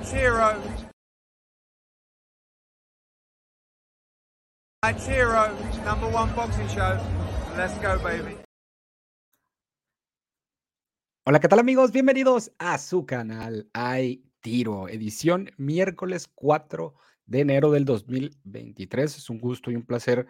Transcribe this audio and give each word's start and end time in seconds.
Hero. 0.00 0.56
Hero, 5.06 5.48
number 5.84 6.08
one 6.08 6.34
boxing 6.34 6.66
show. 6.68 6.98
Let's 7.58 7.78
go, 7.78 7.98
baby. 8.02 8.38
Hola, 11.26 11.40
¿qué 11.40 11.48
tal 11.48 11.58
amigos? 11.58 11.92
Bienvenidos 11.92 12.52
a 12.58 12.78
su 12.78 13.04
canal 13.04 13.68
Hay 13.74 14.24
Tiro, 14.40 14.88
edición 14.88 15.50
miércoles 15.58 16.26
4 16.34 16.94
de 17.26 17.40
enero 17.40 17.70
del 17.70 17.84
2023. 17.84 19.18
Es 19.18 19.28
un 19.28 19.40
gusto 19.40 19.70
y 19.70 19.76
un 19.76 19.84
placer 19.84 20.26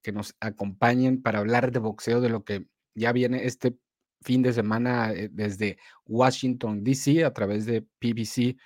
que 0.00 0.12
nos 0.12 0.34
acompañen 0.40 1.20
para 1.20 1.40
hablar 1.40 1.72
de 1.72 1.78
boxeo, 1.78 2.22
de 2.22 2.30
lo 2.30 2.42
que 2.42 2.68
ya 2.94 3.12
viene 3.12 3.44
este 3.44 3.76
fin 4.22 4.40
de 4.40 4.54
semana 4.54 5.12
eh, 5.12 5.28
desde 5.30 5.76
Washington, 6.06 6.82
D.C., 6.82 7.22
a 7.22 7.34
través 7.34 7.66
de 7.66 7.82
PBC 7.82 8.56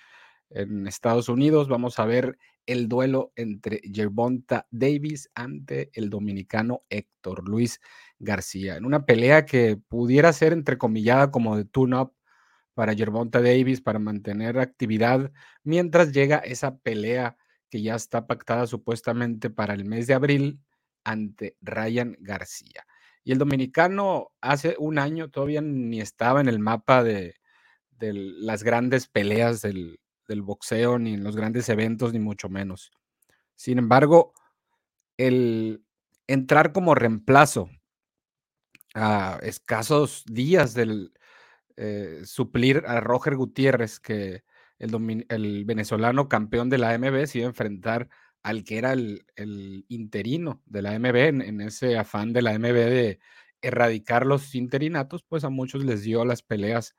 en 0.49 0.87
Estados 0.87 1.29
Unidos. 1.29 1.67
Vamos 1.67 1.99
a 1.99 2.05
ver 2.05 2.37
el 2.65 2.87
duelo 2.87 3.31
entre 3.35 3.81
Gervonta 3.83 4.67
Davis 4.71 5.29
ante 5.35 5.89
el 5.93 6.09
dominicano 6.09 6.83
Héctor 6.89 7.47
Luis 7.47 7.79
García, 8.19 8.77
en 8.77 8.85
una 8.85 9.05
pelea 9.05 9.45
que 9.45 9.77
pudiera 9.77 10.33
ser 10.33 10.53
entrecomillada 10.53 11.31
como 11.31 11.57
de 11.57 11.65
tune-up 11.65 12.13
para 12.73 12.95
Gervonta 12.95 13.41
Davis 13.41 13.81
para 13.81 13.99
mantener 13.99 14.59
actividad 14.59 15.31
mientras 15.63 16.11
llega 16.11 16.37
esa 16.37 16.77
pelea 16.77 17.37
que 17.69 17.81
ya 17.81 17.95
está 17.95 18.27
pactada 18.27 18.67
supuestamente 18.67 19.49
para 19.49 19.73
el 19.73 19.85
mes 19.85 20.07
de 20.07 20.13
abril 20.13 20.59
ante 21.03 21.55
Ryan 21.61 22.17
García. 22.19 22.85
Y 23.23 23.31
el 23.31 23.37
dominicano 23.37 24.31
hace 24.41 24.75
un 24.79 24.97
año 24.97 25.29
todavía 25.29 25.61
ni 25.61 26.01
estaba 26.01 26.41
en 26.41 26.47
el 26.47 26.59
mapa 26.59 27.03
de, 27.03 27.35
de 27.91 28.13
las 28.13 28.63
grandes 28.63 29.07
peleas 29.07 29.61
del, 29.61 29.99
del 30.29 30.43
boxeo, 30.43 30.97
ni 30.97 31.15
en 31.15 31.23
los 31.23 31.35
grandes 31.35 31.67
eventos, 31.67 32.13
ni 32.13 32.19
mucho 32.19 32.47
menos. 32.47 32.91
Sin 33.55 33.77
embargo, 33.77 34.33
el 35.17 35.83
entrar 36.27 36.71
como 36.71 36.95
reemplazo 36.95 37.69
a 38.93 39.39
escasos 39.41 40.23
días 40.25 40.73
del 40.73 41.11
eh, 41.75 42.21
suplir 42.23 42.83
a 42.87 43.01
Roger 43.01 43.35
Gutiérrez, 43.35 43.99
que 43.99 44.43
el, 44.77 45.25
el, 45.29 45.65
venezolano 45.65 46.29
campeón 46.29 46.69
de 46.69 46.77
la 46.77 46.91
AMB 46.93 47.25
se 47.25 47.39
iba 47.39 47.47
a 47.47 47.49
enfrentar 47.49 48.07
al 48.43 48.63
que 48.63 48.77
era 48.77 48.93
el, 48.93 49.25
interino 49.89 50.61
de 50.65 50.81
la 50.81 50.91
AMB 50.91 51.15
en, 51.15 51.41
en, 51.41 51.61
ese 51.61 51.97
afán 51.97 52.31
de 52.31 52.41
la 52.41 52.51
AMB 52.51 52.63
de 52.63 53.19
erradicar 53.61 54.25
los 54.25 54.55
interinatos, 54.55 55.23
pues 55.23 55.43
a 55.43 55.49
muchos 55.49 55.83
les 55.83 56.03
dio 56.03 56.23
las 56.23 56.41
peleas 56.43 56.95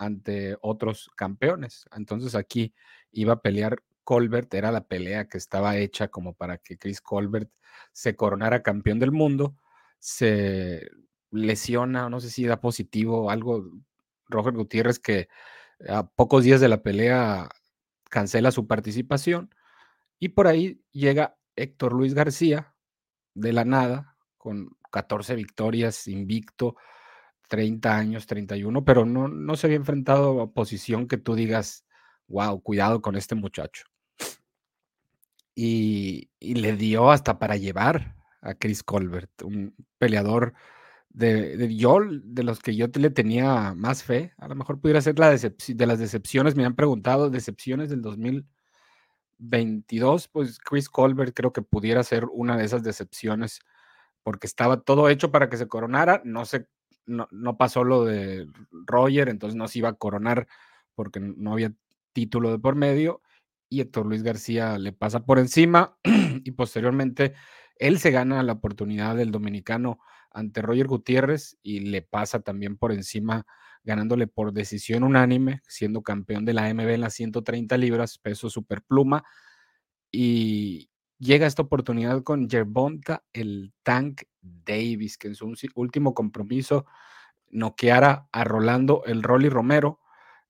ante 0.00 0.56
otros 0.62 1.10
campeones. 1.14 1.84
Entonces 1.94 2.34
aquí 2.34 2.74
iba 3.12 3.34
a 3.34 3.42
pelear 3.42 3.82
Colbert, 4.02 4.52
era 4.54 4.72
la 4.72 4.86
pelea 4.86 5.28
que 5.28 5.36
estaba 5.36 5.76
hecha 5.76 6.08
como 6.08 6.32
para 6.32 6.56
que 6.56 6.78
Chris 6.78 7.02
Colbert 7.02 7.50
se 7.92 8.16
coronara 8.16 8.62
campeón 8.62 8.98
del 8.98 9.12
mundo. 9.12 9.56
Se 9.98 10.88
lesiona, 11.30 12.08
no 12.08 12.18
sé 12.18 12.30
si 12.30 12.46
da 12.46 12.60
positivo 12.60 13.30
algo, 13.30 13.62
Roger 14.28 14.54
Gutiérrez, 14.54 14.98
que 14.98 15.28
a 15.86 16.08
pocos 16.08 16.44
días 16.44 16.62
de 16.62 16.68
la 16.68 16.82
pelea 16.82 17.50
cancela 18.08 18.52
su 18.52 18.66
participación. 18.66 19.54
Y 20.18 20.30
por 20.30 20.46
ahí 20.46 20.82
llega 20.92 21.36
Héctor 21.56 21.92
Luis 21.92 22.14
García, 22.14 22.74
de 23.34 23.52
la 23.52 23.66
nada, 23.66 24.16
con 24.38 24.78
14 24.90 25.34
victorias, 25.34 26.08
invicto, 26.08 26.76
30 27.50 27.96
años, 27.96 28.26
31, 28.26 28.84
pero 28.84 29.04
no, 29.04 29.28
no 29.28 29.56
se 29.56 29.66
había 29.66 29.76
enfrentado 29.76 30.40
a 30.40 30.52
posición 30.52 31.08
que 31.08 31.18
tú 31.18 31.34
digas, 31.34 31.84
wow, 32.28 32.62
cuidado 32.62 33.02
con 33.02 33.16
este 33.16 33.34
muchacho. 33.34 33.84
Y, 35.54 36.30
le 36.40 36.76
dio 36.76 37.10
hasta 37.10 37.38
para 37.40 37.56
llevar 37.56 38.14
a 38.40 38.54
Chris 38.54 38.84
Colbert, 38.84 39.42
un 39.42 39.74
peleador 39.98 40.54
de, 41.08 41.56
de, 41.56 41.74
yo, 41.76 41.98
de 42.08 42.44
los 42.44 42.60
que 42.60 42.76
yo 42.76 42.86
le 42.94 43.10
tenía 43.10 43.74
más 43.74 44.04
fe. 44.04 44.32
A 44.38 44.46
lo 44.46 44.54
mejor 44.54 44.80
pudiera 44.80 45.00
ser 45.02 45.18
la 45.18 45.30
de 45.30 45.86
las 45.86 45.98
decepciones, 45.98 46.54
me 46.54 46.64
han 46.64 46.76
preguntado, 46.76 47.30
decepciones 47.30 47.90
del 47.90 48.00
2022, 48.00 50.28
pues 50.28 50.60
Chris 50.60 50.88
Colbert 50.88 51.34
creo 51.34 51.52
que 51.52 51.62
pudiera 51.62 52.04
ser 52.04 52.26
una 52.26 52.56
de 52.56 52.64
esas 52.64 52.84
decepciones 52.84 53.58
porque 54.22 54.46
estaba 54.46 54.82
todo 54.82 55.08
hecho 55.08 55.32
para 55.32 55.48
que 55.48 55.56
se 55.56 55.66
coronara, 55.66 56.22
no 56.24 56.44
se 56.44 56.68
no, 57.10 57.56
pasó 57.56 57.84
lo 57.84 58.04
de 58.04 58.46
Roger, 58.70 59.28
entonces 59.28 59.56
no 59.56 59.68
se 59.68 59.80
iba 59.80 59.90
a 59.90 59.94
coronar 59.94 60.46
porque 60.94 61.20
no 61.20 61.52
había 61.52 61.72
título 62.12 62.50
de 62.50 62.58
por 62.58 62.74
medio 62.74 63.22
y 63.68 63.80
Héctor 63.80 64.06
Luis 64.06 64.22
García 64.22 64.78
le 64.78 64.92
pasa 64.92 65.24
por 65.24 65.38
encima 65.38 65.96
y 66.44 66.50
posteriormente 66.52 67.34
él 67.76 67.98
se 67.98 68.10
gana 68.10 68.42
la 68.42 68.54
oportunidad 68.54 69.16
del 69.16 69.30
dominicano 69.30 69.98
ante 70.30 70.62
Roger 70.62 70.86
Gutiérrez 70.86 71.58
y 71.62 71.80
le 71.80 72.02
pasa 72.02 72.40
también 72.40 72.76
por 72.76 72.92
encima 72.92 73.46
ganándole 73.82 74.26
por 74.26 74.52
decisión 74.52 75.02
unánime, 75.02 75.62
siendo 75.66 76.02
campeón 76.02 76.44
de 76.44 76.52
la 76.52 76.72
MB 76.72 76.88
en 76.90 77.00
las 77.00 77.14
130 77.14 77.76
libras, 77.78 78.18
peso 78.18 78.50
superpluma 78.50 79.24
y 80.12 80.89
llega 81.20 81.46
esta 81.46 81.62
oportunidad 81.62 82.22
con 82.24 82.48
Gervonta 82.48 83.22
el 83.32 83.72
Tank 83.84 84.22
Davis, 84.40 85.18
que 85.18 85.28
en 85.28 85.34
su 85.36 85.52
último 85.74 86.14
compromiso 86.14 86.86
noqueara 87.50 88.28
a 88.32 88.44
Rolando 88.44 89.04
el 89.04 89.22
Rolly 89.22 89.48
Romero. 89.48 90.00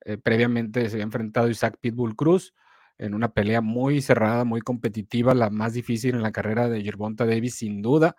Eh, 0.04 0.16
previamente 0.16 0.88
se 0.88 0.94
había 0.94 1.04
enfrentado 1.04 1.50
Isaac 1.50 1.76
Pitbull 1.80 2.16
Cruz 2.16 2.54
en 2.96 3.14
una 3.14 3.32
pelea 3.32 3.60
muy 3.60 4.00
cerrada, 4.00 4.44
muy 4.44 4.60
competitiva, 4.60 5.34
la 5.34 5.50
más 5.50 5.72
difícil 5.72 6.14
en 6.14 6.22
la 6.22 6.32
carrera 6.32 6.68
de 6.68 6.82
Gervonta 6.82 7.26
Davis, 7.26 7.56
sin 7.56 7.82
duda. 7.82 8.16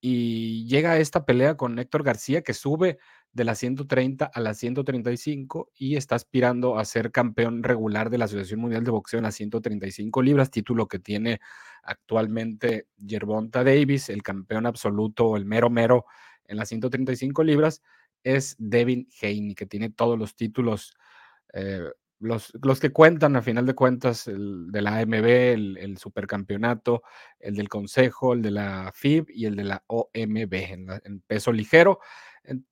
Y 0.00 0.66
llega 0.66 0.98
esta 0.98 1.24
pelea 1.24 1.56
con 1.56 1.78
Héctor 1.78 2.02
García, 2.02 2.42
que 2.42 2.54
sube 2.54 2.98
de 3.32 3.44
la 3.44 3.54
130 3.54 4.26
a 4.26 4.40
la 4.40 4.52
135 4.54 5.70
y 5.74 5.96
está 5.96 6.16
aspirando 6.16 6.78
a 6.78 6.84
ser 6.84 7.10
campeón 7.10 7.62
regular 7.62 8.10
de 8.10 8.18
la 8.18 8.26
Asociación 8.26 8.60
Mundial 8.60 8.84
de 8.84 8.90
Boxeo 8.90 9.18
en 9.18 9.24
las 9.24 9.34
135 9.36 10.22
libras, 10.22 10.50
título 10.50 10.86
que 10.86 10.98
tiene 10.98 11.40
actualmente 11.82 12.88
Gervonta 13.04 13.64
Davis, 13.64 14.10
el 14.10 14.22
campeón 14.22 14.66
absoluto, 14.66 15.36
el 15.36 15.46
mero 15.46 15.70
mero 15.70 16.04
en 16.44 16.58
las 16.58 16.68
135 16.68 17.42
libras, 17.42 17.82
es 18.22 18.54
Devin 18.58 19.08
Haney, 19.20 19.54
que 19.54 19.66
tiene 19.66 19.88
todos 19.88 20.18
los 20.18 20.36
títulos, 20.36 20.94
eh, 21.54 21.88
los, 22.20 22.52
los, 22.62 22.78
que 22.78 22.92
cuentan 22.92 23.34
a 23.34 23.42
final 23.42 23.66
de 23.66 23.74
cuentas, 23.74 24.28
el 24.28 24.70
de 24.70 24.82
la 24.82 24.98
AMB, 24.98 25.24
el, 25.24 25.96
supercampeonato, 25.96 27.02
el 27.40 27.56
del 27.56 27.68
Consejo, 27.68 28.34
el 28.34 28.42
de 28.42 28.50
la 28.52 28.92
FIB 28.94 29.26
y 29.30 29.46
el 29.46 29.56
de 29.56 29.64
la 29.64 29.82
OMB 29.88 30.54
en, 30.54 30.86
en 31.04 31.20
peso 31.22 31.50
ligero 31.50 31.98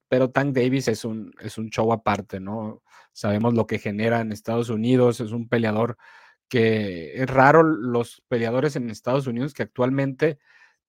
pero 0.09 0.31
Tank 0.31 0.55
Davis 0.55 0.89
es 0.89 1.05
un, 1.05 1.33
es 1.41 1.59
un 1.59 1.71
show 1.71 1.93
aparte, 1.93 2.41
¿no? 2.41 2.83
Sabemos 3.13 3.55
lo 3.55 3.67
que 3.67 3.79
genera 3.79 4.21
en 4.21 4.33
Estados 4.33 4.71
Unidos, 4.71 5.21
es 5.21 5.33
un 5.33 5.49
peleador 5.49 5.97
que 6.49 7.23
es 7.23 7.31
raro 7.31 7.63
los 7.63 8.23
peleadores 8.29 8.77
en 8.77 8.91
Estados 8.91 9.27
Unidos 9.29 9.55
que 9.55 9.63
actualmente, 9.63 10.39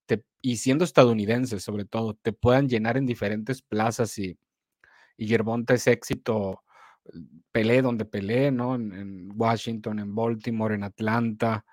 te, 0.06 0.24
y 0.40 0.56
siendo 0.56 0.84
estadounidenses 0.84 1.62
sobre 1.62 1.84
todo, 1.84 2.14
te 2.14 2.32
puedan 2.32 2.68
llenar 2.68 2.96
en 2.96 3.06
diferentes 3.06 3.62
plazas 3.62 4.18
y, 4.18 4.38
y 5.16 5.28
Gervonta 5.28 5.74
es 5.74 5.86
éxito, 5.86 6.62
peleé 7.52 7.82
donde 7.82 8.04
peleé, 8.04 8.50
¿no? 8.50 8.74
En, 8.74 9.30
Washington, 9.36 9.98
en 9.98 10.14
Baltimore, 10.14 10.74
en 10.74 10.84
Atlanta, 10.84 11.64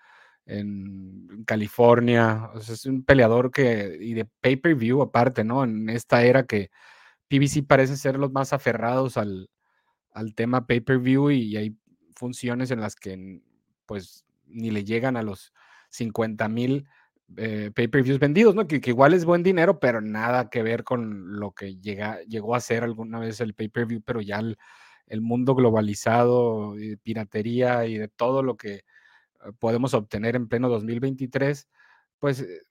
en 0.46 1.44
California, 1.46 2.50
es 2.56 2.86
un 2.86 3.04
peleador 3.04 3.52
que, 3.52 3.98
y 4.00 4.14
de 4.14 4.26
pay-per-view 4.26 5.02
aparte, 5.02 5.44
¿no? 5.44 5.64
En 5.64 5.90
esta 5.90 6.24
era 6.24 6.46
que 6.46 6.72
PBC 7.30 7.66
parece 7.66 7.96
ser 7.96 8.18
los 8.18 8.32
más 8.32 8.54
aferrados 8.54 9.18
al, 9.18 9.50
tema 10.36 10.68
pay-per-view 10.68 11.32
y 11.32 11.56
hay 11.56 11.78
funciones 12.14 12.72
en 12.72 12.82
las 12.82 12.96
que 12.96 13.42
pues 13.86 14.26
ni 14.48 14.70
le 14.72 14.84
llegan 14.84 15.16
a 15.16 15.24
los 15.24 15.54
50 15.92 16.50
mil 16.50 16.86
eh, 17.38 17.72
pay-per-views 17.74 18.20
vendidos, 18.20 18.56
¿no? 18.56 18.68
Que, 18.68 18.82
igual 18.86 19.14
es 19.14 19.24
buen 19.24 19.44
dinero, 19.44 19.80
pero 19.80 20.02
nada 20.02 20.50
que 20.50 20.64
ver 20.64 20.84
con 20.84 21.40
lo 21.40 21.52
que 21.52 21.78
llega, 21.78 22.22
llegó 22.24 22.56
a 22.56 22.60
ser 22.60 22.84
alguna 22.84 23.20
vez 23.20 23.40
el 23.40 23.54
pay-per-view, 23.54 24.02
pero 24.04 24.20
ya 24.20 24.40
el, 24.40 24.58
el, 25.08 25.22
mundo 25.22 25.56
globalizado, 25.56 26.78
y 26.80 26.98
piratería 26.98 27.86
y 27.86 27.98
de 27.98 28.08
todo 28.08 28.44
lo 28.44 28.58
que 28.58 28.74
eh, 28.74 28.84
podemos 29.60 29.94
obtener 29.94 30.36
en 30.36 30.48
pleno 30.48 30.70
2023, 30.70 31.70
pues 32.20 32.42
eh, 32.42 32.62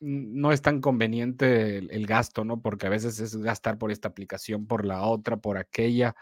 no 0.00 0.52
es 0.52 0.62
tan 0.62 0.80
conveniente 0.80 1.78
el, 1.78 2.06
gasto, 2.06 2.44
¿no? 2.44 2.60
Porque 2.60 2.86
a 2.86 2.90
veces 2.90 3.20
es 3.20 3.36
gastar 3.36 3.78
por 3.78 3.92
esta 3.92 4.08
aplicación, 4.08 4.66
por 4.66 4.84
la 4.86 5.02
otra, 5.02 5.36
por 5.36 5.58
aquella 5.58 6.16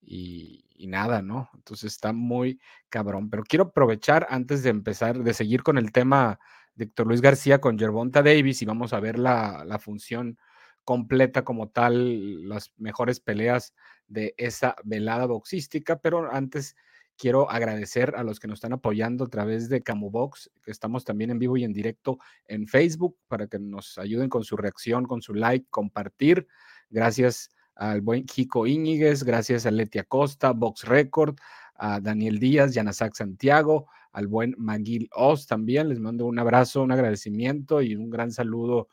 y, 0.00 0.64
nada, 0.88 1.22
¿no? 1.22 1.50
Entonces 1.54 1.92
está 1.92 2.12
muy 2.12 2.60
cabrón. 2.88 3.30
Pero 3.30 3.42
quiero 3.44 3.64
aprovechar 3.66 4.26
antes 4.30 4.62
de 4.62 4.70
empezar, 4.70 5.22
de 5.22 5.34
seguir 5.34 5.62
con 5.62 5.76
el 5.76 5.92
tema 5.92 6.38
de 6.74 6.84
Héctor 6.84 7.08
Luis 7.08 7.20
García 7.20 7.60
con 7.60 7.78
Gervonta 7.78 8.22
Davis 8.22 8.62
y 8.62 8.64
vamos 8.64 8.92
a 8.92 9.00
ver 9.00 9.18
la, 9.18 9.64
la 9.66 9.78
función 9.78 10.38
completa 10.84 11.44
como 11.44 11.68
tal 11.68 12.48
las 12.48 12.72
mejores 12.78 13.20
peleas 13.20 13.74
de 14.06 14.34
esa 14.38 14.76
velada 14.84 15.26
boxística, 15.26 15.98
pero 16.00 16.32
antes 16.32 16.76
quiero 17.18 17.50
agradecer 17.50 18.14
a 18.16 18.22
los 18.22 18.38
que 18.38 18.46
nos 18.46 18.58
están 18.58 18.72
apoyando 18.72 19.24
a 19.24 19.28
través 19.28 19.68
de 19.68 19.82
Camubox, 19.82 20.50
que 20.62 20.70
estamos 20.70 21.04
también 21.04 21.30
en 21.30 21.38
vivo 21.38 21.56
y 21.56 21.64
en 21.64 21.72
directo 21.72 22.18
en 22.46 22.66
Facebook 22.66 23.16
para 23.26 23.48
que 23.48 23.58
nos 23.58 23.98
ayuden 23.98 24.28
con 24.28 24.44
su 24.44 24.56
reacción, 24.56 25.04
con 25.04 25.20
su 25.20 25.34
like, 25.34 25.66
compartir. 25.68 26.46
Gracias 26.88 27.50
al 27.74 28.00
buen 28.00 28.24
Kiko 28.24 28.66
Íñiguez, 28.66 29.24
gracias 29.24 29.66
a 29.66 29.70
Leti 29.70 29.98
Acosta, 29.98 30.52
Box 30.52 30.84
Record, 30.84 31.36
a 31.74 32.00
Daniel 32.00 32.38
Díaz, 32.38 32.72
Yanasak 32.72 33.14
Santiago, 33.14 33.86
al 34.12 34.28
buen 34.28 34.54
Maguil 34.56 35.08
Oz 35.14 35.46
también. 35.46 35.88
Les 35.88 36.00
mando 36.00 36.26
un 36.26 36.38
abrazo, 36.38 36.82
un 36.82 36.92
agradecimiento 36.92 37.82
y 37.82 37.96
un 37.96 38.10
gran 38.10 38.30
saludo 38.30 38.88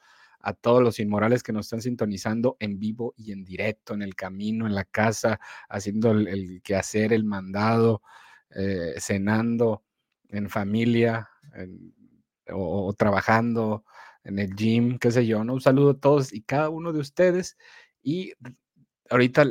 a 0.45 0.53
todos 0.53 0.83
los 0.83 0.99
inmorales 0.99 1.41
que 1.41 1.51
nos 1.51 1.65
están 1.65 1.81
sintonizando 1.81 2.55
en 2.59 2.77
vivo 2.77 3.15
y 3.17 3.31
en 3.31 3.43
directo, 3.43 3.95
en 3.95 4.03
el 4.03 4.13
camino, 4.13 4.67
en 4.67 4.75
la 4.75 4.85
casa, 4.85 5.39
haciendo 5.67 6.11
el, 6.11 6.61
quehacer, 6.63 7.13
el 7.13 7.23
mandado, 7.25 8.03
eh, 8.51 8.93
cenando 8.99 9.83
en 10.29 10.47
familia 10.47 11.27
o, 12.51 12.93
trabajando 12.93 13.85
en 14.23 14.37
el 14.37 14.55
gym, 14.55 14.99
qué 14.99 15.09
sé 15.09 15.25
yo, 15.25 15.43
¿no? 15.43 15.53
Un 15.53 15.61
saludo 15.61 15.91
a 15.91 15.99
todos 15.99 16.31
y 16.31 16.43
cada 16.43 16.69
uno 16.69 16.93
de 16.93 16.99
ustedes. 16.99 17.57
Y 18.03 18.33
ahorita, 19.09 19.45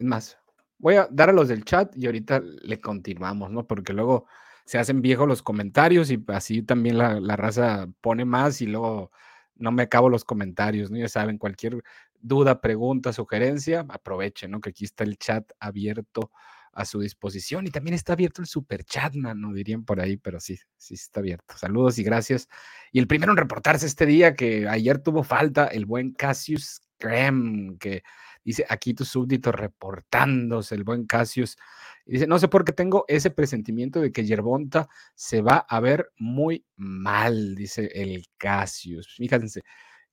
más, 0.00 0.36
voy 0.78 0.96
a 0.96 1.08
dar 1.12 1.30
a 1.30 1.32
los 1.32 1.46
del 1.46 1.64
chat 1.64 1.96
y 1.96 2.06
ahorita 2.06 2.40
le 2.40 2.80
continuamos, 2.80 3.52
¿no? 3.52 3.68
Porque 3.68 3.92
luego 3.92 4.26
se 4.64 4.78
hacen 4.78 5.00
viejos 5.00 5.28
los 5.28 5.44
comentarios 5.44 6.10
y 6.10 6.20
así 6.26 6.62
también 6.62 6.98
la, 6.98 7.20
la 7.20 7.36
raza 7.36 7.88
pone 8.00 8.24
más 8.24 8.60
y 8.62 8.66
luego 8.66 9.12
no 9.58 9.72
me 9.72 9.82
acabo 9.84 10.08
los 10.08 10.24
comentarios, 10.24 10.90
¿no? 10.90 10.98
Ya 10.98 11.08
saben, 11.08 11.38
cualquier 11.38 11.82
duda, 12.20 12.60
pregunta, 12.60 13.12
sugerencia, 13.12 13.86
aprovechen, 13.88 14.50
¿no? 14.50 14.60
Que 14.60 14.70
aquí 14.70 14.84
está 14.84 15.04
el 15.04 15.18
chat 15.18 15.50
abierto 15.60 16.30
a 16.72 16.84
su 16.84 17.00
disposición 17.00 17.66
y 17.66 17.70
también 17.70 17.94
está 17.94 18.12
abierto 18.12 18.40
el 18.40 18.46
super 18.46 18.84
chat, 18.84 19.14
no 19.14 19.52
dirían 19.52 19.84
por 19.84 20.00
ahí, 20.00 20.16
pero 20.16 20.38
sí, 20.38 20.58
sí 20.76 20.94
está 20.94 21.20
abierto. 21.20 21.56
Saludos 21.58 21.98
y 21.98 22.04
gracias. 22.04 22.48
Y 22.92 23.00
el 23.00 23.08
primero 23.08 23.32
en 23.32 23.36
reportarse 23.36 23.86
este 23.86 24.06
día, 24.06 24.34
que 24.34 24.68
ayer 24.68 24.98
tuvo 24.98 25.24
falta, 25.24 25.66
el 25.66 25.86
buen 25.86 26.12
Cassius 26.12 26.80
Graham, 27.00 27.78
que 27.78 28.02
dice 28.48 28.64
aquí 28.66 28.94
tu 28.94 29.04
súbdito 29.04 29.52
reportándose, 29.52 30.74
el 30.74 30.82
buen 30.82 31.06
Cassius. 31.06 31.58
dice, 32.06 32.26
no 32.26 32.38
sé 32.38 32.48
por 32.48 32.64
qué 32.64 32.72
tengo 32.72 33.04
ese 33.06 33.30
presentimiento 33.30 34.00
de 34.00 34.10
que 34.10 34.24
Yerbonta 34.24 34.88
se 35.14 35.42
va 35.42 35.58
a 35.68 35.80
ver 35.80 36.10
muy 36.16 36.64
mal, 36.76 37.54
dice 37.54 37.90
el 37.94 38.24
Cassius. 38.38 39.16
Fíjense, 39.16 39.60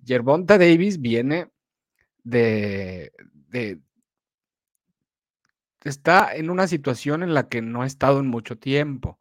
Yerbonta 0.03 0.57
Davis 0.57 0.99
viene 0.99 1.49
de, 2.25 3.13
de, 3.47 3.79
está 5.85 6.35
en 6.35 6.49
una 6.49 6.67
situación 6.67 7.23
en 7.23 7.33
la 7.33 7.47
que 7.47 7.61
no 7.61 7.83
ha 7.83 7.87
estado 7.87 8.19
en 8.19 8.27
mucho 8.27 8.57
tiempo. 8.57 9.17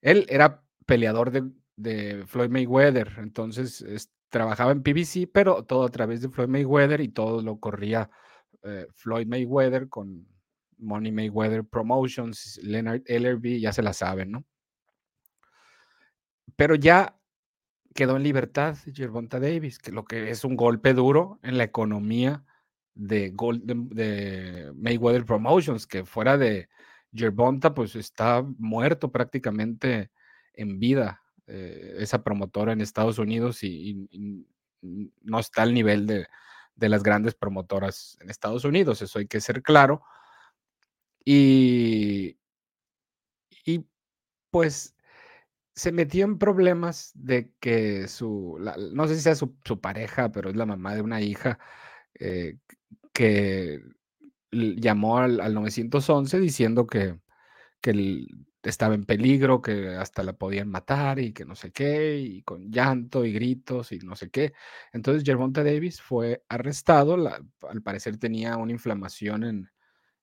Él 0.00 0.26
era 0.28 0.64
peleador 0.84 1.30
de, 1.30 1.48
de 1.76 2.26
Floyd 2.26 2.50
Mayweather, 2.50 3.18
entonces 3.18 3.82
trabajaba 4.30 4.72
en 4.72 4.82
PBC, 4.82 5.28
pero 5.32 5.64
todo 5.64 5.84
a 5.84 5.90
través 5.90 6.22
de 6.22 6.30
Floyd 6.30 6.48
Mayweather 6.48 7.00
y 7.00 7.08
todo 7.08 7.42
lo 7.42 7.58
corría 7.58 8.10
eh, 8.62 8.86
Floyd 8.94 9.26
Mayweather 9.26 9.88
con 9.88 10.26
Money 10.78 11.12
Mayweather 11.12 11.64
Promotions, 11.64 12.58
Leonard 12.62 13.02
Ellerby, 13.06 13.60
ya 13.60 13.72
se 13.72 13.82
la 13.82 13.92
saben, 13.92 14.30
¿no? 14.30 14.44
Pero 16.56 16.74
ya 16.74 17.18
quedó 17.94 18.16
en 18.16 18.22
libertad 18.22 18.76
Gervonta 18.94 19.40
Davis, 19.40 19.78
que 19.78 19.92
lo 19.92 20.04
que 20.04 20.30
es 20.30 20.44
un 20.44 20.56
golpe 20.56 20.94
duro 20.94 21.38
en 21.42 21.58
la 21.58 21.64
economía 21.64 22.44
de, 22.94 23.34
de, 23.34 24.72
Mayweather 24.76 25.24
Promotions, 25.24 25.86
que 25.86 26.04
fuera 26.04 26.38
de 26.38 26.68
Gervonta, 27.12 27.74
pues 27.74 27.96
está 27.96 28.42
muerto 28.58 29.10
prácticamente 29.10 30.10
en 30.54 30.78
vida 30.78 31.19
eh, 31.52 31.96
esa 31.98 32.22
promotora 32.22 32.72
en 32.72 32.80
Estados 32.80 33.18
Unidos 33.18 33.64
y, 33.64 34.08
no 34.82 35.38
está 35.40 35.62
al 35.62 35.74
nivel 35.74 36.06
de, 36.06 36.26
las 36.76 37.02
grandes 37.02 37.34
promotoras 37.34 38.16
en 38.20 38.30
Estados 38.30 38.64
Unidos, 38.64 39.02
eso 39.02 39.18
hay 39.18 39.26
que 39.26 39.40
ser 39.40 39.62
claro. 39.62 40.02
Y, 41.24 42.38
y 43.64 43.84
pues 44.50 44.94
se 45.74 45.92
metió 45.92 46.24
en 46.24 46.38
problemas 46.38 47.10
de 47.14 47.52
que 47.60 48.06
su, 48.06 48.58
no 48.92 49.08
sé 49.08 49.16
si 49.16 49.22
sea 49.22 49.34
su, 49.34 49.52
pareja, 49.80 50.30
pero 50.30 50.50
es 50.50 50.56
la 50.56 50.66
mamá 50.66 50.94
de 50.94 51.02
una 51.02 51.20
hija 51.20 51.58
eh, 52.14 52.58
que 53.12 53.82
llamó 54.52 55.18
al, 55.18 55.40
al, 55.40 55.54
911 55.54 56.38
diciendo 56.38 56.86
que, 56.86 57.18
que 57.80 57.90
el, 57.90 58.28
estaba 58.62 58.94
en 58.94 59.06
peligro, 59.06 59.62
que 59.62 59.88
hasta 59.96 60.22
la 60.22 60.34
podían 60.34 60.68
matar 60.68 61.18
y 61.18 61.32
que 61.32 61.44
no 61.44 61.54
sé 61.56 61.72
qué, 61.72 62.18
y 62.18 62.42
con 62.42 62.70
llanto 62.70 63.24
y 63.24 63.32
gritos 63.32 63.92
y 63.92 63.98
no 64.00 64.16
sé 64.16 64.30
qué. 64.30 64.52
Entonces 64.92 65.24
Gervonta 65.24 65.64
Davis 65.64 66.00
fue 66.02 66.44
arrestado, 66.48 67.16
al 67.16 67.82
parecer 67.82 68.18
tenía 68.18 68.56
una 68.56 68.72
inflamación 68.72 69.44
en, 69.44 69.70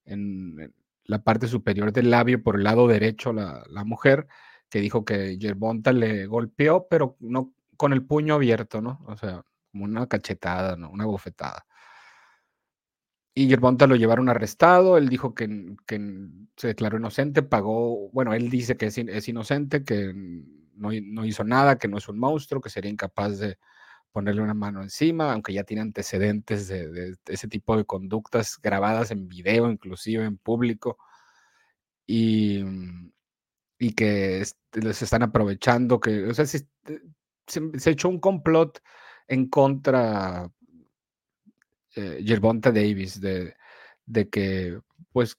en, 0.06 0.74
la 1.06 1.24
parte 1.24 1.48
superior 1.48 1.94
del 1.94 2.10
labio 2.12 2.44
por 2.44 2.58
el 2.58 2.64
lado 2.66 2.88
derecho 2.88 3.32
la, 3.32 3.64
la 3.70 3.86
mujer, 3.86 4.28
que 4.70 4.82
dijo 4.82 5.06
que 5.06 5.38
Gervonta 5.40 5.94
le 5.94 6.26
golpeó, 6.28 6.88
pero 6.90 7.16
no 7.22 7.54
con 7.78 7.94
el 7.94 8.06
puño 8.06 8.36
abierto, 8.36 8.82
¿no? 8.82 9.00
O 9.08 9.16
sea, 9.16 9.44
como 9.72 9.86
una 9.86 10.08
cachetada, 10.08 10.76
¿no? 10.76 10.90
Una 10.90 11.06
bofetada. 11.06 11.66
Y 13.38 13.48
Gervonta 13.48 13.86
lo 13.86 13.96
llevaron 13.96 14.30
arrestado, 14.30 14.98
él 14.98 15.10
dijo 15.10 15.36
que, 15.36 15.48
se 16.56 16.68
declaró 16.68 16.98
inocente, 16.98 17.44
pagó, 17.44 18.10
bueno, 18.10 18.34
él 18.34 18.50
dice 18.50 18.78
que 18.78 18.88
es, 18.88 19.28
inocente, 19.28 19.84
que 19.84 20.12
no, 20.74 21.24
hizo 21.24 21.44
nada, 21.44 21.78
que 21.78 21.88
no 21.88 22.00
es 22.00 22.10
un 22.10 22.18
monstruo, 22.18 22.62
que 22.62 22.72
sería 22.72 22.90
incapaz 22.90 23.38
de 23.38 23.60
ponerle 24.12 24.42
una 24.42 24.56
mano 24.56 24.82
encima, 24.82 25.32
aunque 25.32 25.54
ya 25.54 25.64
tiene 25.64 25.84
antecedentes 25.84 26.68
de, 26.68 27.16
ese 27.28 27.48
tipo 27.48 27.78
de 27.78 27.86
conductas 27.86 28.58
grabadas 28.60 29.12
en 29.12 29.28
video, 29.28 29.70
inclusive 29.70 30.26
en 30.26 30.40
público, 30.40 30.98
y, 32.08 32.64
y 33.78 33.94
que 33.94 34.44
les 34.74 35.02
están 35.04 35.22
aprovechando, 35.22 36.00
que, 36.00 36.26
o 36.26 36.34
sea, 36.34 36.48
se, 36.48 36.68
se 37.46 37.92
echó 37.92 38.10
un 38.10 38.20
complot 38.20 38.82
en 39.28 39.48
contra 39.48 40.50
eh, 41.98 42.24
Gervonta 42.26 42.72
Davis, 42.72 43.20
de, 43.22 43.56
de, 44.06 44.30
que 44.30 44.80
pues 45.12 45.38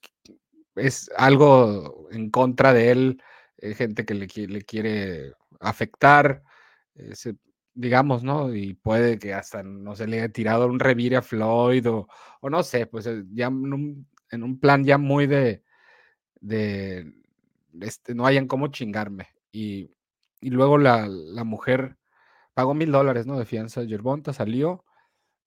es 0.75 1.09
algo 1.17 2.07
en 2.11 2.29
contra 2.29 2.73
de 2.73 2.91
él, 2.91 3.23
eh, 3.57 3.73
gente 3.73 4.05
que 4.05 4.13
le, 4.13 4.27
quiere 4.27 5.33
afectar, 5.59 6.43
digamos, 7.73 8.23
¿no? 8.23 8.53
Y 8.53 8.73
puede 8.73 9.17
que 9.19 9.33
hasta 9.33 9.63
no 9.63 9.95
se 9.95 10.07
le 10.07 10.17
haya 10.19 10.29
tirado 10.29 10.67
un 10.67 10.79
revire 10.79 11.15
a 11.17 11.21
Floyd 11.21 11.87
o, 11.89 12.07
no 12.49 12.63
sé, 12.63 12.85
pues 12.87 13.05
eh, 13.07 13.23
ya 13.31 13.47
en 13.47 14.43
un, 14.43 14.59
plan 14.59 14.83
ya 14.83 14.97
muy 14.97 15.27
de, 15.27 15.63
este, 17.81 18.15
no 18.15 18.25
hayan 18.25 18.47
cómo 18.47 18.67
chingarme. 18.67 19.29
Y, 19.51 19.91
y 20.41 20.49
luego 20.49 20.77
la, 20.77 21.07
la, 21.07 21.43
mujer 21.43 21.97
pagó 22.53 22.73
mil 22.73 22.91
dólares, 22.91 23.25
¿no? 23.25 23.39
De 23.39 23.45
fianza. 23.45 23.85
Gervonta 23.85 24.33
salió. 24.33 24.83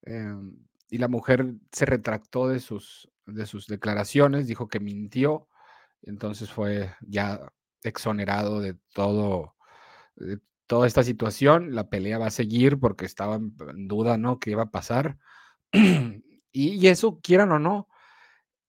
Em, 0.03 0.57
y 0.93 0.99
la 0.99 1.07
mujer 1.07 1.55
se 1.71 1.87
retractó 1.87 2.47
de 2.47 2.59
sus, 2.59 3.09
de 3.25 3.47
sus 3.47 3.65
declaraciones, 3.65 4.45
dijo 4.45 4.67
que 4.67 4.79
mintió, 4.79 5.47
entonces 6.03 6.51
fue 6.51 6.93
ya 7.01 7.51
exonerado 7.81 8.59
de 8.59 8.75
todo, 8.93 9.55
de 10.15 10.37
toda 10.67 10.85
esta 10.85 11.01
situación. 11.01 11.73
La 11.73 11.89
pelea 11.89 12.19
va 12.19 12.27
a 12.27 12.29
seguir 12.29 12.79
porque 12.79 13.05
estaba 13.05 13.37
en 13.37 13.87
duda, 13.87 14.19
¿no? 14.19 14.39
¿Qué 14.39 14.51
iba 14.51 14.61
a 14.61 14.69
pasar? 14.69 15.17
y, 16.51 16.87
eso, 16.87 17.19
quieran 17.21 17.51
o 17.53 17.57
no, 17.57 17.87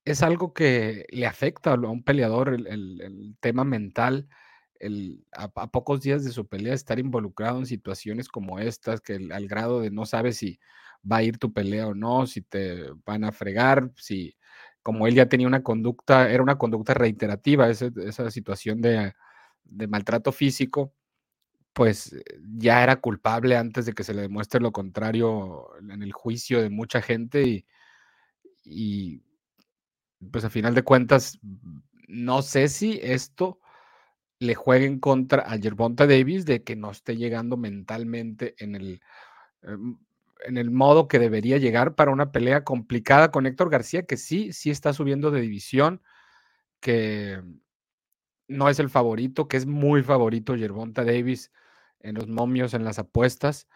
es 0.07 0.23
algo 0.23 0.55
que 0.55 1.05
le 1.11 1.27
afecta 1.27 1.73
a 1.73 1.75
un 1.75 2.05
peleador, 2.05 2.55
el, 2.55 3.37
tema 3.41 3.65
mental, 3.65 4.31
el, 4.77 5.27
a, 5.33 5.49
pocos 5.51 6.01
días 6.01 6.25
de 6.25 6.33
su 6.33 6.49
pelea 6.49 6.73
estar 6.73 6.99
involucrado 6.99 7.59
en 7.59 7.67
situaciones 7.67 8.29
como 8.29 8.61
estas, 8.61 9.03
que 9.03 9.29
al 9.31 9.47
grado 9.47 9.83
de 9.83 9.91
no 9.91 10.07
sabe 10.07 10.33
si 10.33 10.59
va 11.11 11.19
a 11.19 11.23
ir 11.23 11.39
tu 11.39 11.53
pelea 11.53 11.89
o 11.89 11.95
no, 11.95 12.27
si 12.27 12.43
te 12.43 12.91
van 13.05 13.25
a 13.25 13.33
fregar, 13.33 13.91
si 13.97 14.37
como 14.85 15.07
él 15.07 15.15
ya 15.15 15.29
tenía 15.29 15.47
una 15.47 15.63
conducta, 15.63 16.31
era 16.31 16.43
una 16.43 16.59
conducta 16.59 16.93
reiterativa, 16.93 17.71
esa, 17.71 18.31
situación 18.31 18.83
de, 18.83 19.15
maltrato 19.89 20.31
físico, 20.31 20.93
pues 21.73 22.13
eh, 22.13 22.23
ya 22.59 22.83
era 22.83 22.97
culpable 22.97 23.57
antes 23.57 23.87
de 23.87 23.95
que 23.95 24.05
se 24.05 24.15
le 24.15 24.23
demuestre 24.23 24.61
lo 24.61 24.73
contrario 24.73 25.71
en 25.81 26.03
el 26.03 26.13
juicio 26.13 26.61
de 26.63 26.69
mucha 26.69 27.01
gente 27.01 27.65
y, 28.63 29.23
pues 30.31 30.45
a 30.45 30.51
final 30.51 30.75
de 30.75 30.83
cuentas, 30.83 31.39
no 32.07 32.43
sé 32.43 32.69
si 32.69 33.01
esto 33.03 33.61
le 34.39 34.55
juegue 34.55 34.85
en 34.85 35.01
contra 35.01 35.43
a 35.43 35.59
Gervonta 35.59 36.07
Davis 36.07 36.45
de 36.45 36.63
que 36.63 36.77
no 36.77 36.91
esté 36.91 37.17
llegando 37.17 37.57
mentalmente 37.57 38.55
en 38.59 38.75
el... 38.75 39.01
En 40.47 40.59
el 40.59 40.71
modo 40.71 41.09
que 41.09 41.19
debería 41.19 41.59
llegar 41.59 41.95
para 41.95 42.11
una 42.11 42.33
pelea 42.33 42.65
complicada 42.65 43.31
con 43.31 43.47
Héctor 43.47 43.71
García, 43.71 44.05
que 44.05 44.17
sí, 44.17 44.53
sí 44.53 44.71
está 44.71 44.93
subiendo 44.93 45.31
de 45.31 45.41
división, 45.41 46.03
que 46.81 47.43
no 48.49 48.69
es 48.69 48.79
el 48.79 48.91
favorito, 48.91 49.49
que 49.49 49.57
es 49.57 49.67
muy 49.67 50.03
favorito 50.03 50.57
Gervonta 50.57 51.05
Davis 51.05 51.51
en 52.01 52.17
los 52.17 52.29
momios, 52.29 52.75
en 52.75 52.85
las 52.85 52.99
apuestas, 52.99 53.69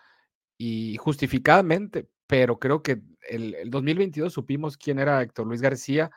y 0.58 0.96
justificadamente, 0.98 2.08
pero 2.26 2.58
creo 2.58 2.82
que 2.82 3.02
el, 3.28 3.54
el 3.54 3.70
2022 3.70 4.32
supimos 4.32 4.76
quién 4.76 4.98
era 4.98 5.22
Héctor 5.22 5.46
Luis 5.46 5.62
García 5.62 6.10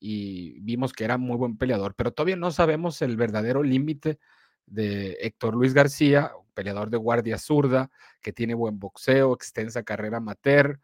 y 0.00 0.60
vimos 0.60 0.92
que 0.92 1.04
era 1.04 1.18
muy 1.18 1.36
buen 1.36 1.56
peleador, 1.56 1.94
pero 1.94 2.12
todavía 2.12 2.36
no 2.36 2.50
sabemos 2.50 3.02
el 3.02 3.16
verdadero 3.16 3.62
límite 3.62 4.18
de 4.66 5.18
Héctor 5.20 5.54
Luis 5.54 5.74
García, 5.74 6.32
peleador 6.52 6.90
de 6.90 6.96
guardia 6.96 7.38
zurda, 7.38 7.90
que 8.20 8.32
tiene 8.32 8.54
buen 8.54 8.78
boxeo, 8.78 9.34
extensa 9.34 9.82
carrera 9.82 10.18
amateur, 10.18 10.80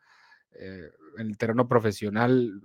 eh, 0.52 0.90
en 1.18 1.26
el 1.26 1.36
terreno 1.38 1.68
profesional 1.68 2.60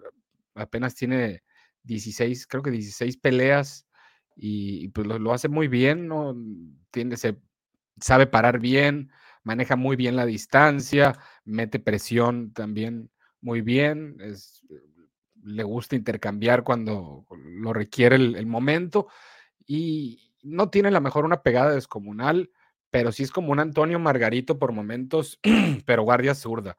apenas 0.55 0.95
tiene 0.95 1.43
16, 1.83 2.47
creo 2.47 2.63
que 2.63 2.71
16 2.71 3.17
peleas 3.17 3.87
y, 4.35 4.87
pues 4.89 5.07
lo, 5.07 5.33
hace 5.33 5.47
muy 5.47 5.67
bien, 5.67 6.07
¿no? 6.07 6.35
Tiene, 6.91 7.17
se, 7.17 7.37
sabe 7.99 8.25
parar 8.27 8.59
bien, 8.59 9.11
maneja 9.43 9.75
muy 9.75 9.95
bien 9.95 10.15
la 10.15 10.25
distancia, 10.25 11.17
mete 11.45 11.79
presión 11.79 12.51
también 12.53 13.11
muy 13.41 13.61
bien, 13.61 14.17
le 15.43 15.63
gusta 15.63 15.95
intercambiar 15.95 16.63
cuando 16.63 17.25
lo 17.29 17.73
requiere 17.73 18.15
el, 18.15 18.45
momento 18.45 19.07
y 19.65 20.31
no 20.41 20.69
tiene 20.69 20.91
la 20.91 21.01
mejor 21.01 21.25
una 21.25 21.41
pegada 21.41 21.71
descomunal, 21.71 22.49
pero 22.93 23.11
sí 23.11 23.23
es 23.23 23.31
como 23.31 23.51
un 23.51 23.59
Antonio 23.59 23.97
Margarito 23.97 24.59
por 24.59 24.71
momentos, 24.71 25.39
pero 25.87 26.03
guardia 26.03 26.35
zurda. 26.35 26.77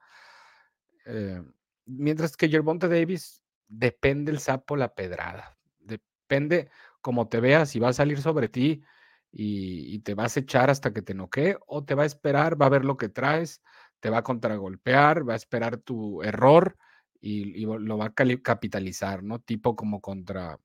Eh, 1.06 1.42
mientras 1.86 2.36
que 2.36 2.48
Gervonta 2.48 2.86
Davis 2.86 3.42
depende 3.66 4.30
el 4.30 4.38
sapo 4.38 4.76
la 4.76 4.94
pedrada, 4.94 5.58
depende 5.80 6.70
como 7.00 7.26
te 7.26 7.40
veas, 7.40 7.70
si 7.70 7.80
va 7.80 7.88
a 7.88 7.92
salir 7.92 8.22
sobre 8.22 8.48
ti 8.48 8.84
y, 9.32 9.98
te 10.04 10.14
vas 10.14 10.36
a 10.36 10.40
echar 10.40 10.70
hasta 10.70 10.92
que 10.92 11.02
te 11.02 11.14
noquee 11.14 11.56
o 11.66 11.84
te 11.84 11.96
va 11.96 12.04
a 12.04 12.06
esperar, 12.06 12.62
va 12.62 12.66
a 12.66 12.76
ver 12.76 12.84
lo 12.84 12.96
que 12.96 13.08
traes, 13.08 13.60
te 13.98 14.08
va 14.08 14.18
a 14.18 14.22
contragolpear, 14.22 15.28
va 15.28 15.32
a 15.32 15.36
esperar 15.36 15.78
tu 15.78 16.22
error 16.22 16.76
y, 17.20 17.66
lo 17.66 17.98
va 17.98 18.04
a 18.06 18.14
capitalizar, 18.14 19.24
¿no? 19.24 19.40
Tipo 19.40 19.74
como 19.74 20.00
contra 20.00 20.60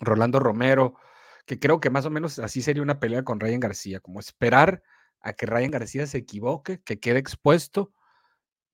Rolando 0.00 0.38
Romero, 0.38 0.96
que 1.46 1.58
creo 1.58 1.80
que 1.80 1.90
más 1.90 2.06
o 2.06 2.10
menos 2.10 2.38
así 2.38 2.62
sería 2.62 2.82
una 2.82 3.00
pelea 3.00 3.22
con 3.24 3.40
Ryan 3.40 3.60
García, 3.60 4.00
como 4.00 4.20
esperar 4.20 4.82
a 5.20 5.32
que 5.32 5.46
Ryan 5.46 5.70
García 5.70 6.06
se 6.06 6.18
equivoque, 6.18 6.80
que 6.82 7.00
quede 7.00 7.18
expuesto 7.18 7.92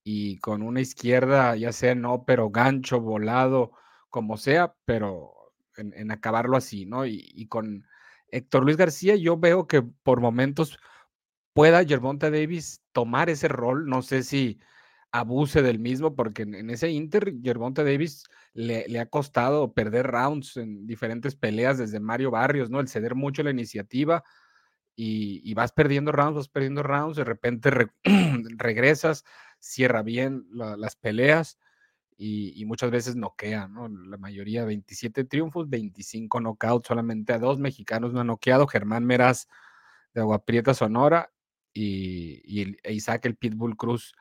y 0.03 0.39
con 0.39 0.61
una 0.63 0.81
izquierda, 0.81 1.55
ya 1.55 1.71
sea 1.71 1.95
no, 1.95 2.25
pero 2.25 2.49
gancho, 2.49 2.99
volado, 2.99 3.71
como 4.09 4.37
sea, 4.37 4.75
pero 4.85 5.33
en, 5.77 6.11
acabarlo 6.11 6.57
así, 6.57 6.85
¿no? 6.85 7.05
Y, 7.05 7.47
con 7.47 7.85
Héctor 8.29 8.63
Luis 8.63 8.77
García 8.77 9.15
yo 9.15 9.37
veo 9.37 9.67
que 9.67 9.81
por 9.81 10.21
momentos 10.21 10.79
pueda 11.53 11.85
Gervonta 11.85 12.31
Davis 12.31 12.81
tomar 12.91 13.29
ese 13.29 13.47
rol, 13.47 13.87
no 13.87 14.01
sé 14.01 14.23
si 14.23 14.59
abuse 15.11 15.61
del 15.61 15.79
mismo, 15.79 16.15
porque 16.15 16.43
en, 16.43 16.69
ese 16.69 16.89
Inter 16.89 17.33
Gervonta 17.43 17.83
Davis 17.83 18.23
le, 18.53 18.99
ha 18.99 19.05
costado 19.07 19.73
perder 19.73 20.07
rounds 20.07 20.57
en 20.57 20.87
diferentes 20.87 21.35
peleas 21.35 21.77
desde 21.77 21.99
Mario 21.99 22.31
Barrios, 22.31 22.69
¿no? 22.69 22.79
El 22.79 22.87
ceder 22.87 23.15
mucho 23.15 23.43
la 23.43 23.51
iniciativa 23.51 24.23
y, 24.95 25.53
vas 25.53 25.71
perdiendo 25.71 26.11
rounds, 26.11 26.35
vas 26.35 26.49
perdiendo 26.49 26.83
rounds, 26.83 27.17
de 27.17 27.23
repente 27.23 27.71
regresas, 28.57 29.25
cierra 29.59 30.01
bien 30.01 30.47
las 30.51 30.95
peleas 30.95 31.57
y, 32.17 32.63
muchas 32.65 32.91
veces 32.91 33.15
noquea, 33.15 33.67
¿no? 33.67 33.89
La 33.89 34.17
mayoría, 34.17 34.63
27 34.63 35.25
triunfos, 35.25 35.69
25 35.69 36.39
knockouts, 36.39 36.87
solamente 36.87 37.33
a 37.33 37.39
dos 37.39 37.59
mexicanos 37.59 38.13
no 38.13 38.21
han 38.21 38.27
noqueado, 38.27 38.67
Germán 38.67 39.05
Meraz 39.05 39.47
de 40.13 40.21
Aguaprieta, 40.21 40.73
Sonora, 40.73 41.31
y, 41.73 42.41
y 42.43 42.77
e 42.83 42.93
Isaac 42.93 43.25
el 43.25 43.37
Pitbull 43.37 43.77
Cruz 43.77 44.13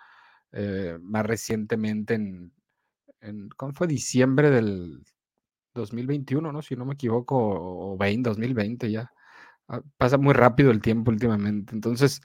eh, 0.53 0.99
más 1.01 1.27
recientemente 1.27 2.15
en, 2.15 2.53
en, 3.21 3.49
¿cómo 3.51 3.73
fue? 3.73 3.87
Diciembre 3.87 4.51
del 4.51 5.03
2021, 5.75 6.53
¿no? 6.53 6.63
Si 6.63 6.77
no 6.77 6.85
me 6.85 6.95
equivoco, 6.95 7.37
o 7.37 7.97
20, 7.97 8.31
2020 8.31 8.91
ya. 8.91 9.13
Ah, 9.69 9.83
pasa 9.99 10.19
muy 10.19 10.35
rápido 10.35 10.71
el 10.71 10.83
tiempo 10.83 11.11
últimamente. 11.11 11.75
Entonces, 11.75 12.21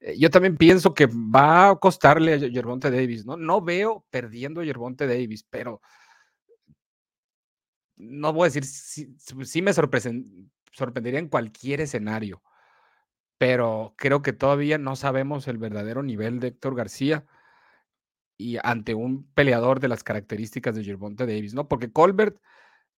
eh, 0.00 0.16
yo 0.18 0.30
también 0.30 0.56
pienso 0.56 0.94
que 0.94 1.06
va 1.06 1.70
a 1.70 1.76
costarle 1.76 2.34
a 2.34 2.36
Yerbonte 2.38 2.90
Davis, 2.90 3.26
¿no? 3.26 3.36
No 3.36 3.60
veo 3.60 4.04
perdiendo 4.10 4.60
a 4.60 4.64
Yerbonte 4.64 5.06
Davis, 5.06 5.44
pero 5.50 5.80
no 7.96 8.32
voy 8.32 8.44
a 8.44 8.50
decir, 8.52 8.64
sí, 8.64 9.62
me 9.62 9.72
sorprendería 9.72 11.18
en 11.18 11.28
cualquier 11.28 11.80
escenario, 11.80 12.42
pero 13.38 13.94
creo 13.96 14.22
que 14.22 14.32
todavía 14.32 14.78
no 14.78 14.96
sabemos 14.96 15.48
el 15.48 15.58
verdadero 15.58 16.02
nivel 16.02 16.40
de 16.40 16.48
Héctor 16.48 16.74
García 16.76 17.26
y 18.36 18.58
ante 18.62 18.94
un 18.94 19.26
peleador 19.34 19.80
de 19.80 19.88
las 19.88 20.04
características 20.04 20.74
de 20.74 20.84
Yerbonte 20.84 21.26
Davis, 21.26 21.54
¿no? 21.54 21.68
Porque 21.68 21.90
Colbert 21.90 22.38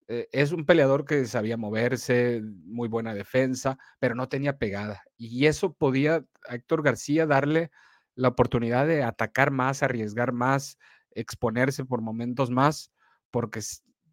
eh, 0.08 0.28
es 0.32 0.52
un 0.52 0.64
peleador 0.64 1.04
que 1.04 1.26
sabía 1.26 1.56
moverse, 1.56 2.42
muy 2.64 2.88
buena 2.88 3.14
defensa, 3.14 3.78
pero 3.98 4.14
no 4.14 4.28
tenía 4.28 4.58
pegada. 4.58 5.02
Y 5.16 5.46
eso 5.46 5.74
podía 5.74 6.24
a 6.48 6.54
Héctor 6.54 6.82
García 6.82 7.26
darle 7.26 7.70
la 8.14 8.28
oportunidad 8.28 8.86
de 8.86 9.02
atacar 9.02 9.50
más, 9.50 9.82
arriesgar 9.82 10.32
más, 10.32 10.78
exponerse 11.12 11.84
por 11.84 12.00
momentos 12.00 12.50
más, 12.50 12.90
porque 13.30 13.60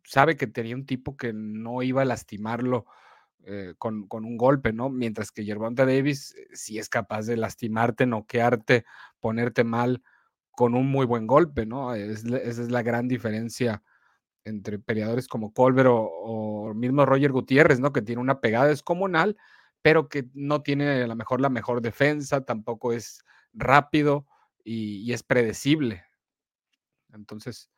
sabe 0.04 0.36
que 0.38 0.48
tenía 0.48 0.76
un 0.76 0.86
tipo 0.86 1.18
que 1.18 1.34
no 1.34 1.82
iba 1.82 2.04
a 2.04 2.06
lastimarlo 2.06 2.86
eh, 3.46 3.74
con, 3.78 4.08
un 4.12 4.38
golpe, 4.38 4.74
¿no? 4.74 4.90
Mientras 4.90 5.32
que 5.32 5.44
Gervonta 5.44 5.86
Davis 5.86 6.36
eh, 6.36 6.48
sí 6.54 6.78
es 6.78 6.90
capaz 6.90 7.26
de 7.26 7.38
lastimarte, 7.38 8.06
noquearte, 8.06 8.86
ponerte 9.20 9.64
mal 9.64 10.04
con 10.56 10.76
un 10.76 10.88
muy 10.90 11.06
buen 11.06 11.28
golpe, 11.28 11.66
¿no? 11.66 11.94
esa 11.94 12.38
es 12.44 12.72
la 12.72 12.82
gran 12.82 13.08
diferencia 13.08 13.84
entre 14.46 14.80
peleadores 14.80 15.28
como 15.28 15.54
Colbert 15.54 15.90
o, 15.92 16.74
mismo 16.76 17.06
Roger 17.06 17.32
Gutiérrez, 17.32 17.80
¿no? 17.80 17.92
Que 17.92 18.02
tiene 18.02 18.22
una 18.22 18.40
pegada 18.40 18.68
descomunal, 18.68 19.38
pero 19.82 20.08
que 20.08 20.26
no 20.34 20.62
tiene 20.62 21.04
a 21.04 21.08
lo 21.08 21.16
mejor 21.16 21.42
la 21.42 21.50
mejor 21.50 21.82
defensa, 21.82 22.46
tampoco 22.46 22.94
es 22.94 23.24
rápido 23.54 24.28
y, 24.64 25.12
es 25.14 25.24
predecible. 25.24 26.04
Entonces, 27.14 27.70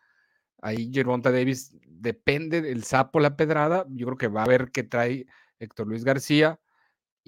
ahí 0.62 0.92
Gervonta 0.92 1.32
Davis 1.32 1.74
depende 1.88 2.62
del 2.62 2.84
sapo 2.84 3.20
la 3.20 3.36
pedrada. 3.38 3.86
Yo 3.90 4.08
creo 4.08 4.18
que 4.18 4.28
va 4.28 4.44
a 4.44 4.48
ver 4.48 4.72
qué 4.72 4.84
trae 4.84 5.26
Héctor 5.60 5.88
Luis 5.88 6.04
García. 6.04 6.60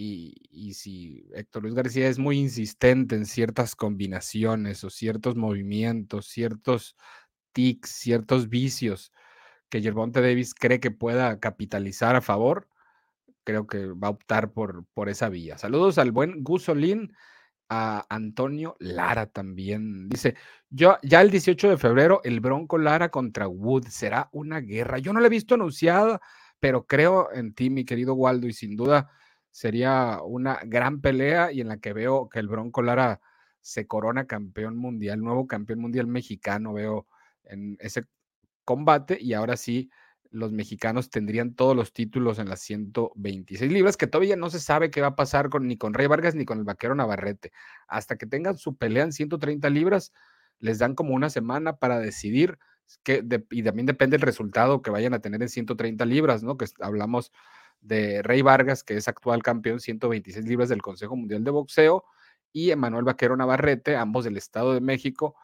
Y, 0.01 0.73
si 0.75 1.27
Héctor 1.33 1.63
Luis 1.63 1.75
García 1.75 2.07
es 2.07 2.19
muy 2.19 2.39
insistente 2.39 3.15
en 3.15 3.25
ciertas 3.25 3.75
combinaciones 3.75 4.85
o 4.85 4.89
ciertos 4.89 5.35
movimientos, 5.35 6.27
ciertos 6.27 6.95
tics, 7.51 7.89
ciertos 7.89 8.47
vicios 8.47 9.11
que 9.67 9.81
Gervonta 9.81 10.21
Davis 10.21 10.53
cree 10.53 10.79
que 10.79 10.91
pueda 10.91 11.37
capitalizar 11.41 12.15
a 12.15 12.21
favor, 12.21 12.69
creo 13.43 13.67
que 13.67 13.87
va 13.87 14.07
a 14.07 14.11
optar 14.11 14.53
por, 14.53 14.85
por 14.93 15.09
esa 15.09 15.27
vía. 15.27 15.57
Saludos 15.57 15.97
al 15.97 16.13
buen 16.13 16.45
Gusolín, 16.45 17.13
a 17.67 18.05
Antonio 18.09 18.77
Lara 18.79 19.25
también. 19.25 20.07
Dice, 20.07 20.35
yo 20.69 20.97
ya 21.03 21.19
el 21.19 21.29
18 21.29 21.71
de 21.71 21.77
febrero, 21.77 22.21
el 22.23 22.39
Bronco 22.39 22.77
Lara 22.77 23.09
contra 23.09 23.49
Wood 23.49 23.87
será 23.89 24.29
una 24.31 24.61
guerra. 24.61 24.99
Yo 24.99 25.11
no 25.11 25.19
lo 25.19 25.25
he 25.25 25.29
visto 25.29 25.55
anunciada, 25.55 26.21
pero 26.61 26.87
creo 26.87 27.33
en 27.33 27.53
ti, 27.53 27.69
mi 27.69 27.83
querido 27.83 28.13
Waldo, 28.13 28.47
y 28.47 28.53
sin 28.53 28.77
duda 28.77 29.11
sería 29.51 30.19
una 30.23 30.59
gran 30.65 31.01
pelea 31.01 31.51
y 31.51 31.61
en 31.61 31.67
la 31.67 31.77
que 31.77 31.93
veo 31.93 32.29
que 32.29 32.39
el 32.39 32.47
Bronco 32.47 32.81
Lara 32.81 33.21
se 33.61 33.87
corona 33.87 34.25
campeón 34.25 34.77
mundial, 34.77 35.19
nuevo 35.19 35.47
campeón 35.47 35.79
mundial 35.79 36.07
mexicano, 36.07 36.73
veo 36.73 37.07
en 37.43 37.77
ese 37.79 38.05
combate 38.63 39.17
y 39.19 39.33
ahora 39.33 39.57
sí 39.57 39.89
los 40.31 40.51
mexicanos 40.51 41.09
tendrían 41.09 41.55
todos 41.55 41.75
los 41.75 41.91
títulos 41.91 42.37
en 42.39 42.49
las 42.49 42.61
126 42.61 43.71
libras, 43.71 43.97
que 43.97 44.07
todavía 44.07 44.35
no 44.35 44.49
se 44.49 44.59
sabe 44.59 44.91
qué 44.91 45.01
va 45.01 45.07
a 45.07 45.15
pasar 45.15 45.49
con, 45.49 45.67
ni 45.67 45.77
con 45.77 45.93
Rey 45.93 46.07
Vargas 46.07 46.35
ni 46.35 46.45
con 46.45 46.59
el 46.59 46.63
vaquero 46.63 46.93
Navarrete. 46.93 47.51
Hasta 47.87 48.15
que 48.15 48.27
tengan 48.27 48.57
su 48.57 48.77
pelea 48.77 49.03
en 49.03 49.11
130 49.11 49.69
libras, 49.69 50.13
les 50.59 50.77
dan 50.77 50.93
como 50.93 51.15
una 51.15 51.29
semana 51.29 51.77
para 51.77 51.99
decidir 51.99 52.59
que, 53.03 53.23
y 53.49 53.63
también 53.63 53.85
depende 53.85 54.17
el 54.17 54.21
resultado 54.21 54.81
que 54.81 54.91
vayan 54.91 55.13
a 55.13 55.19
tener 55.19 55.41
en 55.41 55.49
130 55.49 56.05
libras, 56.05 56.43
¿no? 56.43 56.57
Que 56.57 56.65
hablamos 56.79 57.31
de 57.81 58.21
Rey 58.21 58.41
Vargas, 58.41 58.83
que 58.83 58.97
es 58.97 59.07
actual 59.07 59.43
campeón 59.43 59.79
126 59.79 60.45
libras 60.45 60.69
del 60.69 60.81
Consejo 60.81 61.15
Mundial 61.15 61.43
de 61.43 61.51
Boxeo, 61.51 62.03
y 62.51 62.71
Emanuel 62.71 63.05
Vaquero 63.05 63.37
Navarrete, 63.37 63.95
ambos 63.95 64.25
del 64.25 64.37
Estado 64.37 64.73
de 64.73 64.81
México, 64.81 65.35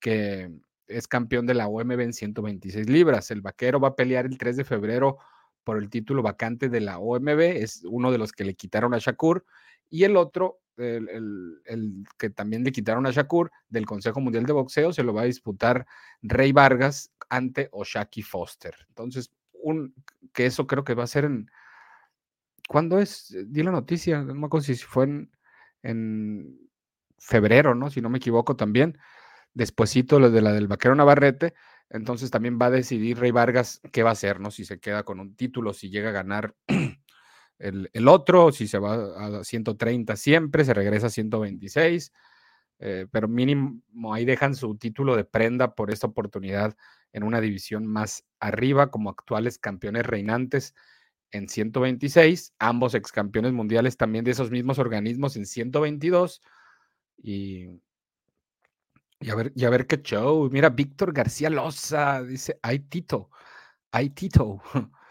que 0.00 0.50
es 0.86 1.08
campeón 1.08 1.46
de 1.46 1.54
la 1.54 1.68
OMB 1.68 2.00
en 2.00 2.12
126 2.12 2.88
libras. 2.88 3.30
El 3.30 3.40
vaquero 3.40 3.80
va 3.80 3.88
a 3.88 3.96
pelear 3.96 4.26
el 4.26 4.38
3 4.38 4.56
de 4.56 4.64
febrero 4.64 5.18
por 5.64 5.78
el 5.78 5.90
título 5.90 6.22
vacante 6.22 6.68
de 6.68 6.80
la 6.80 6.98
OMB, 6.98 7.40
es 7.40 7.82
uno 7.84 8.10
de 8.10 8.18
los 8.18 8.32
que 8.32 8.44
le 8.44 8.54
quitaron 8.54 8.94
a 8.94 8.98
Shakur, 8.98 9.44
y 9.88 10.04
el 10.04 10.16
otro, 10.16 10.60
el, 10.76 11.60
el, 11.66 12.04
que 12.18 12.30
también 12.30 12.64
le 12.64 12.72
quitaron 12.72 13.06
a 13.06 13.10
Shakur 13.10 13.50
del 13.68 13.86
Consejo 13.86 14.20
Mundial 14.20 14.44
de 14.44 14.52
Boxeo, 14.52 14.92
se 14.92 15.04
lo 15.04 15.14
va 15.14 15.22
a 15.22 15.26
disputar 15.26 15.86
Rey 16.22 16.52
Vargas 16.52 17.12
ante 17.28 17.68
Oshaki 17.72 18.22
Foster. 18.22 18.74
Entonces, 18.88 19.30
un, 19.52 19.94
que 20.32 20.46
eso 20.46 20.66
creo 20.66 20.84
que 20.84 20.94
va 20.94 21.04
a 21.04 21.08
ser 21.08 21.24
en... 21.24 21.50
¿Cuándo 22.72 22.98
es? 22.98 23.36
Di 23.48 23.62
la 23.62 23.70
noticia, 23.70 24.22
no 24.22 24.34
me 24.34 24.46
acuerdo 24.46 24.64
si 24.64 24.74
fue 24.76 25.04
en, 25.04 25.30
en 25.82 26.58
febrero, 27.18 27.74
¿no? 27.74 27.90
Si 27.90 28.00
no 28.00 28.08
me 28.08 28.16
equivoco 28.16 28.56
también. 28.56 28.96
Despuésito 29.52 30.18
lo 30.18 30.30
de 30.30 30.40
la 30.40 30.54
del 30.54 30.68
Vaquero 30.68 30.94
Navarrete, 30.94 31.52
entonces 31.90 32.30
también 32.30 32.58
va 32.58 32.66
a 32.66 32.70
decidir 32.70 33.18
Rey 33.18 33.30
Vargas 33.30 33.82
qué 33.92 34.02
va 34.02 34.08
a 34.08 34.14
hacer, 34.14 34.40
¿no? 34.40 34.50
Si 34.50 34.64
se 34.64 34.80
queda 34.80 35.02
con 35.02 35.20
un 35.20 35.36
título, 35.36 35.74
si 35.74 35.90
llega 35.90 36.08
a 36.08 36.12
ganar 36.12 36.54
el, 37.58 38.08
otro, 38.08 38.52
si 38.52 38.66
se 38.66 38.78
va 38.78 38.94
a 39.18 39.44
130 39.44 40.16
siempre, 40.16 40.64
se 40.64 40.72
regresa 40.72 41.08
a 41.08 41.10
126, 41.10 42.10
eh, 42.78 43.06
pero 43.10 43.28
mínimo 43.28 44.14
ahí 44.14 44.24
dejan 44.24 44.56
su 44.56 44.78
título 44.78 45.14
de 45.14 45.24
prenda 45.24 45.74
por 45.74 45.90
esta 45.90 46.06
oportunidad 46.06 46.74
en 47.12 47.22
una 47.22 47.42
división 47.42 47.84
más 47.84 48.24
arriba 48.40 48.90
como 48.90 49.10
actuales 49.10 49.58
campeones 49.58 50.06
reinantes 50.06 50.74
en 51.32 51.48
126, 51.48 52.54
ambos 52.58 52.94
ex 52.94 53.12
campeones 53.12 53.52
mundiales 53.52 53.96
también 53.96 54.24
de 54.24 54.32
esos 54.32 54.50
mismos 54.50 54.78
organismos 54.78 55.36
en 55.36 55.46
122 55.46 56.42
y 57.22 57.68
y 59.20 59.30
a 59.30 59.36
ver, 59.36 59.52
y 59.54 59.64
a 59.64 59.70
ver 59.70 59.86
qué 59.86 60.02
show. 60.02 60.48
Mira, 60.50 60.70
Víctor 60.70 61.12
García 61.12 61.48
Loza 61.48 62.22
dice, 62.24 62.58
ay 62.60 62.80
Tito, 62.80 63.30
ay 63.92 64.10
Tito. 64.10 64.60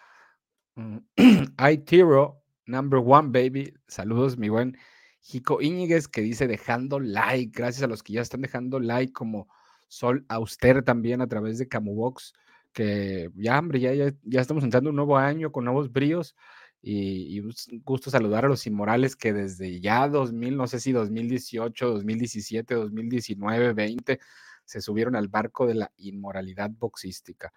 ay 1.58 1.78
Tiro, 1.80 2.44
number 2.66 3.00
one, 3.04 3.30
baby. 3.30 3.74
Saludos, 3.88 4.38
mi 4.38 4.50
buen 4.50 4.78
Jico 5.22 5.62
Íñiguez, 5.62 6.08
que 6.08 6.22
dice 6.22 6.48
dejando 6.48 7.00
like. 7.00 7.52
Gracias 7.54 7.84
a 7.84 7.88
los 7.88 8.04
que 8.04 8.14
ya 8.14 8.22
están 8.22 8.42
dejando 8.42 8.80
like, 8.80 9.14
como 9.14 9.48
Sol 9.88 10.26
Auster 10.30 10.84
también 10.84 11.22
a 11.22 11.28
través 11.28 11.58
de 11.58 11.68
Camubox. 11.68 12.34
Que 12.74 13.30
ya, 13.36 13.60
hombre, 13.60 13.80
ya, 13.80 13.94
ya, 13.94 14.14
ya 14.24 14.42
estamos 14.42 14.64
entrando 14.64 14.90
un 14.90 14.96
nuevo 14.96 15.18
año 15.18 15.52
con 15.52 15.66
nuevos 15.66 15.92
bríos 15.92 16.36
y, 16.82 17.40
un 17.40 17.54
gusto 17.84 18.10
saludar 18.10 18.46
a 18.46 18.48
los 18.48 18.66
inmorales 18.66 19.16
que 19.16 19.34
desde 19.34 19.80
ya 19.80 20.08
2000, 20.08 20.58
no 20.58 20.68
sé 20.68 20.80
si 20.80 20.92
2018, 20.92 21.90
2017, 21.90 22.76
2019, 22.76 23.74
20, 23.74 24.20
se 24.66 24.82
subieron 24.82 25.16
al 25.16 25.28
barco 25.28 25.68
de 25.68 25.76
la 25.76 25.92
inmoralidad 25.98 26.72
boxística. 26.72 27.54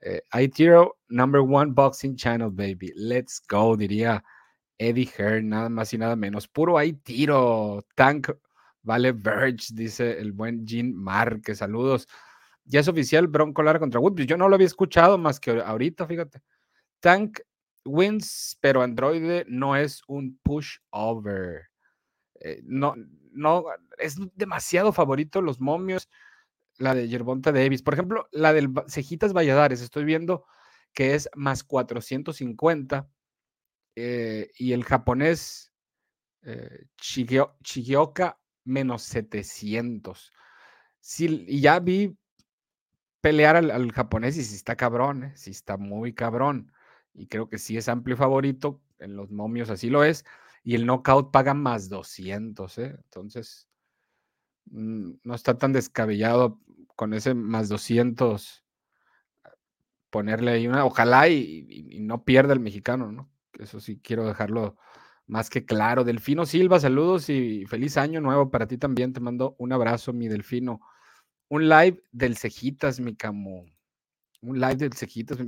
Eh, 0.00 0.22
ITero, 0.32 0.98
number 1.08 1.40
one 1.40 1.72
boxing 1.72 2.16
channel, 2.16 2.50
baby. 2.50 2.92
Let's 2.94 3.42
go, 3.48 3.76
diría 3.76 4.24
Eddie 4.78 5.10
Hearn, 5.16 5.48
nada 5.48 5.68
más 5.68 5.92
y 5.92 5.98
nada 5.98 6.16
menos. 6.16 6.48
Puro 6.48 6.76
tiro. 7.02 7.84
Tank 7.94 8.30
Vale 8.82 9.12
Verge, 9.12 9.74
dice 9.74 10.18
el 10.18 10.32
buen 10.32 10.66
Jean 10.66 10.94
Marque. 10.94 11.54
Saludos. 11.54 12.08
Ya 12.68 12.80
es 12.80 12.88
oficial 12.88 13.28
Bronco 13.28 13.62
Lara 13.62 13.78
contra 13.78 13.98
Wood. 13.98 14.20
Yo 14.20 14.36
no 14.36 14.46
lo 14.48 14.54
había 14.54 14.66
escuchado 14.66 15.16
más 15.16 15.40
que 15.40 15.62
ahorita, 15.62 16.06
fíjate. 16.06 16.42
Tank 17.00 17.40
wins, 17.86 18.58
pero 18.60 18.82
Android 18.82 19.44
no 19.46 19.74
es 19.74 20.02
un 20.06 20.38
pushover. 20.42 21.68
Eh, 22.40 22.60
no, 22.64 22.94
no, 23.32 23.64
es 23.96 24.16
demasiado 24.34 24.92
favorito 24.92 25.40
los 25.40 25.60
momios, 25.62 26.10
la 26.76 26.94
de 26.94 27.08
Yerbonta 27.08 27.52
Davis. 27.52 27.82
Por 27.82 27.94
ejemplo, 27.94 28.28
la 28.32 28.52
del 28.52 28.68
Cejitas 28.86 29.32
Valladares, 29.32 29.80
estoy 29.80 30.04
viendo 30.04 30.44
que 30.92 31.14
es 31.14 31.30
más 31.34 31.64
450 31.64 33.08
eh, 33.96 34.50
y 34.58 34.72
el 34.72 34.84
japonés 34.84 35.72
eh, 36.42 36.86
menos 38.64 39.02
700. 39.02 40.32
Sí, 41.00 41.44
y 41.48 41.60
ya 41.60 41.80
vi 41.80 42.16
pelear 43.20 43.56
al, 43.56 43.92
japonés 43.92 44.36
y 44.36 44.44
si 44.44 44.54
está 44.54 44.76
cabrón, 44.76 45.32
si 45.34 45.50
está 45.50 45.76
muy 45.76 46.14
cabrón 46.14 46.72
y 47.14 47.26
creo 47.26 47.48
que 47.48 47.58
sí 47.58 47.76
es 47.76 47.88
amplio 47.88 48.16
favorito, 48.16 48.80
en 48.98 49.16
los 49.16 49.30
momios 49.30 49.70
así 49.70 49.90
lo 49.90 50.04
es, 50.04 50.24
y 50.62 50.74
el 50.74 50.86
knockout 50.86 51.32
paga 51.32 51.54
más 51.54 51.88
200, 51.88 52.78
¿eh? 52.78 52.96
entonces 53.04 53.68
mm, 54.66 55.12
no 55.24 55.34
está 55.34 55.58
tan 55.58 55.72
descabellado 55.72 56.60
con 56.94 57.14
ese 57.14 57.34
más 57.34 57.68
200 57.68 58.64
ponerle 60.10 60.52
ahí 60.52 60.66
una, 60.66 60.84
ojalá 60.84 61.28
y, 61.28 61.98
no 62.00 62.24
pierda 62.24 62.52
el 62.52 62.60
mexicano, 62.60 63.12
¿no? 63.12 63.30
Eso 63.58 63.80
sí 63.80 64.00
quiero 64.02 64.26
dejarlo 64.26 64.76
más 65.26 65.50
que 65.50 65.64
claro. 65.64 66.04
Delfino 66.04 66.46
Silva, 66.46 66.80
saludos 66.80 67.28
y 67.28 67.66
feliz 67.66 67.96
año 67.96 68.20
nuevo 68.20 68.50
para 68.50 68.66
ti 68.66 68.78
también. 68.78 69.12
Te 69.12 69.20
mando 69.20 69.56
un 69.58 69.72
abrazo, 69.72 70.12
mi 70.12 70.28
Delfino. 70.28 70.80
Un 71.48 71.68
live 71.68 72.02
del 72.12 72.36
Cejitas, 72.36 73.00
mi 73.00 73.16
camo. 73.16 73.64
Un 74.42 74.60
live 74.60 74.76
del 74.76 74.92
Cejitas 74.92 75.38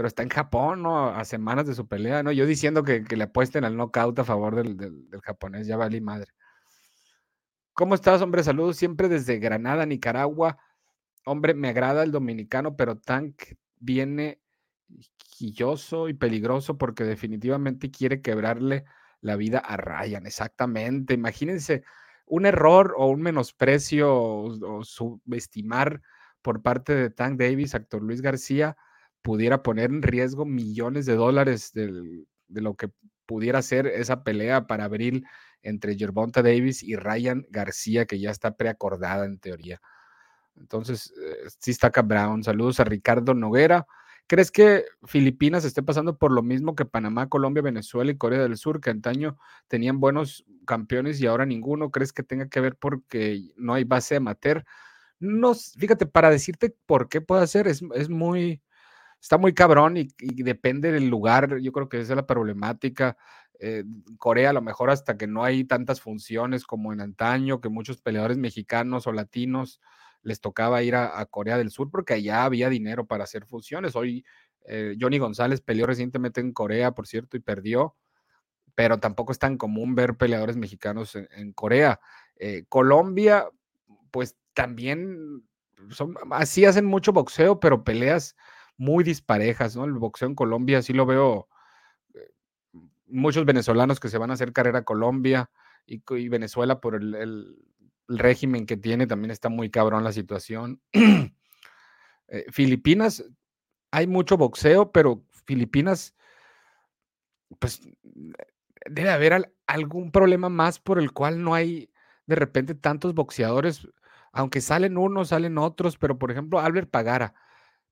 pero 0.00 0.08
está 0.08 0.22
en 0.22 0.30
Japón, 0.30 0.82
¿no? 0.82 1.08
A 1.08 1.26
semanas 1.26 1.66
de 1.66 1.74
su 1.74 1.86
pelea, 1.86 2.22
¿no? 2.22 2.32
Yo 2.32 2.46
diciendo 2.46 2.82
que, 2.82 3.02
le 3.02 3.24
apuesten 3.24 3.66
al 3.66 3.76
knockout 3.76 4.18
a 4.20 4.24
favor 4.24 4.56
del, 4.56 4.74
del, 4.78 5.20
japonés, 5.20 5.66
ya 5.66 5.76
valí 5.76 6.00
madre. 6.00 6.32
¿Cómo 7.74 7.94
estás, 7.94 8.22
hombre? 8.22 8.42
Saludos 8.42 8.78
siempre 8.78 9.10
desde 9.10 9.38
Granada, 9.38 9.84
Nicaragua. 9.84 10.56
Hombre, 11.26 11.52
me 11.52 11.68
agrada 11.68 12.02
el 12.02 12.12
dominicano, 12.12 12.76
pero 12.76 12.96
Tank 12.96 13.42
viene 13.78 14.40
quilloso 15.36 16.08
y 16.08 16.14
peligroso 16.14 16.78
porque 16.78 17.04
definitivamente 17.04 17.90
quiere 17.90 18.22
quebrarle 18.22 18.86
la 19.20 19.36
vida 19.36 19.58
a 19.58 19.76
Ryan. 19.76 20.24
Exactamente. 20.24 21.12
Imagínense 21.12 21.84
un 22.30 22.46
error 22.46 22.94
o 22.96 23.08
un 23.08 23.20
menosprecio 23.20 24.14
o, 24.14 24.84
subestimar 24.84 26.00
por 26.42 26.62
parte 26.62 26.94
de 26.94 27.10
Tank 27.10 27.38
Davis, 27.38 27.74
actor 27.74 28.02
Luis 28.02 28.22
García 28.22 28.76
pudiera 29.20 29.62
poner 29.62 29.90
en 29.90 30.00
riesgo 30.00 30.46
millones 30.46 31.04
de 31.04 31.16
dólares 31.16 31.72
de 31.74 32.14
lo 32.48 32.74
que 32.74 32.88
pudiera 33.26 33.60
ser 33.60 33.86
esa 33.86 34.24
pelea 34.24 34.66
para 34.66 34.84
abril 34.84 35.26
entre 35.62 35.96
Gervonta 35.96 36.42
Davis 36.42 36.82
y 36.82 36.96
Ryan 36.96 37.46
García, 37.50 38.06
que 38.06 38.18
ya 38.18 38.30
está 38.30 38.56
preacordada 38.56 39.26
en 39.26 39.38
teoría. 39.38 39.80
Entonces, 40.56 41.12
eh, 41.22 41.48
sí 41.58 41.72
está 41.72 41.90
Brown. 41.90 42.42
Saludos 42.42 42.80
a 42.80 42.84
Ricardo 42.84 43.34
Noguera. 43.34 43.86
¿Crees 44.30 44.52
que 44.52 44.84
Filipinas 45.06 45.64
esté 45.64 45.82
pasando 45.82 46.16
por 46.16 46.30
lo 46.30 46.40
mismo 46.40 46.76
que 46.76 46.84
Panamá, 46.84 47.28
Colombia, 47.28 47.64
Venezuela 47.64 48.12
y 48.12 48.16
Corea 48.16 48.38
del 48.38 48.56
Sur, 48.56 48.80
que 48.80 48.88
antaño 48.88 49.36
tenían 49.66 49.98
buenos 49.98 50.44
campeones 50.68 51.20
y 51.20 51.26
ahora 51.26 51.46
ninguno? 51.46 51.90
¿Crees 51.90 52.12
que 52.12 52.22
tenga 52.22 52.48
que 52.48 52.60
ver 52.60 52.76
porque 52.76 53.50
no 53.56 53.74
hay 53.74 53.82
base 53.82 54.14
amateur? 54.14 54.64
No, 55.18 55.52
fíjate, 55.54 56.06
para 56.06 56.30
decirte 56.30 56.72
por 56.86 57.08
qué 57.08 57.20
puede 57.20 57.44
ser, 57.48 57.66
es, 57.66 57.82
es 57.96 58.08
muy, 58.08 58.62
está 59.20 59.36
muy 59.36 59.52
cabrón 59.52 59.96
y, 59.96 60.10
depende 60.20 60.92
del 60.92 61.08
lugar. 61.08 61.58
Yo 61.58 61.72
creo 61.72 61.88
que 61.88 62.00
esa 62.00 62.12
es 62.12 62.16
la 62.16 62.26
problemática. 62.28 63.16
Eh, 63.58 63.82
Corea, 64.16 64.50
a 64.50 64.52
lo 64.52 64.62
mejor 64.62 64.90
hasta 64.90 65.16
que 65.16 65.26
no 65.26 65.42
hay 65.42 65.64
tantas 65.64 66.00
funciones 66.00 66.64
como 66.66 66.92
en 66.92 67.00
antaño, 67.00 67.60
que 67.60 67.68
muchos 67.68 68.00
peleadores 68.00 68.38
mexicanos 68.38 69.08
o 69.08 69.12
latinos 69.12 69.80
les 70.22 70.40
tocaba 70.40 70.82
ir 70.82 70.94
a, 70.94 71.24
Corea 71.26 71.58
del 71.58 71.70
Sur 71.70 71.90
porque 71.90 72.14
allá 72.14 72.44
había 72.44 72.68
dinero 72.68 73.06
para 73.06 73.24
hacer 73.24 73.46
funciones. 73.46 73.96
Hoy 73.96 74.24
eh, 74.66 74.96
Johnny 75.00 75.18
González 75.18 75.60
peleó 75.60 75.86
recientemente 75.86 76.40
en 76.40 76.52
Corea, 76.52 76.92
por 76.92 77.06
cierto, 77.06 77.36
y 77.36 77.40
perdió, 77.40 77.96
pero 78.74 78.98
tampoco 78.98 79.32
es 79.32 79.38
tan 79.38 79.56
común 79.56 79.94
ver 79.94 80.16
peleadores 80.16 80.56
mexicanos 80.56 81.16
en, 81.16 81.52
Corea. 81.52 82.00
Eh, 82.36 82.64
Colombia, 82.68 83.48
pues 84.10 84.36
también 84.54 85.44
son, 85.90 86.14
así 86.30 86.64
hacen 86.64 86.84
mucho 86.84 87.12
boxeo, 87.12 87.60
pero 87.60 87.84
peleas 87.84 88.36
muy 88.76 89.04
disparejas, 89.04 89.76
¿no? 89.76 89.84
El 89.84 89.92
boxeo 89.92 90.28
en 90.28 90.34
Colombia 90.34 90.82
sí 90.82 90.92
lo 90.92 91.06
veo, 91.06 91.48
eh, 92.14 92.30
muchos 93.06 93.44
venezolanos 93.44 94.00
que 94.00 94.08
se 94.08 94.18
van 94.18 94.30
a 94.30 94.34
hacer 94.34 94.52
carrera 94.52 94.80
a 94.80 94.84
Colombia 94.84 95.50
y, 95.86 96.28
Venezuela 96.28 96.80
por 96.80 96.94
el, 96.94 97.56
régimen 98.18 98.66
que 98.66 98.76
tiene, 98.76 99.06
también 99.06 99.30
está 99.30 99.48
muy 99.48 99.70
cabrón 99.70 100.04
la 100.04 100.12
situación. 100.12 100.80
Eh, 102.32 102.46
Filipinas, 102.52 103.24
hay 103.90 104.06
mucho 104.06 104.36
boxeo, 104.36 104.92
pero 104.92 105.24
Filipinas, 105.46 106.14
pues 107.58 107.80
debe 108.88 109.10
haber 109.10 109.52
algún 109.66 110.12
problema 110.12 110.48
más 110.48 110.78
por 110.78 111.00
el 111.00 111.10
cual 111.10 111.42
no 111.42 111.54
hay 111.54 111.90
de 112.26 112.36
repente 112.36 112.76
tantos 112.76 113.14
boxeadores, 113.14 113.88
aunque 114.30 114.60
salen 114.60 114.96
unos, 114.96 115.30
salen 115.30 115.58
otros, 115.58 115.98
pero 115.98 116.20
por 116.20 116.30
ejemplo, 116.30 116.60
Albert 116.60 116.88
Pagara 116.88 117.34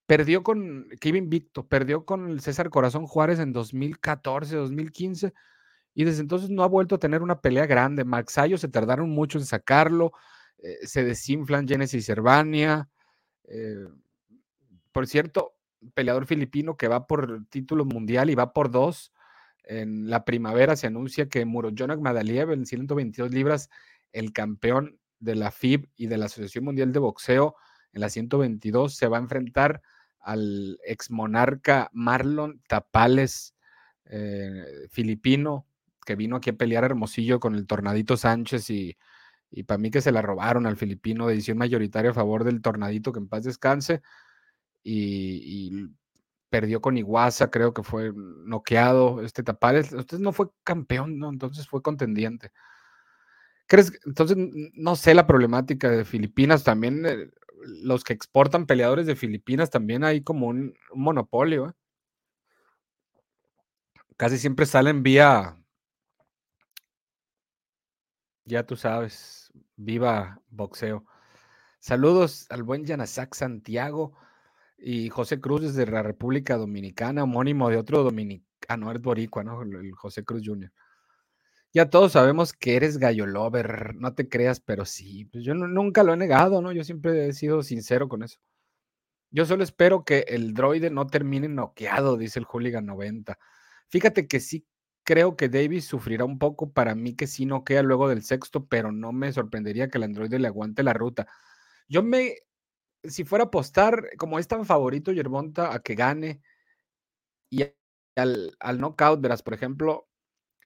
Perdió 0.09 0.42
con 0.42 0.88
Kevin 1.02 1.28
Victo, 1.28 1.68
perdió 1.68 2.07
con 2.07 2.40
César 2.40 2.70
Corazón 2.70 3.07
Juárez 3.07 3.40
en 3.40 3.52
2014, 3.52 4.57
2015, 4.57 5.35
y 5.99 6.05
desde 6.05 6.21
entonces 6.21 6.49
no 6.49 6.63
ha 6.63 6.69
vuelto 6.69 6.95
a 6.95 7.01
tener 7.01 7.23
una 7.23 7.41
pelea 7.41 7.67
grande. 7.67 8.05
Maxayo 8.05 8.57
se 8.57 8.69
tardaron 8.69 9.11
mucho 9.11 9.37
en 9.37 9.45
sacarlo, 9.45 10.13
eh, 10.59 10.87
se 10.87 11.03
desinflan 11.03 11.67
Genesis 11.67 12.07
Cervania. 12.07 12.89
Eh, 13.49 13.89
por 14.93 15.09
cierto, 15.09 15.57
peleador 15.95 16.27
filipino 16.27 16.77
que 16.77 16.87
va 16.87 17.09
por 17.09 17.45
título 17.51 17.85
mundial 17.85 18.31
y 18.31 18.37
va 18.37 18.53
por 18.53 18.71
dos. 18.71 19.13
En 19.65 20.09
la 20.09 20.25
primavera 20.25 20.77
se 20.77 20.87
anuncia 20.87 21.29
que 21.29 21.45
Murojonak 21.45 21.99
Madaliev 21.99 22.53
en 22.53 22.65
122 22.65 23.33
libras, 23.33 23.69
el 24.13 24.33
campeón 24.33 25.01
de 25.19 25.35
la 25.35 25.51
FIB 25.51 25.89
y 25.97 26.07
de 26.07 26.17
la 26.17 26.27
Asociación 26.27 26.65
Mundial 26.65 26.93
de 26.93 27.01
Boxeo 27.01 27.57
en 27.93 28.03
la 28.03 28.09
122, 28.09 28.95
se 28.95 29.09
va 29.09 29.17
a 29.17 29.21
enfrentar 29.21 29.83
al 30.21 30.79
ex 30.85 31.11
monarca 31.11 31.91
Marlon 31.93 32.63
Tapales, 32.69 33.57
eh, 34.05 34.87
filipino, 34.91 35.67
que 36.09 36.16
vino 36.16 36.37
aquí 36.37 36.49
a 36.49 36.57
pelear 36.57 36.85
Hermosillo 36.85 37.38
con 37.38 37.55
el 37.55 37.66
Tornadito 37.66 38.16
Sánchez 38.16 38.71
y, 38.71 38.97
y 39.51 39.64
para 39.64 39.77
mí 39.77 39.90
que 39.90 40.01
se 40.01 40.11
la 40.11 40.23
robaron 40.23 40.64
al 40.66 40.79
filipino 40.79 41.27
de 41.27 41.35
edición 41.35 41.59
mayoritaria 41.59 42.12
a 42.12 42.14
favor 42.14 42.44
del 42.44 42.62
Tornadito, 42.62 43.12
que 43.12 43.18
en 43.18 43.29
paz 43.29 43.44
descanse, 43.44 44.01
y, 44.83 45.90
perdió 46.49 46.81
con 46.81 46.97
Iguaza, 46.97 47.51
creo 47.51 47.75
que 47.75 47.83
fue 47.83 48.11
noqueado. 48.14 49.21
Este 49.21 49.42
Tapales, 49.42 49.92
usted 49.92 50.18
no 50.18 50.33
fue 50.33 50.47
campeón, 50.64 51.18
¿no? 51.18 51.29
Entonces 51.29 51.68
fue 51.68 51.83
contendiente. 51.83 52.53
¿Crees? 53.66 53.92
Entonces, 54.07 54.38
no 54.73 54.97
sé 54.97 55.14
la 55.14 55.27
problemática 55.27 55.90
de 55.90 56.07
Filipinas 56.07 56.64
también. 56.64 57.05
Eh, 57.05 57.31
los 57.83 58.03
que 58.03 58.14
exportan 58.14 58.66
peleadores 58.66 59.07
de 59.07 59.14
Filipinas 59.14 59.68
también 59.68 60.05
hay 60.05 60.23
como 60.23 60.47
un, 60.47 60.75
un 60.90 61.03
monopolio. 61.03 61.68
¿eh? 61.68 61.73
Casi 64.16 64.38
siempre 64.38 64.64
salen 64.64 65.03
vía, 65.03 65.58
ya 68.49 68.65
tú 68.65 68.77
sabes, 68.77 69.53
viva 69.77 70.41
boxeo. 70.51 71.05
Saludos 71.81 72.47
al 72.51 72.63
buen 72.63 72.85
Yanasak 72.85 73.35
Santiago 73.35 74.15
y 74.79 75.11
José 75.11 75.41
Cruz 75.41 75.63
desde 75.63 75.87
la 75.91 76.03
República 76.03 76.57
Dominicana, 76.57 77.25
homónimo 77.25 77.69
de 77.69 77.77
otro 77.77 78.03
dominicano, 78.03 78.91
es 78.91 79.01
boricua, 79.01 79.45
¿no? 79.45 79.63
El 79.63 79.93
José 79.93 80.25
Cruz 80.25 80.43
Jr. 80.45 80.73
Ya 81.75 81.91
todos 81.91 82.13
sabemos 82.13 82.55
que 82.55 82.77
eres 82.77 82.97
gallo 82.97 83.27
lover, 83.27 83.95
no 83.97 84.15
te 84.15 84.29
creas, 84.29 84.61
pero 84.61 84.87
sí, 84.87 85.27
pues 85.27 85.45
yo 85.45 85.55
nunca 85.55 86.03
lo 86.03 86.15
he 86.15 86.17
negado, 86.17 86.63
¿no? 86.63 86.73
Yo 86.73 86.83
siempre 86.85 87.29
he 87.29 87.33
sido 87.35 87.63
sincero 87.63 88.09
con 88.09 88.23
eso. 88.23 88.39
Yo 89.31 89.45
solo 89.45 89.63
espero 89.63 90.05
que 90.05 90.21
el 90.29 90.55
droide 90.55 90.89
no 90.91 91.07
termine 91.07 91.49
noqueado, 91.49 92.17
dice 92.17 92.39
el 92.39 92.47
Hooligan 92.47 92.87
90. 92.87 93.39
Fíjate 93.89 94.27
que 94.27 94.41
sí 94.41 94.67
creo 95.09 95.37
que 95.38 95.49
Davis 95.49 95.87
sufrirá 95.87 96.27
un 96.27 96.38
poco 96.38 96.71
para 96.71 96.94
mí 96.94 97.16
que 97.16 97.27
sí 97.27 97.47
noquea 97.47 97.83
luego 97.83 98.11
del 98.11 98.23
sexto, 98.23 98.66
pero 98.66 98.92
no 98.92 99.11
me 99.11 99.33
sorprendería 99.33 99.88
que 99.88 99.97
el 99.97 100.05
androide 100.05 100.38
le 100.38 100.49
aguante 100.49 100.83
la 100.83 100.92
ruta. 100.92 101.27
Yo 101.88 102.03
me, 102.03 102.35
si 103.05 103.25
fuera 103.25 103.44
a 103.44 103.47
apostar, 103.47 104.11
como 104.18 104.38
es 104.38 104.49
tan 104.49 104.66
favorito 104.66 105.11
Yerbonta 105.12 105.75
a 105.75 105.81
que 105.81 105.94
gane 105.94 106.42
y 107.49 107.64
al, 108.16 108.55
al 108.61 108.79
knockout, 108.79 109.23
verás, 109.23 109.42
por 109.42 109.55
ejemplo, 109.55 110.11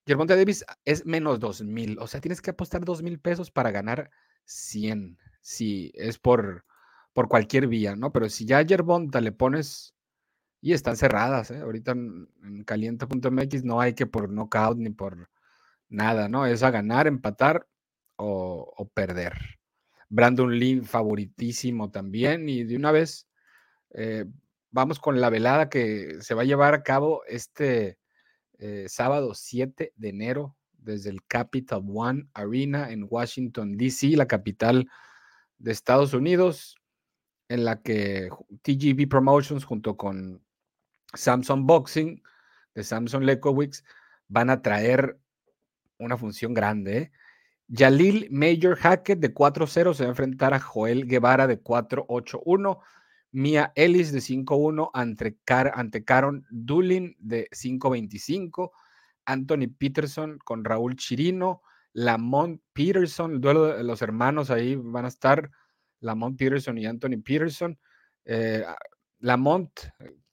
Gervonta 0.07 0.35
Davis 0.35 0.65
es 0.85 1.07
menos 1.07 1.39
dos 1.39 1.63
mil, 1.63 1.97
o 2.01 2.09
sea, 2.09 2.21
tienes 2.21 2.43
que 2.43 2.51
apostar 2.51 2.85
dos 2.85 3.03
mil 3.03 3.21
pesos 3.21 3.53
para 3.53 3.71
ganar 3.71 4.11
100, 4.47 5.19
si 5.41 5.93
es 5.95 6.19
por, 6.19 6.65
por 7.13 7.29
cualquier 7.29 7.69
vía, 7.69 7.95
¿no? 7.95 8.13
Pero 8.13 8.29
si 8.29 8.45
ya 8.45 8.59
a 8.59 8.65
Gervonta 8.67 9.21
le 9.21 9.31
pones, 9.31 9.95
y 10.63 10.73
están 10.73 10.97
cerradas, 10.97 11.51
¿eh? 11.51 11.61
ahorita 11.61 11.91
en, 11.91 12.29
en 12.45 12.65
caliente.mx 12.65 13.65
no 13.65 13.81
hay 13.81 13.95
que 13.95 14.07
por 14.07 14.31
knockout 14.31 14.79
ni 14.79 14.91
por 14.91 15.29
nada, 15.89 16.29
¿no? 16.29 16.47
Es 16.47 16.63
a 16.63 16.71
ganar, 16.71 17.07
empatar 17.09 17.67
o, 18.17 18.73
o 18.77 18.89
perder. 18.89 19.35
Brandon 20.09 20.57
Lee 20.57 20.81
favoritísimo 20.81 21.91
también, 21.91 22.49
y 22.49 22.63
de 22.63 22.77
una 22.77 22.93
vez 22.93 23.27
eh, 23.91 24.25
vamos 24.71 25.01
con 25.01 25.21
la 25.21 25.31
velada 25.31 25.69
que 25.69 26.19
se 26.21 26.35
va 26.35 26.43
a 26.43 26.47
llevar 26.47 26.75
a 26.75 26.83
cabo 26.83 27.23
este 27.27 27.99
eh, 28.59 28.87
sábado 28.89 29.35
7 29.35 29.93
de 29.97 30.09
enero 30.09 30.57
desde 30.79 31.11
el 31.11 31.25
Capital 31.25 31.83
One 31.93 32.29
Arena 32.35 32.91
en 32.93 33.07
Washington, 33.09 33.77
D.C., 33.77 34.17
la 34.17 34.27
capital 34.27 34.89
de 35.59 35.73
Estados 35.73 36.15
Unidos, 36.15 36.77
en 37.49 37.65
la 37.65 37.83
que 37.83 38.29
TGV 38.63 39.09
Promotions 39.09 39.65
junto 39.65 39.97
con 39.97 40.42
Samsung 41.15 41.67
Boxing 41.67 42.23
de 42.75 42.85
Samsung 42.85 43.25
Lekowicz 43.25 43.85
van 44.29 44.51
a 44.51 44.63
traer 44.63 45.19
una 45.99 46.17
función 46.17 46.55
grande. 46.55 46.99
¿eh? 46.99 47.13
Yalil 47.69 48.29
Major 48.31 48.77
Hackett 48.77 49.19
de 49.21 49.33
4-0 49.33 49.95
se 49.95 50.03
va 50.05 50.09
a 50.09 50.11
enfrentar 50.11 50.55
a 50.55 50.61
Joel 50.61 51.07
Guevara 51.07 51.47
de 51.47 51.63
4-8-1. 51.63 52.79
Mia 53.35 53.73
Ellis 53.77 54.13
de 54.13 54.19
5-1 54.19 54.91
ante, 54.93 55.39
Car 55.45 55.73
Caron 56.05 56.47
Dulin 56.51 57.17
de 57.19 57.49
5-25. 57.51 58.71
Anthony 59.25 59.69
Peterson 59.77 60.39
con 60.45 60.65
Raúl 60.65 60.97
Chirino. 60.97 61.63
Lamont 61.95 62.61
Peterson, 62.73 63.35
el 63.35 63.41
duelo 63.41 63.67
de 63.67 63.85
los 63.85 64.03
hermanos 64.03 64.51
ahí 64.51 64.77
van 64.77 65.05
a 65.05 65.09
estar. 65.09 65.51
Lamont 66.01 66.39
Peterson 66.39 66.77
y 66.79 66.87
Anthony 66.87 67.23
Peterson. 67.25 67.79
Eh, 68.25 68.65
Lamont, 69.21 69.71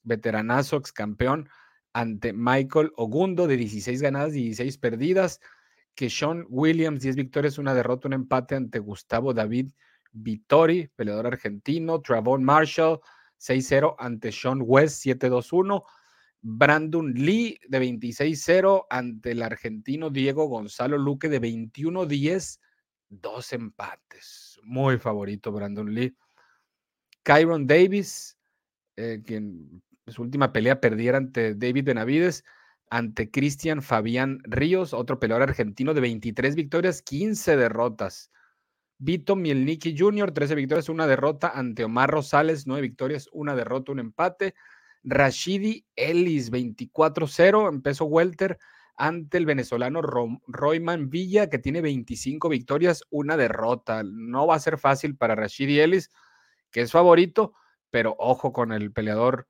veteranazo, 0.04 0.78
ex 0.78 0.92
campeón, 0.92 1.50
ante 1.94 2.34
Michael 2.34 2.92
Ogundo 2.96 3.48
de 3.48 3.58
16 3.58 4.02
ganadas 4.02 4.36
y 4.36 4.44
16 4.44 4.78
perdidas. 4.78 5.40
Que 5.96 6.10
Sean 6.10 6.46
Williams, 6.50 7.02
10 7.02 7.16
victorias, 7.18 7.58
una 7.58 7.74
derrota, 7.74 8.08
un 8.08 8.14
empate 8.14 8.56
ante 8.56 8.80
Gustavo 8.80 9.34
David 9.34 9.72
Vittori, 10.12 10.88
peleador 10.96 11.28
argentino, 11.28 12.02
Travon 12.02 12.44
Marshall, 12.44 13.00
6-0 13.40 13.96
ante 13.98 14.32
Sean 14.32 14.62
West, 14.64 15.06
7-2-1. 15.06 15.84
Brandon 16.42 17.14
Lee 17.14 17.60
de 17.68 17.82
26-0 17.82 18.86
ante 18.90 19.32
el 19.32 19.42
argentino 19.42 20.10
Diego 20.10 20.46
Gonzalo 20.48 20.98
Luque 20.98 21.28
de 21.28 21.42
21-10, 21.42 22.60
dos 23.10 23.52
empates. 23.54 24.60
Muy 24.64 24.98
favorito 24.98 25.52
Brandon 25.52 25.94
Lee. 25.94 26.16
Kyron 27.24 27.68
Davis, 27.68 28.38
eh, 28.96 29.22
quien 29.26 29.44
en 29.44 29.89
su 30.10 30.22
última 30.22 30.52
pelea 30.52 30.82
perdiera 30.82 31.18
ante 31.18 31.56
David 31.56 31.86
Benavides, 31.86 32.44
ante 32.90 33.30
Cristian 33.30 33.82
Fabián 33.82 34.40
Ríos, 34.44 34.94
otro 34.94 35.20
peleador 35.20 35.50
argentino 35.50 35.94
de 35.94 36.02
23 36.02 36.56
victorias, 36.56 37.02
15 37.02 37.56
derrotas. 37.56 38.32
Vito 38.98 39.36
Mielniki 39.36 39.96
Jr., 39.98 40.32
13 40.32 40.56
victorias, 40.56 40.90
una 40.90 41.08
derrota 41.08 41.52
ante 41.56 41.86
Omar 41.86 42.10
Rosales, 42.10 42.68
9 42.68 42.82
victorias, 42.82 43.30
una 43.32 43.56
derrota, 43.56 43.92
un 43.92 44.00
empate. 44.00 44.56
Rashidi 45.04 45.86
Ellis, 45.96 46.52
24-0, 46.52 47.70
empezó 47.70 48.06
Welter 48.06 48.58
ante 48.98 49.38
el 49.38 49.46
venezolano 49.46 50.02
Royman 50.02 51.10
Villa, 51.10 51.50
que 51.50 51.60
tiene 51.60 51.82
25 51.82 52.50
victorias, 52.50 53.04
una 53.10 53.38
derrota. 53.38 54.04
No 54.04 54.46
va 54.46 54.56
a 54.56 54.60
ser 54.60 54.78
fácil 54.78 55.16
para 55.16 55.36
Rashidi 55.36 55.80
Ellis, 55.80 56.12
que 56.70 56.82
es 56.82 56.92
favorito, 56.92 57.54
pero 57.90 58.16
ojo 58.20 58.52
con 58.52 58.74
el 58.74 58.92
peleador 58.92 59.48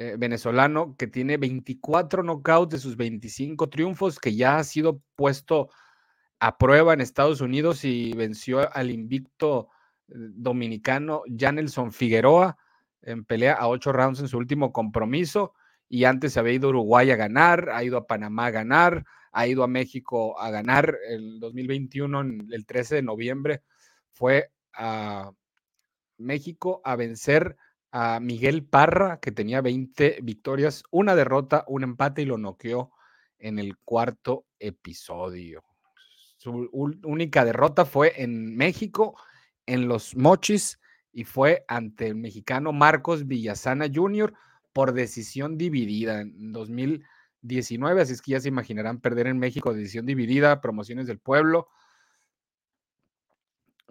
eh, 0.00 0.16
venezolano 0.16 0.96
que 0.96 1.06
tiene 1.06 1.36
24 1.36 2.22
knockouts 2.22 2.70
de 2.70 2.78
sus 2.78 2.96
25 2.96 3.68
triunfos, 3.68 4.18
que 4.18 4.34
ya 4.34 4.56
ha 4.56 4.64
sido 4.64 5.02
puesto 5.14 5.68
a 6.38 6.56
prueba 6.56 6.94
en 6.94 7.02
Estados 7.02 7.42
Unidos 7.42 7.84
y 7.84 8.14
venció 8.14 8.74
al 8.74 8.90
invicto 8.90 9.68
eh, 10.08 10.14
dominicano 10.16 11.20
Janelson 11.36 11.92
Figueroa 11.92 12.56
en 13.02 13.26
pelea 13.26 13.52
a 13.52 13.68
ocho 13.68 13.92
rounds 13.92 14.20
en 14.20 14.28
su 14.28 14.38
último 14.38 14.72
compromiso. 14.72 15.52
Y 15.86 16.04
antes 16.04 16.38
había 16.38 16.54
ido 16.54 16.68
a 16.68 16.70
Uruguay 16.70 17.10
a 17.10 17.16
ganar, 17.16 17.68
ha 17.68 17.84
ido 17.84 17.98
a 17.98 18.06
Panamá 18.06 18.46
a 18.46 18.52
ganar, 18.52 19.04
ha 19.32 19.46
ido 19.48 19.64
a 19.64 19.68
México 19.68 20.40
a 20.40 20.50
ganar. 20.50 20.96
El 21.10 21.40
2021, 21.40 22.20
el 22.52 22.64
13 22.64 22.94
de 22.94 23.02
noviembre, 23.02 23.62
fue 24.12 24.50
a 24.72 25.30
México 26.16 26.80
a 26.84 26.96
vencer 26.96 27.58
a 27.92 28.20
Miguel 28.20 28.64
Parra, 28.64 29.18
que 29.20 29.32
tenía 29.32 29.60
20 29.60 30.20
victorias, 30.22 30.84
una 30.90 31.14
derrota, 31.14 31.64
un 31.66 31.82
empate 31.82 32.22
y 32.22 32.26
lo 32.26 32.38
noqueó 32.38 32.92
en 33.38 33.58
el 33.58 33.76
cuarto 33.78 34.46
episodio. 34.58 35.64
Su 36.36 36.70
única 37.02 37.44
derrota 37.44 37.84
fue 37.84 38.22
en 38.22 38.56
México, 38.56 39.16
en 39.66 39.88
los 39.88 40.16
Mochis, 40.16 40.78
y 41.12 41.24
fue 41.24 41.64
ante 41.68 42.06
el 42.06 42.14
mexicano 42.14 42.72
Marcos 42.72 43.26
Villasana 43.26 43.86
Jr. 43.92 44.32
por 44.72 44.92
decisión 44.92 45.58
dividida 45.58 46.20
en 46.20 46.52
2019. 46.52 48.00
Así 48.02 48.12
es 48.12 48.22
que 48.22 48.32
ya 48.32 48.40
se 48.40 48.48
imaginarán 48.48 49.00
perder 49.00 49.26
en 49.26 49.38
México 49.38 49.74
decisión 49.74 50.06
dividida, 50.06 50.60
promociones 50.60 51.06
del 51.06 51.18
pueblo. 51.18 51.68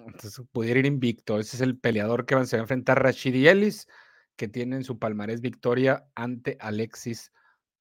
Entonces 0.06 0.42
pudiera 0.52 0.80
ir 0.80 0.86
invicto. 0.86 1.40
Ese 1.40 1.58
es 1.58 1.62
el 1.62 1.78
peleador 1.78 2.26
que 2.26 2.34
se 2.46 2.58
va 2.58 2.62
a 2.62 2.64
enfrentar 2.64 3.02
Rashidi 3.02 3.48
Ellis, 3.48 3.88
que 4.36 4.48
tiene 4.48 4.78
en 4.78 4.84
su 4.84 5.00
palmarés 5.00 5.42
victoria 5.42 6.08
ante 6.16 6.58
Alexis 6.60 7.32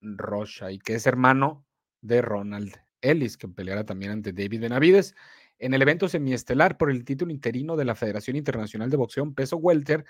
Rocha 0.01 0.71
y 0.71 0.79
que 0.79 0.95
es 0.95 1.07
hermano 1.07 1.67
de 2.01 2.23
Ronald 2.23 2.75
Ellis, 3.01 3.37
que 3.37 3.49
peleará 3.49 3.85
también 3.85 4.13
ante 4.13 4.33
David 4.33 4.63
Benavides. 4.63 5.15
En 5.59 5.75
el 5.75 5.83
evento 5.83 6.09
semiestelar 6.09 6.79
por 6.79 6.91
el 6.91 7.05
título 7.05 7.33
interino 7.33 7.77
de 7.77 7.85
la 7.85 7.95
Federación 7.95 8.37
Internacional 8.37 8.91
de 8.91 8.97
Boxeo 8.97 9.33
Peso 9.35 9.57
Welter, 9.57 10.05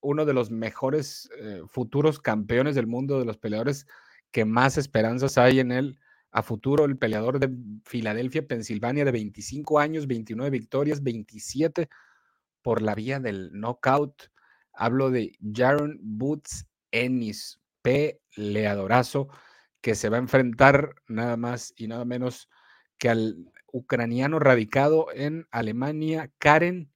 uno 0.00 0.24
de 0.24 0.34
los 0.34 0.50
mejores 0.50 1.30
eh, 1.38 1.62
futuros 1.66 2.18
campeones 2.18 2.74
del 2.74 2.86
mundo 2.86 3.18
de 3.18 3.24
los 3.24 3.38
peleadores 3.38 3.86
que 4.32 4.44
más 4.44 4.76
esperanzas 4.76 5.38
hay 5.38 5.60
en 5.60 5.70
él 5.72 5.98
a 6.34 6.42
futuro, 6.42 6.84
el 6.84 6.98
peleador 6.98 7.38
de 7.38 7.48
Filadelfia, 7.84 8.46
Pensilvania, 8.46 9.04
de 9.04 9.12
25 9.12 9.78
años, 9.78 10.08
29 10.08 10.50
victorias, 10.50 11.00
27 11.00 11.88
por 12.60 12.82
la 12.82 12.96
vía 12.96 13.20
del 13.20 13.52
knockout. 13.52 14.32
Hablo 14.72 15.12
de 15.12 15.38
Jaron 15.54 16.00
Boots 16.02 16.66
Ennis, 16.90 17.60
peleadorazo, 17.82 19.28
que 19.80 19.94
se 19.94 20.08
va 20.08 20.16
a 20.16 20.20
enfrentar 20.20 20.96
nada 21.06 21.36
más 21.36 21.72
y 21.76 21.86
nada 21.86 22.04
menos 22.04 22.48
que 22.98 23.10
al 23.10 23.52
ucraniano 23.72 24.40
radicado 24.40 25.06
en 25.14 25.46
Alemania, 25.52 26.32
Karen 26.38 26.92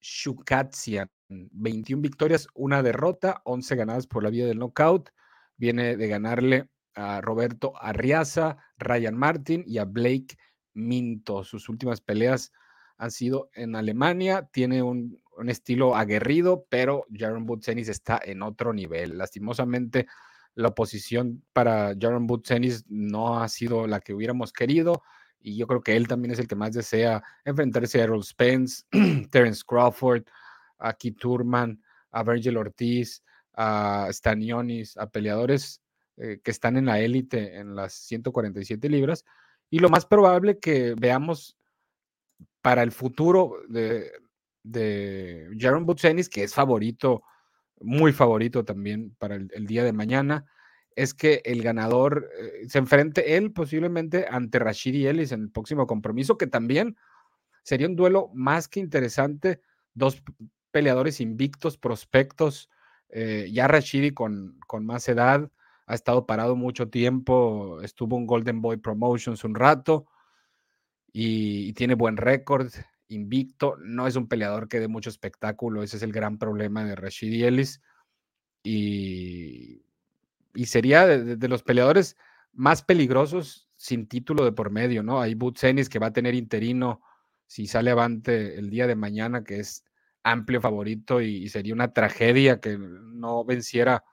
Shukatsian. 0.00 1.10
21 1.28 2.00
victorias, 2.00 2.48
una 2.54 2.82
derrota, 2.82 3.42
11 3.44 3.76
ganadas 3.76 4.06
por 4.06 4.22
la 4.22 4.30
vía 4.30 4.46
del 4.46 4.58
knockout. 4.58 5.10
Viene 5.56 5.96
de 5.96 6.08
ganarle 6.08 6.68
a 6.94 7.20
Roberto 7.20 7.72
Arriaza, 7.80 8.56
Ryan 8.78 9.16
Martin 9.16 9.64
y 9.66 9.78
a 9.78 9.84
Blake 9.84 10.36
Minto. 10.74 11.44
Sus 11.44 11.68
últimas 11.68 12.00
peleas 12.00 12.52
han 12.96 13.10
sido 13.10 13.50
en 13.54 13.76
Alemania. 13.76 14.48
Tiene 14.52 14.82
un, 14.82 15.20
estilo 15.48 15.96
aguerrido, 15.96 16.64
pero 16.68 17.06
Jaron 17.12 17.44
Butsenis 17.44 17.88
está 17.88 18.20
en 18.24 18.42
otro 18.42 18.72
nivel. 18.72 19.18
Lastimosamente, 19.18 20.06
la 20.54 20.68
oposición 20.68 21.42
para 21.52 21.94
Jaron 22.00 22.28
Butsenis 22.28 22.84
no 22.88 23.40
ha 23.40 23.48
sido 23.48 23.88
la 23.88 24.00
que 24.00 24.14
hubiéramos 24.14 24.52
querido. 24.52 25.02
Y 25.40 25.56
yo 25.56 25.66
creo 25.66 25.82
que 25.82 25.96
él 25.96 26.06
también 26.06 26.32
es 26.32 26.38
el 26.38 26.46
que 26.46 26.54
más 26.54 26.72
desea 26.72 27.22
enfrentarse 27.44 28.00
a 28.00 28.04
Errol 28.04 28.22
Spence, 28.22 28.84
Terence 29.30 29.62
Crawford, 29.66 30.24
a 30.78 30.92
Keith 30.94 31.18
Turman, 31.18 31.82
a 32.12 32.22
Virgil 32.22 32.56
Ortiz, 32.56 33.22
a 33.54 34.08
Stanionis, 34.12 34.96
a 34.96 35.10
peleadores 35.10 35.83
eh, 36.16 36.40
que 36.42 36.50
están 36.50 36.76
en 36.76 36.86
la 36.86 37.00
élite 37.00 37.56
en 37.58 37.74
las 37.74 37.94
147 37.94 38.88
libras. 38.88 39.24
Y 39.70 39.80
lo 39.80 39.88
más 39.88 40.06
probable 40.06 40.58
que 40.58 40.94
veamos 40.96 41.56
para 42.62 42.82
el 42.82 42.92
futuro 42.92 43.56
de, 43.68 44.12
de 44.62 45.48
Jaron 45.58 45.86
Butsenis, 45.86 46.28
que 46.28 46.42
es 46.44 46.54
favorito, 46.54 47.22
muy 47.80 48.12
favorito 48.12 48.64
también 48.64 49.14
para 49.18 49.36
el, 49.36 49.66
día 49.66 49.84
de 49.84 49.92
mañana, 49.92 50.46
es 50.96 51.14
que 51.14 51.42
el 51.44 51.62
ganador 51.62 52.30
eh, 52.38 52.68
se 52.68 52.78
enfrente 52.78 53.36
él 53.36 53.52
posiblemente 53.52 54.26
ante 54.30 54.58
Rashidi 54.58 55.06
Ellis 55.06 55.32
en 55.32 55.42
el 55.42 55.50
próximo 55.50 55.86
compromiso, 55.86 56.38
que 56.38 56.46
también 56.46 56.96
sería 57.62 57.88
un 57.88 57.96
duelo 57.96 58.30
más 58.34 58.68
que 58.68 58.80
interesante. 58.80 59.60
Dos 59.94 60.22
peleadores 60.70 61.20
invictos, 61.20 61.76
prospectos, 61.76 62.70
eh, 63.10 63.48
ya 63.52 63.68
Rashidi 63.68 64.12
con, 64.12 64.58
con 64.66 64.86
más 64.86 65.08
edad, 65.08 65.50
ha 65.86 65.94
estado 65.94 66.26
parado 66.26 66.56
mucho 66.56 66.88
tiempo, 66.88 67.80
estuvo 67.82 68.16
en 68.16 68.26
Golden 68.26 68.60
Boy 68.62 68.78
Promotions 68.78 69.44
un 69.44 69.54
rato 69.54 70.06
y, 71.12 71.72
tiene 71.74 71.94
buen 71.94 72.16
récord, 72.16 72.72
invicto, 73.08 73.76
no 73.78 74.06
es 74.06 74.16
un 74.16 74.28
peleador 74.28 74.68
que 74.68 74.80
dé 74.80 74.88
mucho 74.88 75.10
espectáculo, 75.10 75.82
ese 75.82 75.98
es 75.98 76.02
el 76.02 76.12
gran 76.12 76.38
problema 76.38 76.84
de 76.84 76.96
Rashidi 76.96 77.44
Ellis 77.44 77.80
y, 78.62 79.84
y 80.54 80.66
sería 80.66 81.06
de, 81.06 81.48
los 81.48 81.62
peleadores 81.62 82.16
más 82.52 82.82
peligrosos 82.82 83.68
sin 83.76 84.08
título 84.08 84.44
de 84.44 84.52
por 84.52 84.70
medio, 84.70 85.02
¿no? 85.02 85.20
Hay 85.20 85.34
Butsenis 85.34 85.88
que 85.88 85.98
va 85.98 86.06
a 86.08 86.12
tener 86.12 86.34
interino 86.34 87.02
si 87.46 87.66
sale 87.66 87.90
avante 87.90 88.58
el 88.58 88.70
día 88.70 88.86
de 88.86 88.96
mañana, 88.96 89.44
que 89.44 89.60
es 89.60 89.84
amplio 90.22 90.60
favorito 90.60 91.20
y, 91.20 91.48
sería 91.48 91.74
una 91.74 91.92
tragedia 91.92 92.60
que 92.60 92.78
no 92.78 93.44
venciera 93.44 94.04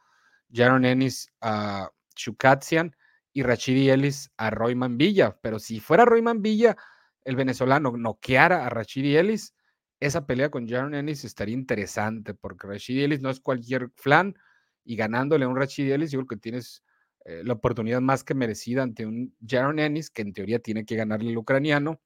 Jaron 0.54 0.86
Ennis 0.86 1.32
a 1.42 1.90
Chukatsian 2.16 2.96
y 3.34 3.44
Rachidi 3.44 3.90
Ellis 3.90 4.32
a 4.38 4.50
Royman 4.50 4.98
Villa. 4.98 5.38
Pero 5.42 5.60
si 5.60 5.80
fuera 5.80 6.06
Royman 6.06 6.42
Villa, 6.42 6.76
el 7.24 7.36
venezolano 7.36 7.92
noqueara 7.96 8.66
a 8.66 8.70
Rachidi 8.70 9.16
Ellis, 9.16 9.54
esa 10.00 10.26
pelea 10.26 10.50
con 10.50 10.68
Jaron 10.68 10.96
Ennis 10.96 11.24
estaría 11.24 11.54
interesante 11.54 12.34
porque 12.34 12.68
Rachidi 12.68 13.04
Ellis 13.04 13.22
no 13.22 13.30
es 13.30 13.40
cualquier 13.40 13.92
flan 13.96 14.36
y 14.84 14.96
ganándole 14.96 15.46
a 15.46 15.48
un 15.48 15.56
Rachidi 15.56 15.92
Ellis, 15.92 16.12
yo 16.12 16.20
creo 16.20 16.28
que 16.28 16.38
tienes 16.38 16.84
eh, 17.26 17.44
la 17.46 17.54
oportunidad 17.54 18.02
más 18.02 18.24
que 18.24 18.34
merecida 18.34 18.82
ante 18.82 19.06
un 19.06 19.36
Jaron 19.48 19.78
Ennis 19.80 20.10
que 20.10 20.24
en 20.24 20.34
teoría 20.34 20.60
tiene 20.60 20.86
que 20.86 20.96
ganarle 20.96 21.30
el 21.30 21.38
ucraniano 21.38 22.02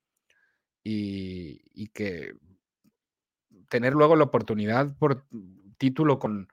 y 0.83 1.87
que 1.93 2.35
tener 3.69 3.93
luego 3.93 4.15
la 4.15 4.25
oportunidad 4.25 4.95
por 4.97 5.25
título 5.77 6.19
con 6.19 6.47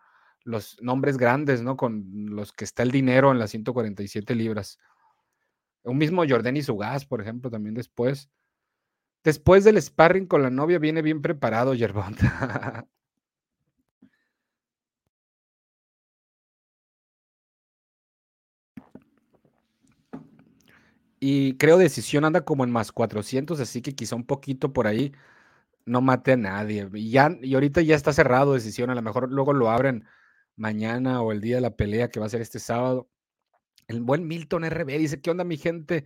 los 0.44 0.80
nombres 0.82 1.16
grandes, 1.16 1.62
¿no? 1.62 1.76
Con 1.76 2.04
los 2.30 2.52
que 2.52 2.64
está 2.64 2.82
el 2.82 2.90
dinero 2.90 3.30
en 3.32 3.38
las 3.38 3.50
147 3.50 4.34
libras. 4.34 4.78
Un 5.84 5.98
mismo 5.98 6.24
Jordani 6.28 6.62
Sugas, 6.62 7.04
por 7.06 7.20
ejemplo, 7.20 7.50
también 7.50 7.74
después. 7.74 8.30
Después 9.24 9.64
del 9.64 9.80
sparring 9.80 10.26
con 10.26 10.42
la 10.42 10.50
novia 10.50 10.78
viene 10.78 11.02
bien 11.02 11.22
preparado, 11.22 11.74
Yerbonta. 11.74 12.86
y 21.24 21.56
creo 21.56 21.78
decisión 21.78 22.24
anda 22.24 22.44
como 22.44 22.64
en 22.64 22.72
más 22.72 22.90
400, 22.90 23.60
así 23.60 23.80
que 23.80 23.94
quizá 23.94 24.16
un 24.16 24.26
poquito 24.26 24.72
por 24.72 24.88
ahí 24.88 25.12
no 25.86 26.00
mate 26.00 26.32
a 26.32 26.36
nadie. 26.36 26.88
Y, 26.94 27.12
y 27.14 27.54
ahorita 27.54 27.80
ya 27.82 27.96
está 27.96 28.12
cerrado 28.12 28.54
decisión, 28.54 28.90
a 28.90 28.94
lo 28.96 29.02
mejor 29.02 29.30
luego 29.30 29.52
lo 29.52 29.70
abren 29.70 30.04
mañana 30.56 31.22
o 31.22 31.32
el 31.32 31.40
día 31.40 31.56
de 31.56 31.62
la 31.62 31.76
pelea 31.76 32.08
que 32.08 32.20
va 32.20 32.26
a 32.26 32.30
ser 32.30 32.40
este 32.40 32.58
sábado. 32.58 33.08
El 33.88 34.00
buen 34.00 34.26
Milton 34.26 34.64
RB 34.64 34.98
dice, 34.98 35.20
¿qué 35.20 35.30
onda 35.30 35.44
mi 35.44 35.56
gente 35.56 36.04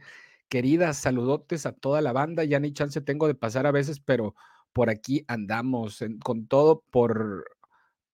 querida? 0.49 0.93
Saludotes 0.95 1.67
a 1.67 1.73
toda 1.73 2.01
la 2.01 2.13
banda. 2.13 2.45
Ya 2.45 2.59
ni 2.61 2.73
chance 2.73 3.01
tengo 3.01 3.27
de 3.29 3.35
pasar 3.35 3.67
a 3.67 3.73
veces, 3.73 4.01
pero 4.01 4.35
por 4.73 4.91
aquí 4.91 5.25
andamos 5.29 6.05
con 6.23 6.47
todo 6.47 6.85
por 6.91 7.45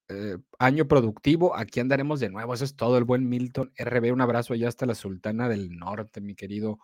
eh, 0.09 0.38
año 0.59 0.87
productivo. 0.88 1.57
Aquí 1.57 1.81
andaremos 1.81 2.21
de 2.21 2.31
nuevo. 2.31 2.55
Eso 2.55 2.64
es 2.64 2.77
todo, 2.77 2.99
el 2.99 3.05
buen 3.05 3.29
Milton 3.29 3.73
RB. 3.79 4.12
Un 4.12 4.21
abrazo 4.21 4.55
allá 4.55 4.68
hasta 4.68 4.87
la 4.87 4.95
Sultana 4.95 5.49
del 5.49 5.77
Norte, 5.77 6.21
mi 6.21 6.35
querido 6.35 6.79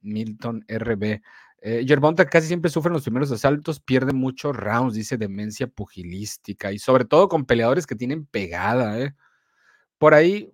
Milton 0.00 0.64
RB. 0.68 1.20
Eh, 1.64 1.86
casi 2.28 2.48
siempre 2.48 2.70
sufre 2.72 2.92
los 2.92 3.04
primeros 3.04 3.30
asaltos, 3.30 3.78
pierde 3.78 4.12
muchos 4.12 4.56
rounds, 4.56 4.94
dice 4.94 5.16
demencia 5.16 5.68
pugilística 5.68 6.72
y 6.72 6.80
sobre 6.80 7.04
todo 7.04 7.28
con 7.28 7.44
peleadores 7.46 7.86
que 7.86 7.94
tienen 7.94 8.26
pegada, 8.26 8.98
¿eh? 8.98 9.14
Por 9.96 10.14
ahí, 10.14 10.50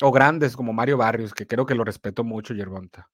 o 0.00 0.12
grandes 0.12 0.56
como 0.56 0.72
Mario 0.72 0.96
Barrios, 0.96 1.34
que 1.34 1.48
creo 1.48 1.66
que 1.66 1.74
lo 1.74 1.82
respeto 1.84 2.22
mucho, 2.22 2.54
Yerbonta. 2.54 3.10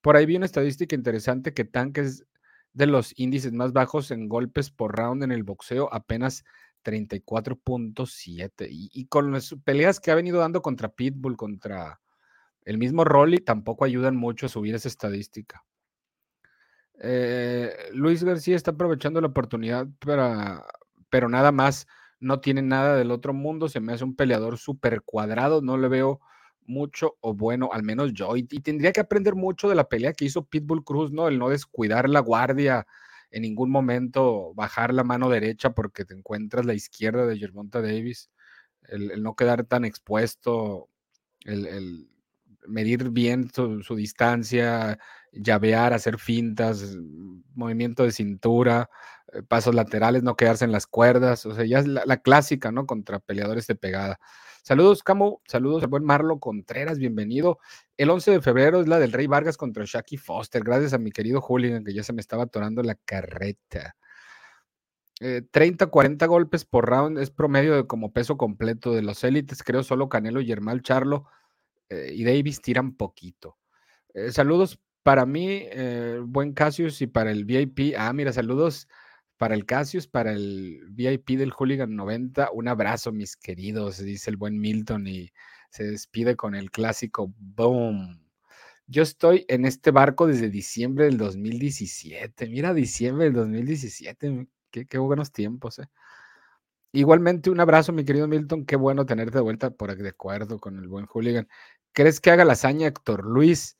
Por 0.00 0.16
ahí 0.16 0.26
vi 0.26 0.36
una 0.36 0.46
estadística 0.46 0.96
interesante 0.96 1.54
que 1.54 1.64
Tank 1.64 1.98
es 1.98 2.26
de 2.72 2.86
los 2.86 3.12
índices 3.16 3.52
más 3.52 3.72
bajos 3.72 4.10
en 4.10 4.28
golpes 4.28 4.70
por 4.72 4.96
round 4.96 5.22
en 5.22 5.30
el 5.30 5.44
boxeo, 5.44 5.88
apenas 5.92 6.44
34.7. 6.84 8.66
Y, 8.68 8.90
y, 8.92 9.06
con 9.06 9.30
las 9.32 9.54
peleas 9.64 10.00
que 10.00 10.10
ha 10.10 10.16
venido 10.16 10.40
dando 10.40 10.60
contra 10.62 10.88
Pitbull, 10.88 11.36
contra 11.36 12.00
el 12.64 12.78
mismo 12.78 13.04
Rolly, 13.04 13.38
tampoco 13.38 13.84
ayudan 13.84 14.16
mucho 14.16 14.46
a 14.46 14.48
subir 14.48 14.74
esa 14.74 14.88
estadística. 14.88 15.64
Eh, 17.00 17.74
Luis 17.92 18.22
García 18.22 18.56
está 18.56 18.72
aprovechando 18.72 19.20
la 19.20 19.28
oportunidad 19.28 19.88
para, 20.00 20.66
pero 21.08 21.28
nada 21.28 21.50
más, 21.50 21.86
no 22.20 22.40
tiene 22.40 22.62
nada 22.62 22.96
del 22.96 23.10
otro 23.10 23.32
mundo, 23.32 23.68
se 23.68 23.80
me 23.80 23.92
hace 23.94 24.04
un 24.04 24.14
peleador 24.14 24.58
súper 24.58 25.02
cuadrado, 25.02 25.62
no 25.62 25.78
le 25.78 25.88
veo 25.88 26.20
mucho 26.66 27.16
o 27.20 27.34
bueno, 27.34 27.70
al 27.72 27.82
menos 27.82 28.12
yo, 28.12 28.36
y, 28.36 28.44
tendría 28.44 28.92
que 28.92 29.00
aprender 29.00 29.34
mucho 29.34 29.68
de 29.68 29.74
la 29.74 29.88
pelea 29.88 30.12
que 30.12 30.26
hizo 30.26 30.44
Pitbull 30.44 30.84
Cruz, 30.84 31.10
¿no? 31.10 31.28
El 31.28 31.38
no 31.38 31.48
descuidar 31.48 32.08
la 32.08 32.20
guardia, 32.20 32.86
en 33.30 33.42
ningún 33.42 33.70
momento 33.70 34.52
bajar 34.54 34.92
la 34.92 35.04
mano 35.04 35.28
derecha 35.30 35.70
porque 35.70 36.04
te 36.04 36.14
encuentras 36.14 36.66
la 36.66 36.74
izquierda 36.74 37.26
de 37.26 37.38
Germonta 37.38 37.80
Davis, 37.80 38.30
el, 38.88 39.22
no 39.22 39.34
quedar 39.34 39.64
tan 39.64 39.84
expuesto, 39.84 40.88
el, 41.44 42.08
medir 42.66 43.10
bien 43.10 43.50
su 43.54 43.94
distancia, 43.94 44.98
llavear, 45.32 45.92
hacer 45.92 46.18
fintas, 46.18 46.96
movimiento 47.54 48.04
de 48.04 48.12
cintura, 48.12 48.90
eh, 49.32 49.42
pasos 49.42 49.74
laterales, 49.74 50.22
no 50.22 50.36
quedarse 50.36 50.64
en 50.64 50.72
las 50.72 50.86
cuerdas, 50.86 51.46
o 51.46 51.54
sea, 51.54 51.64
ya 51.64 51.78
es 51.80 51.86
la, 51.86 52.16
clásica, 52.18 52.72
¿no? 52.72 52.86
Contra 52.86 53.20
peleadores 53.20 53.66
de 53.66 53.76
pegada. 53.76 54.18
Saludos, 54.62 55.02
Camo, 55.02 55.40
saludos 55.46 55.82
al 55.82 55.88
buen 55.88 56.04
Marlo 56.04 56.38
Contreras, 56.38 56.98
bienvenido. 56.98 57.58
El 57.96 58.10
11 58.10 58.32
de 58.32 58.40
febrero 58.40 58.80
es 58.80 58.88
la 58.88 58.98
del 58.98 59.12
Rey 59.12 59.26
Vargas 59.26 59.56
contra 59.56 59.84
Shaki 59.86 60.16
Foster, 60.16 60.62
gracias 60.62 60.92
a 60.92 60.98
mi 60.98 61.12
querido 61.12 61.40
Julian, 61.40 61.84
que 61.84 61.94
ya 61.94 62.02
se 62.02 62.12
me 62.12 62.20
estaba 62.20 62.44
atorando 62.44 62.82
la 62.82 62.94
carreta. 62.94 63.96
30, 65.50 65.84
eh, 65.84 65.88
40 65.88 66.26
golpes 66.26 66.64
por 66.64 66.88
round 66.88 67.18
es 67.18 67.30
promedio 67.30 67.74
de 67.76 67.86
como 67.86 68.12
peso 68.12 68.36
completo 68.36 68.92
de 68.92 69.02
los 69.02 69.22
élites, 69.22 69.62
creo 69.62 69.82
solo 69.82 70.08
Canelo 70.08 70.40
y 70.40 70.46
Germán 70.46 70.80
Charlo 70.80 71.26
eh, 71.90 72.12
y 72.14 72.24
Davis 72.24 72.60
tiran 72.62 72.94
poquito. 72.96 73.58
saludos 74.30 74.78
para 75.02 75.26
mí, 75.26 75.62
eh, 75.70 76.20
buen 76.22 76.52
Cassius 76.52 77.00
y 77.02 77.06
para 77.06 77.30
el 77.30 77.44
VIP. 77.44 77.94
Ah, 77.96 78.12
mira, 78.12 78.32
saludos 78.32 78.88
para 79.38 79.54
el 79.54 79.64
Cassius, 79.64 80.06
para 80.06 80.32
el 80.32 80.80
VIP 80.90 81.30
del 81.38 81.52
Hooligan 81.52 81.96
90. 81.96 82.50
Un 82.52 82.68
abrazo, 82.68 83.12
mis 83.12 83.36
queridos, 83.36 83.98
dice 83.98 84.30
el 84.30 84.36
buen 84.36 84.58
Milton. 84.60 85.06
Y 85.06 85.32
se 85.70 85.84
despide 85.84 86.36
con 86.36 86.54
el 86.54 86.70
clásico 86.70 87.32
Boom. 87.38 88.22
Yo 88.86 89.02
estoy 89.02 89.46
en 89.48 89.64
este 89.66 89.92
barco 89.92 90.26
desde 90.26 90.50
diciembre 90.50 91.06
del 91.06 91.16
2017. 91.16 92.48
Mira, 92.48 92.74
diciembre 92.74 93.26
del 93.26 93.34
2017. 93.34 94.48
Qué, 94.70 94.86
qué 94.86 94.98
buenos 94.98 95.32
tiempos, 95.32 95.78
¿eh? 95.78 95.88
Igualmente, 96.92 97.50
un 97.50 97.60
abrazo, 97.60 97.92
mi 97.92 98.04
querido 98.04 98.26
Milton. 98.26 98.66
Qué 98.66 98.76
bueno 98.76 99.06
tenerte 99.06 99.38
de 99.38 99.42
vuelta 99.42 99.70
por 99.70 99.96
de 99.96 100.08
acuerdo 100.08 100.58
con 100.58 100.78
el 100.78 100.88
buen 100.88 101.06
Hooligan. 101.06 101.48
¿Crees 101.92 102.20
que 102.20 102.30
haga 102.30 102.44
la 102.44 102.54
hazaña 102.54 102.88
Héctor 102.88 103.24
Luis? 103.24 103.76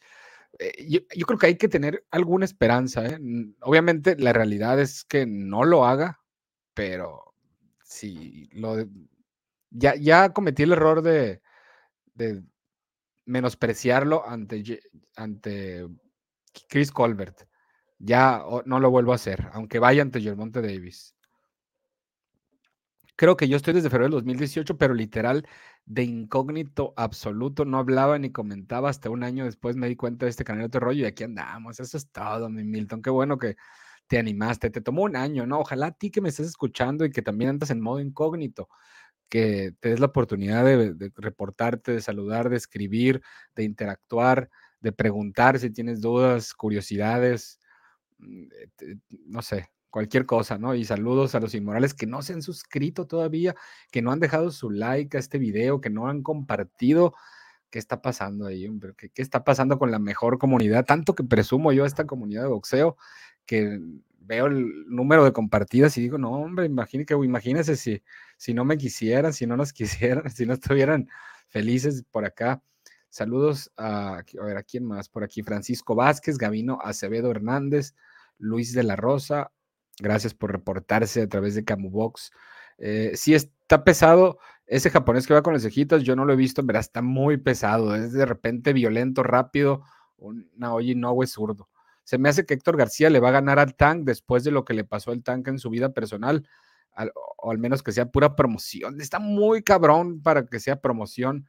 Eh, 0.58 1.00
yo, 1.16 1.26
creo 1.26 1.38
que 1.38 1.46
hay 1.46 1.56
que 1.56 1.68
tener 1.68 2.04
alguna 2.10 2.44
esperanza. 2.44 3.06
¿eh? 3.06 3.18
Obviamente, 3.62 4.16
la 4.16 4.32
realidad 4.32 4.80
es 4.80 5.04
que 5.04 5.26
no 5.26 5.64
lo 5.64 5.86
haga, 5.86 6.20
pero 6.74 7.34
si 7.84 8.48
lo. 8.52 8.76
Ya, 9.70 9.94
ya 9.96 10.32
cometí 10.32 10.64
el 10.64 10.72
error 10.72 11.02
de, 11.02 11.40
menospreciarlo 13.26 14.26
ante, 14.28 14.80
ante 15.16 15.88
Chris 16.68 16.92
Colbert. 16.92 17.48
Ya 17.98 18.42
no 18.66 18.80
lo 18.80 18.90
vuelvo 18.90 19.12
a 19.12 19.16
hacer, 19.16 19.48
aunque 19.52 19.78
vaya 19.78 20.02
ante 20.02 20.20
Germonte 20.20 20.62
Davis. 20.62 21.14
Creo 23.20 23.36
que 23.36 23.48
yo 23.48 23.58
estoy 23.58 23.74
desde 23.74 23.90
febrero 23.90 24.06
del 24.06 24.12
2018, 24.12 24.78
pero 24.78 24.94
literal 24.94 25.46
de 25.84 26.04
incógnito 26.04 26.94
absoluto, 26.96 27.66
no 27.66 27.76
hablaba 27.76 28.18
ni 28.18 28.32
comentaba 28.32 28.88
hasta 28.88 29.10
un 29.10 29.22
año 29.24 29.44
después 29.44 29.76
me 29.76 29.88
di 29.88 29.94
cuenta 29.94 30.24
de 30.24 30.30
este 30.30 30.42
canal 30.42 30.62
de 30.62 30.66
otro 30.68 30.80
rollo 30.80 31.02
y 31.02 31.04
aquí 31.04 31.24
andamos. 31.24 31.78
Eso 31.80 31.98
es 31.98 32.10
todo, 32.10 32.48
mi 32.48 32.64
Milton. 32.64 33.02
Qué 33.02 33.10
bueno 33.10 33.36
que 33.36 33.56
te 34.06 34.18
animaste. 34.18 34.70
Te 34.70 34.80
tomó 34.80 35.02
un 35.02 35.16
año, 35.16 35.44
¿no? 35.46 35.60
Ojalá 35.60 35.88
a 35.88 35.92
ti 35.92 36.10
que 36.10 36.22
me 36.22 36.30
estés 36.30 36.46
escuchando 36.46 37.04
y 37.04 37.10
que 37.10 37.20
también 37.20 37.50
andas 37.50 37.68
en 37.68 37.82
modo 37.82 38.00
incógnito, 38.00 38.70
que 39.28 39.74
te 39.80 39.90
des 39.90 40.00
la 40.00 40.06
oportunidad 40.06 40.64
de, 40.64 41.12
reportarte, 41.16 41.92
de 41.92 42.00
saludar, 42.00 42.48
de 42.48 42.56
escribir, 42.56 43.20
de 43.54 43.64
interactuar, 43.64 44.48
de 44.80 44.92
preguntar 44.92 45.58
si 45.58 45.68
tienes 45.70 46.00
dudas, 46.00 46.54
curiosidades, 46.54 47.60
mm, 48.18 48.44
eh, 48.80 48.96
no 49.26 49.42
sé, 49.42 49.68
cualquier 49.90 50.26
cosa, 50.26 50.58
¿no? 50.58 50.74
Y 50.74 50.84
saludos 50.84 51.34
a 51.34 51.40
los 51.40 51.54
inmorales 51.54 51.94
que 51.94 52.06
no 52.06 52.22
se 52.22 52.32
han 52.32 52.42
suscrito 52.42 53.06
todavía, 53.06 53.54
que 53.90 54.02
no 54.02 54.12
han 54.12 54.20
dejado 54.20 54.50
su 54.50 54.70
like 54.70 55.16
a 55.16 55.20
este 55.20 55.38
video, 55.38 55.80
que 55.80 55.90
no 55.90 56.08
han 56.08 56.22
compartido. 56.22 57.14
¿Qué 57.70 57.78
está 57.78 58.02
pasando 58.02 58.46
ahí, 58.46 58.66
hombre? 58.66 58.94
¿Qué, 58.96 59.10
está 59.16 59.44
pasando 59.44 59.78
con 59.78 59.90
la 59.90 59.98
mejor 59.98 60.38
comunidad? 60.38 60.84
Tanto 60.86 61.14
que 61.14 61.24
presumo 61.24 61.72
yo 61.72 61.84
a 61.84 61.86
esta 61.86 62.06
comunidad 62.06 62.42
de 62.42 62.48
boxeo 62.48 62.96
que 63.46 63.80
veo 64.20 64.46
el 64.46 64.86
número 64.88 65.24
de 65.24 65.32
compartidas 65.32 65.96
y 65.98 66.02
digo, 66.02 66.18
no, 66.18 66.30
hombre, 66.32 66.66
imagínese, 66.66 67.14
imagínese 67.14 67.76
si, 67.76 68.02
si 68.36 68.54
no 68.54 68.64
me 68.64 68.78
quisieran, 68.78 69.32
si 69.32 69.46
no 69.46 69.56
nos 69.56 69.72
quisieran, 69.74 70.30
si 70.30 70.46
no 70.46 70.54
estuvieran 70.54 71.08
felices 71.48 72.04
por 72.10 72.24
acá. 72.24 72.62
Saludos 73.08 73.72
a, 73.76 74.18
a 74.18 74.44
ver, 74.44 74.56
¿a 74.56 74.62
quién 74.62 74.84
más? 74.84 75.08
Por 75.08 75.24
aquí, 75.24 75.42
Francisco 75.42 75.96
Vázquez, 75.96 76.38
Gavino 76.38 76.78
Acevedo 76.82 77.30
Hernández, 77.32 77.94
Luis 78.38 78.72
de 78.72 78.84
la 78.84 78.94
Rosa, 78.94 79.50
Gracias 80.00 80.34
por 80.34 80.50
reportarse 80.50 81.22
a 81.22 81.28
través 81.28 81.54
de 81.54 81.64
Camubox. 81.64 82.32
Eh, 82.78 83.12
sí, 83.14 83.34
está 83.34 83.84
pesado. 83.84 84.38
Ese 84.66 84.90
japonés 84.90 85.26
que 85.26 85.34
va 85.34 85.42
con 85.42 85.52
los 85.52 85.62
cejitas, 85.62 86.02
yo 86.02 86.16
no 86.16 86.24
lo 86.24 86.32
he 86.32 86.36
visto, 86.36 86.64
pero 86.66 86.78
está 86.78 87.02
muy 87.02 87.36
pesado. 87.36 87.94
Es 87.94 88.12
de 88.12 88.24
repente 88.24 88.72
violento, 88.72 89.22
rápido. 89.22 89.82
Oye, 90.16 90.94
no, 90.94 91.22
es 91.22 91.32
zurdo. 91.32 91.68
Se 92.04 92.18
me 92.18 92.28
hace 92.28 92.46
que 92.46 92.54
Héctor 92.54 92.76
García 92.76 93.10
le 93.10 93.20
va 93.20 93.28
a 93.28 93.32
ganar 93.32 93.58
al 93.58 93.74
Tank 93.76 94.04
después 94.04 94.42
de 94.42 94.50
lo 94.50 94.64
que 94.64 94.74
le 94.74 94.84
pasó 94.84 95.12
al 95.12 95.22
Tank 95.22 95.48
en 95.48 95.58
su 95.58 95.70
vida 95.70 95.92
personal, 95.92 96.48
o 97.36 97.50
al 97.50 97.58
menos 97.58 97.82
que 97.82 97.92
sea 97.92 98.06
pura 98.10 98.34
promoción. 98.34 99.00
Está 99.00 99.18
muy 99.18 99.62
cabrón 99.62 100.22
para 100.22 100.46
que 100.46 100.60
sea 100.60 100.80
promoción 100.80 101.46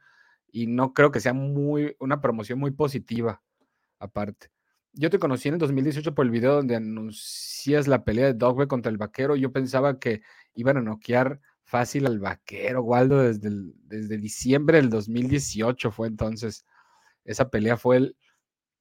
y 0.52 0.66
no 0.66 0.92
creo 0.92 1.10
que 1.10 1.20
sea 1.20 1.32
muy 1.32 1.96
una 1.98 2.20
promoción 2.20 2.58
muy 2.60 2.70
positiva 2.70 3.42
aparte. 3.98 4.51
Yo 4.94 5.08
te 5.10 5.18
conocí 5.18 5.48
en 5.48 5.54
el 5.54 5.60
2018 5.60 6.14
por 6.14 6.26
el 6.26 6.30
video 6.30 6.54
donde 6.56 6.76
anuncias 6.76 7.88
la 7.88 8.04
pelea 8.04 8.26
de 8.26 8.34
Dogbe 8.34 8.68
contra 8.68 8.90
el 8.90 8.98
vaquero. 8.98 9.36
Yo 9.36 9.50
pensaba 9.50 9.98
que 9.98 10.22
iban 10.54 10.76
a 10.76 10.82
noquear 10.82 11.40
fácil 11.64 12.06
al 12.06 12.18
vaquero, 12.18 12.82
Waldo, 12.82 13.22
desde, 13.22 13.50
desde 13.84 14.18
diciembre 14.18 14.78
del 14.78 14.90
2018 14.90 15.90
fue 15.90 16.08
entonces. 16.08 16.66
Esa 17.24 17.48
pelea 17.48 17.76
fue 17.76 17.96
el, 17.96 18.16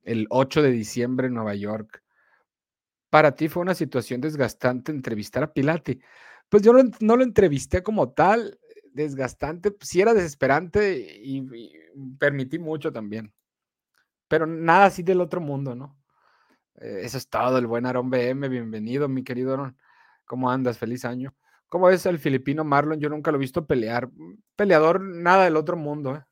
el 0.04 0.28
8 0.30 0.62
de 0.62 0.72
diciembre 0.72 1.28
en 1.28 1.34
Nueva 1.34 1.56
York. 1.56 2.04
Para 3.10 3.36
ti 3.36 3.50
fue 3.50 3.62
una 3.62 3.76
situación 3.76 4.22
desgastante 4.22 4.92
entrevistar 4.92 5.44
a 5.44 5.54
Pilati. 5.54 6.00
Pues 6.50 6.64
yo 6.64 6.74
no, 6.74 7.16
lo 7.16 7.24
entrevisté 7.24 7.84
como 7.84 8.12
tal, 8.12 8.60
desgastante, 8.94 9.76
sí 9.82 10.02
era 10.02 10.14
desesperante 10.14 11.22
y 11.24 11.48
permití 12.20 12.60
mucho 12.60 12.92
también. 12.92 13.34
Pero 14.28 14.46
nada 14.46 14.86
así 14.86 15.04
del 15.04 15.22
otro 15.22 15.42
mundo, 15.42 15.76
¿no? 15.76 16.01
Eh, 16.82 17.02
eso 17.04 17.18
es 17.18 17.30
todo, 17.30 17.58
el 17.58 17.68
buen 17.68 17.86
Aaron 17.86 18.10
BM. 18.10 18.50
Bienvenido, 18.50 19.08
mi 19.08 19.24
querido 19.24 19.54
Aaron. 19.54 19.78
¿Cómo 20.26 20.50
andas? 20.50 20.78
Feliz 20.78 21.06
año. 21.06 21.36
¿Cómo 21.70 21.90
es 21.90 22.06
el 22.06 22.20
filipino 22.20 22.64
Marlon? 22.64 23.00
Yo 23.00 23.10
nunca 23.10 23.32
lo 23.32 23.38
he 23.38 23.40
visto 23.40 23.66
pelear. 23.68 24.08
Mm, 24.08 24.38
peleador, 24.56 25.00
nada 25.02 25.46
del 25.46 25.58
otro 25.58 25.78
mundo. 25.78 26.16
¿eh? 26.16 26.24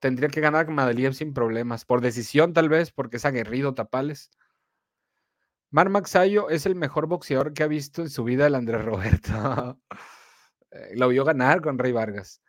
Tendría 0.00 0.28
que 0.28 0.40
ganar 0.40 0.66
con 0.66 0.74
Madaliev 0.74 1.12
sin 1.14 1.34
problemas. 1.34 1.84
Por 1.84 2.00
decisión, 2.00 2.52
tal 2.54 2.68
vez, 2.68 2.92
porque 2.92 3.18
es 3.18 3.24
aguerrido 3.24 3.74
Tapales. 3.74 4.30
Mar 5.70 5.90
Maxayo 5.90 6.48
es 6.50 6.66
el 6.66 6.76
mejor 6.76 7.06
boxeador 7.06 7.52
que 7.52 7.62
ha 7.62 7.66
visto 7.66 8.00
en 8.00 8.08
su 8.08 8.24
vida 8.24 8.46
el 8.46 8.54
Andrés 8.54 8.84
Roberto. 8.84 9.78
Eh, 10.76 10.96
lo 10.96 11.06
vio 11.06 11.24
ganar 11.24 11.62
con 11.62 11.78
Rey 11.78 11.92
Vargas. 11.92 12.42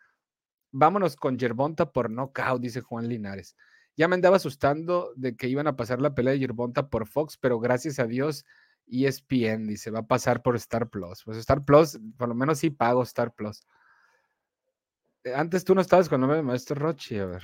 Vámonos 0.72 1.14
con 1.14 1.38
Yerbonta 1.38 1.92
por 1.92 2.10
knockout, 2.10 2.60
dice 2.60 2.80
Juan 2.80 3.08
Linares. 3.08 3.54
Ya 3.96 4.08
me 4.08 4.14
andaba 4.14 4.36
asustando 4.36 5.12
de 5.16 5.36
que 5.36 5.48
iban 5.48 5.66
a 5.66 5.76
pasar 5.76 6.00
la 6.00 6.14
pelea 6.14 6.34
de 6.34 6.40
Yerbonta 6.40 6.88
por 6.88 7.06
Fox, 7.06 7.38
pero 7.38 7.58
gracias 7.58 7.98
a 7.98 8.06
Dios 8.06 8.44
ESPN 8.88 9.66
dice, 9.66 9.90
va 9.90 10.00
a 10.00 10.06
pasar 10.06 10.42
por 10.42 10.56
Star 10.56 10.88
Plus. 10.88 11.24
Pues 11.24 11.38
Star 11.38 11.64
Plus, 11.64 11.98
por 12.16 12.28
lo 12.28 12.34
menos 12.34 12.58
sí 12.58 12.70
pago 12.70 13.02
Star 13.02 13.32
Plus. 13.32 13.66
Eh, 15.24 15.34
antes 15.34 15.64
tú 15.64 15.74
no 15.74 15.80
estabas 15.80 16.08
con 16.08 16.16
el 16.16 16.20
nombre 16.20 16.36
de 16.36 16.42
Maestro 16.42 16.76
Rochi, 16.76 17.18
a 17.18 17.26
ver. 17.26 17.42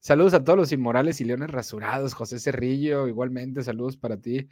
Saludos 0.00 0.34
a 0.34 0.42
todos 0.42 0.58
los 0.58 0.72
inmorales 0.72 1.20
y 1.20 1.24
leones 1.24 1.50
rasurados. 1.50 2.14
José 2.14 2.40
Cerrillo, 2.40 3.06
igualmente, 3.06 3.62
saludos 3.62 3.96
para 3.96 4.16
ti. 4.16 4.48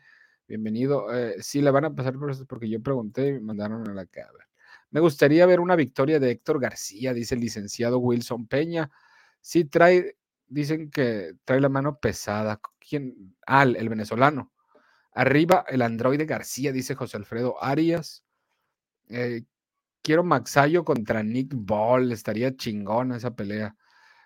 Bienvenido. 0.46 1.12
Eh, 1.12 1.36
sí, 1.40 1.60
le 1.60 1.72
van 1.72 1.86
a 1.86 1.94
pasar 1.94 2.14
por 2.14 2.30
eso 2.30 2.46
porque 2.46 2.68
yo 2.68 2.80
pregunté 2.80 3.28
y 3.28 3.32
me 3.32 3.40
mandaron 3.40 3.88
a 3.88 3.94
la 3.94 4.06
cabra. 4.06 4.48
Me 4.90 5.00
gustaría 5.00 5.46
ver 5.46 5.58
una 5.58 5.74
victoria 5.74 6.20
de 6.20 6.30
Héctor 6.30 6.60
García, 6.60 7.12
dice 7.14 7.34
el 7.34 7.40
licenciado 7.40 7.98
Wilson 7.98 8.46
Peña. 8.46 8.90
Sí, 9.40 9.64
trae 9.64 10.16
dicen 10.50 10.90
que 10.90 11.34
trae 11.44 11.60
la 11.60 11.70
mano 11.70 11.98
pesada. 11.98 12.60
¿Quién? 12.78 13.36
Ah, 13.46 13.62
el, 13.62 13.88
venezolano. 13.88 14.52
Arriba 15.14 15.64
el 15.68 15.82
androide 15.82 16.26
García, 16.26 16.72
dice 16.72 16.94
José 16.94 17.16
Alfredo 17.16 17.62
Arias. 17.62 18.24
Eh, 19.08 19.44
quiero 20.02 20.24
Maxayo 20.24 20.84
contra 20.84 21.22
Nick 21.22 21.52
Ball. 21.54 22.12
Estaría 22.12 22.56
chingona 22.56 23.16
esa 23.16 23.34
pelea. 23.34 23.76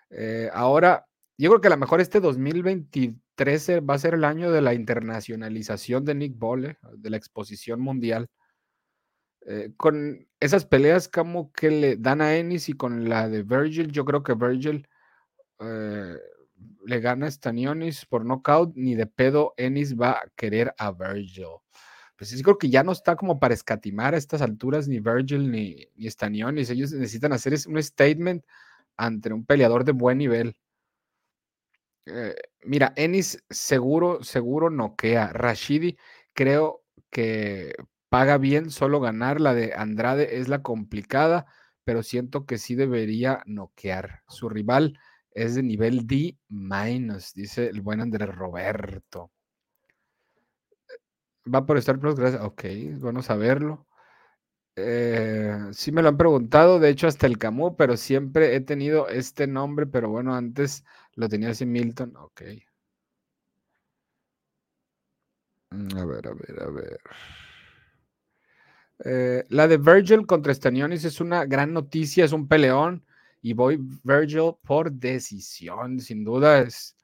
Eh, 0.09 0.49
ahora, 0.53 1.07
yo 1.37 1.49
creo 1.51 1.61
que 1.61 1.67
a 1.67 1.71
lo 1.71 1.77
mejor 1.77 2.01
este 2.01 2.19
2023 2.19 3.69
va 3.89 3.95
a 3.95 3.99
ser 3.99 4.15
el 4.15 4.23
año 4.23 4.51
de 4.51 4.61
la 4.61 4.73
internacionalización 4.73 6.05
de 6.05 6.15
Nick 6.15 6.37
Ball, 6.37 6.65
eh, 6.65 6.77
de 6.97 7.09
la 7.09 7.17
exposición 7.17 7.81
mundial. 7.81 8.29
con 9.77 10.27
esas 10.39 10.65
peleas 10.65 11.07
como 11.07 11.51
que 11.51 11.69
le 11.69 11.97
dan 11.97 12.19
a 12.21 12.35
Ennis 12.35 12.67
y 12.67 12.73
con 12.73 13.07
la 13.07 13.29
de 13.29 13.43
Virgil, 13.43 13.91
yo 13.91 14.03
creo 14.03 14.23
que 14.23 14.33
Virgil 14.33 14.87
eh, 15.59 16.15
le 16.85 16.99
gana 16.99 17.29
Stanionis 17.29 18.05
por 18.05 18.25
knockout, 18.25 18.75
ni 18.75 18.95
de 18.95 19.07
pedo 19.07 19.53
Ennis 19.57 19.95
va 19.95 20.11
a 20.11 20.29
querer 20.35 20.73
a 20.77 20.91
Virgil. 20.91 21.59
Pues 22.17 22.29
sí, 22.29 22.41
creo 22.41 22.57
que 22.57 22.69
ya 22.69 22.83
no 22.83 22.91
está 22.93 23.15
como 23.15 23.39
para 23.39 23.53
escatimar 23.53 24.13
a 24.13 24.17
estas 24.17 24.41
alturas 24.41 24.87
ni 24.87 24.99
Virgil 24.99 25.51
ni, 25.51 25.87
ni 25.95 26.09
Stanionis. 26.09 26.69
Ellos 26.69 26.93
necesitan 26.93 27.33
hacer 27.33 27.53
un 27.67 27.81
statement 27.81 28.45
ante 28.97 29.33
un 29.33 29.45
peleador 29.45 29.83
de 29.83 29.91
buen 29.91 30.17
nivel. 30.17 30.55
Eh, 32.05 32.35
mira, 32.63 32.93
Ennis 32.95 33.43
seguro, 33.49 34.23
seguro 34.23 34.69
noquea. 34.69 35.33
Rashidi 35.33 35.97
creo 36.33 36.83
que 37.09 37.73
paga 38.09 38.37
bien 38.37 38.69
solo 38.71 38.99
ganar. 39.01 39.41
La 39.41 39.53
de 39.53 39.73
Andrade 39.75 40.37
es 40.39 40.47
la 40.47 40.61
complicada, 40.61 41.47
pero 41.83 42.03
siento 42.03 42.45
que 42.45 42.57
sí 42.57 42.75
debería 42.75 43.43
noquear. 43.45 44.23
Su 44.27 44.49
rival 44.49 44.97
es 45.35 45.55
de 45.55 45.63
nivel 45.63 46.07
D 46.07 46.37
dice 47.35 47.67
el 47.67 47.81
buen 47.81 47.99
Andrés 48.01 48.33
Roberto. 48.33 49.31
Va 51.53 51.65
por 51.65 51.77
Star 51.77 51.99
Plus, 51.99 52.15
gracias. 52.15 52.41
Ok, 52.41 52.63
bueno 52.99 53.21
saberlo. 53.21 53.85
Eh, 54.77 55.57
sí 55.71 55.91
me 55.91 56.01
lo 56.01 56.09
han 56.09 56.17
preguntado, 56.17 56.79
de 56.79 56.89
hecho 56.89 57.07
hasta 57.07 57.27
el 57.27 57.37
Camus, 57.37 57.73
pero 57.77 57.97
siempre 57.97 58.55
he 58.55 58.61
tenido 58.61 59.07
este 59.09 59.47
nombre, 59.47 59.85
pero 59.85 60.09
bueno, 60.09 60.35
antes 60.35 60.83
lo 61.13 61.29
tenía 61.29 61.49
así 61.49 61.65
Milton. 61.65 62.15
Ok. 62.17 62.41
Mm, 65.71 65.97
a 65.97 66.05
ver, 66.05 66.27
a 66.27 66.33
ver, 66.33 66.63
a 66.63 66.69
ver. 66.69 66.99
Eh, 69.03 69.43
la 69.49 69.67
de 69.67 69.77
Virgil 69.77 70.25
contra 70.25 70.53
Stanionis 70.53 71.03
es 71.03 71.19
una 71.19 71.45
gran 71.45 71.73
noticia, 71.73 72.23
es 72.23 72.31
un 72.31 72.47
peleón 72.47 73.03
y 73.45 73.53
voy 73.53 73.77
Virgil 74.03 74.55
por 74.65 74.91
decisión. 74.91 75.99
Sin 75.99 76.23
duda 76.23 76.61
es, 76.61 76.97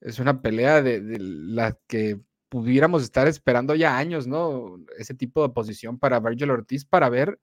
es 0.00 0.18
una 0.18 0.40
pelea 0.40 0.80
de, 0.80 1.02
de 1.02 1.18
la 1.18 1.78
que 1.86 2.18
pudiéramos 2.48 3.02
estar 3.02 3.28
esperando 3.28 3.74
ya 3.74 3.98
años, 3.98 4.26
¿no? 4.26 4.78
Ese 4.96 5.12
tipo 5.12 5.42
de 5.46 5.52
posición 5.52 5.98
para 5.98 6.20
Virgil 6.20 6.52
Ortiz 6.52 6.86
para 6.86 7.10
ver 7.10 7.38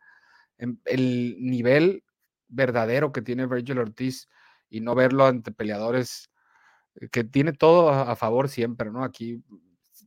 el 0.86 1.38
nivel 1.40 2.04
verdadero 2.48 3.12
que 3.12 3.22
tiene 3.22 3.46
Virgil 3.46 3.78
Ortiz 3.78 4.28
y 4.72 4.82
no 4.82 4.96
verlo 4.96 5.28
ante 5.28 5.52
peleadores 5.52 6.32
eh, 6.96 7.10
que 7.10 7.24
tiene 7.24 7.54
todo 7.54 7.90
a, 7.92 8.16
favor 8.16 8.50
siempre, 8.50 8.90
¿no? 8.90 9.04
Aquí, 9.04 9.44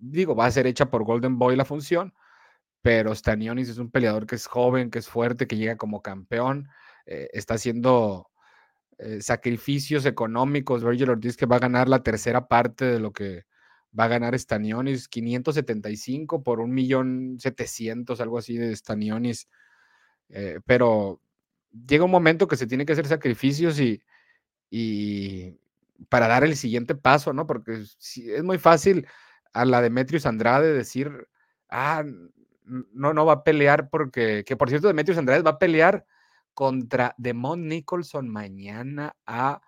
digo, 0.01 0.35
va 0.35 0.47
a 0.47 0.51
ser 0.51 0.67
hecha 0.67 0.91
por 0.91 1.05
Golden 1.05 1.39
Boy 1.39 1.55
la 1.55 1.65
función, 1.65 2.15
pero 2.81 3.15
Stanionis 3.15 3.69
es 3.69 3.79
un 3.79 3.93
peleador 3.93 4.27
que 4.27 4.35
es 4.35 4.49
joven, 4.49 4.91
que 4.91 4.99
es 4.99 5.09
fuerte, 5.09 5.47
que 5.47 5.57
llega 5.57 5.77
como 5.77 6.03
campeón, 6.03 6.69
eh, 7.07 7.29
está 7.33 7.55
haciendo 7.55 8.29
eh, 8.99 9.21
sacrificios 9.21 10.07
económicos. 10.07 10.85
Virgil 10.85 11.11
Ortiz 11.11 11.37
que 11.37 11.47
va 11.47 11.57
a 11.57 11.61
ganar 11.61 11.89
la 11.89 12.03
tercera 12.03 12.49
parte 12.49 12.85
de 12.85 13.01
lo 13.01 13.13
que 13.13 13.45
va 13.99 14.05
a 14.05 14.09
ganar 14.09 14.39
Stanionis, 14.39 15.09
575 15.09 16.43
por 16.43 16.61
un 16.61 16.73
millón 16.73 17.37
setecientos, 17.39 18.21
algo 18.21 18.39
así 18.39 18.57
de 18.57 18.75
Stanionis. 18.75 19.49
pero 20.67 21.21
llega 21.87 22.05
un 22.05 22.11
momento 22.11 22.49
que 22.49 22.57
se 22.57 22.67
tiene 22.67 22.87
que 22.87 22.93
hacer 22.93 23.07
sacrificios 23.07 23.81
y, 23.81 24.03
y 24.71 25.59
para 26.09 26.29
dar 26.29 26.45
el 26.45 26.57
siguiente 26.57 26.95
paso, 26.95 27.33
¿no? 27.33 27.47
Porque 27.47 27.73
es 27.75 28.43
muy 28.43 28.59
fácil 28.59 29.07
a 29.53 29.65
la 29.65 29.83
Demetrius 29.83 30.27
Andrade 30.27 30.73
decir, 30.73 31.29
ah, 31.69 32.05
no, 32.65 33.13
no 33.13 33.27
va 33.27 33.33
a 33.35 33.45
pelear 33.45 33.89
porque, 33.91 34.45
que 34.47 34.57
por 34.57 34.69
cierto, 34.69 34.89
Demetrius 34.89 35.19
Andrade 35.19 35.43
va 35.43 35.53
a 35.53 35.59
pelear 35.59 36.07
contra 36.55 37.15
Demon 37.19 37.69
Nicholson 37.69 38.29
mañana 38.29 39.17
a 39.27 39.61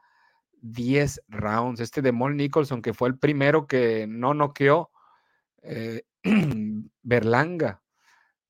10 0.60 1.22
rounds. 1.28 1.80
Este 1.80 2.02
Demon 2.02 2.36
Nicholson, 2.36 2.82
que 2.82 2.94
fue 2.94 3.08
el 3.08 3.18
primero 3.18 3.66
que 3.66 4.06
no 4.06 4.34
noqueó 4.34 4.90
eh, 5.62 6.02
Berlanga 7.02 7.82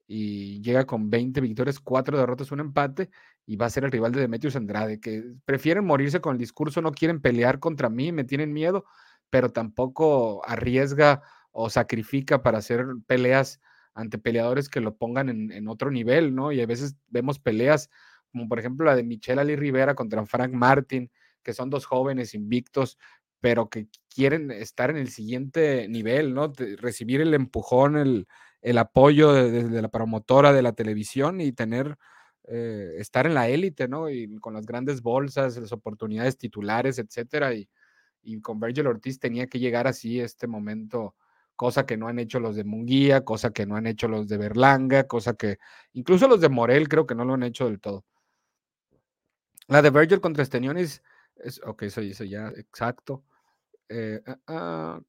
y 0.06 0.60
llega 0.62 0.84
con 0.84 1.10
20 1.10 1.40
victorias, 1.40 1.80
4 1.80 2.18
derrotas, 2.18 2.52
un 2.52 2.60
empate 2.60 3.10
y 3.46 3.56
va 3.56 3.66
a 3.66 3.70
ser 3.70 3.84
el 3.84 3.92
rival 3.92 4.12
de 4.12 4.20
Demetrius 4.20 4.56
Andrade, 4.56 5.00
que 5.00 5.34
prefieren 5.44 5.84
morirse 5.84 6.20
con 6.20 6.32
el 6.32 6.38
discurso, 6.38 6.80
no 6.80 6.92
quieren 6.92 7.20
pelear 7.20 7.58
contra 7.58 7.88
mí, 7.88 8.12
me 8.12 8.24
tienen 8.24 8.52
miedo, 8.52 8.84
pero 9.30 9.50
tampoco 9.50 10.42
arriesga 10.46 11.22
o 11.50 11.70
sacrifica 11.70 12.42
para 12.42 12.58
hacer 12.58 12.86
peleas 13.06 13.60
ante 13.94 14.18
peleadores 14.18 14.68
que 14.68 14.80
lo 14.80 14.96
pongan 14.96 15.28
en, 15.28 15.68
otro 15.68 15.90
nivel, 15.90 16.34
¿no? 16.34 16.52
Y 16.52 16.60
a 16.60 16.66
veces 16.66 16.96
vemos 17.08 17.38
peleas 17.38 17.90
como 18.34 18.48
por 18.48 18.58
ejemplo 18.58 18.84
la 18.84 18.96
de 18.96 19.04
Michelle 19.04 19.40
Ali 19.40 19.54
Rivera 19.54 19.94
contra 19.94 20.26
Frank 20.26 20.52
Martin, 20.52 21.08
que 21.44 21.54
son 21.54 21.70
dos 21.70 21.86
jóvenes 21.86 22.34
invictos, 22.34 22.98
pero 23.40 23.70
que 23.70 23.86
quieren 24.12 24.50
estar 24.50 24.90
en 24.90 24.96
el 24.96 25.08
siguiente 25.08 25.86
nivel, 25.88 26.34
¿no? 26.34 26.52
recibir 26.78 27.20
el 27.20 27.32
empujón, 27.32 27.96
el, 27.96 28.26
el 28.60 28.78
apoyo 28.78 29.32
de 29.32 29.80
la 29.82 29.88
promotora 29.88 30.52
de 30.52 30.62
la 30.62 30.72
televisión 30.72 31.40
y 31.40 31.52
tener 31.52 31.96
eh, 32.48 32.96
estar 32.98 33.26
en 33.26 33.34
la 33.34 33.48
élite, 33.48 33.88
¿no? 33.88 34.10
Y 34.10 34.36
con 34.38 34.54
las 34.54 34.66
grandes 34.66 35.00
bolsas, 35.00 35.56
las 35.56 35.72
oportunidades 35.72 36.36
titulares, 36.36 36.98
etcétera. 36.98 37.54
Y, 37.54 37.68
y 38.22 38.40
con 38.40 38.60
Virgil 38.60 38.86
Ortiz 38.88 39.18
tenía 39.20 39.46
que 39.46 39.58
llegar 39.60 39.86
así 39.86 40.20
este 40.20 40.46
momento, 40.46 41.14
cosa 41.56 41.86
que 41.86 41.96
no 41.96 42.08
han 42.08 42.18
hecho 42.18 42.40
los 42.40 42.56
de 42.56 42.64
Munguía, 42.64 43.24
cosa 43.24 43.50
que 43.52 43.66
no 43.66 43.76
han 43.76 43.86
hecho 43.86 44.08
los 44.08 44.28
de 44.28 44.38
Berlanga, 44.38 45.06
cosa 45.06 45.34
que 45.34 45.58
incluso 45.92 46.28
los 46.28 46.40
de 46.40 46.48
Morel 46.50 46.88
creo 46.88 47.06
que 47.06 47.14
no 47.14 47.24
lo 47.24 47.34
han 47.34 47.44
hecho 47.44 47.66
del 47.66 47.80
todo. 47.80 48.04
La 49.68 49.82
de 49.82 49.90
Virgil 49.90 50.20
contra 50.20 50.42
Estenionis, 50.42 51.02
es, 51.36 51.60
ok, 51.64 51.82
eso, 51.84 52.00
eso 52.00 52.24
ya, 52.24 52.48
exacto. 52.56 53.24
Eh, 53.88 54.20
ah, 54.26 54.38
ah, 54.46 55.00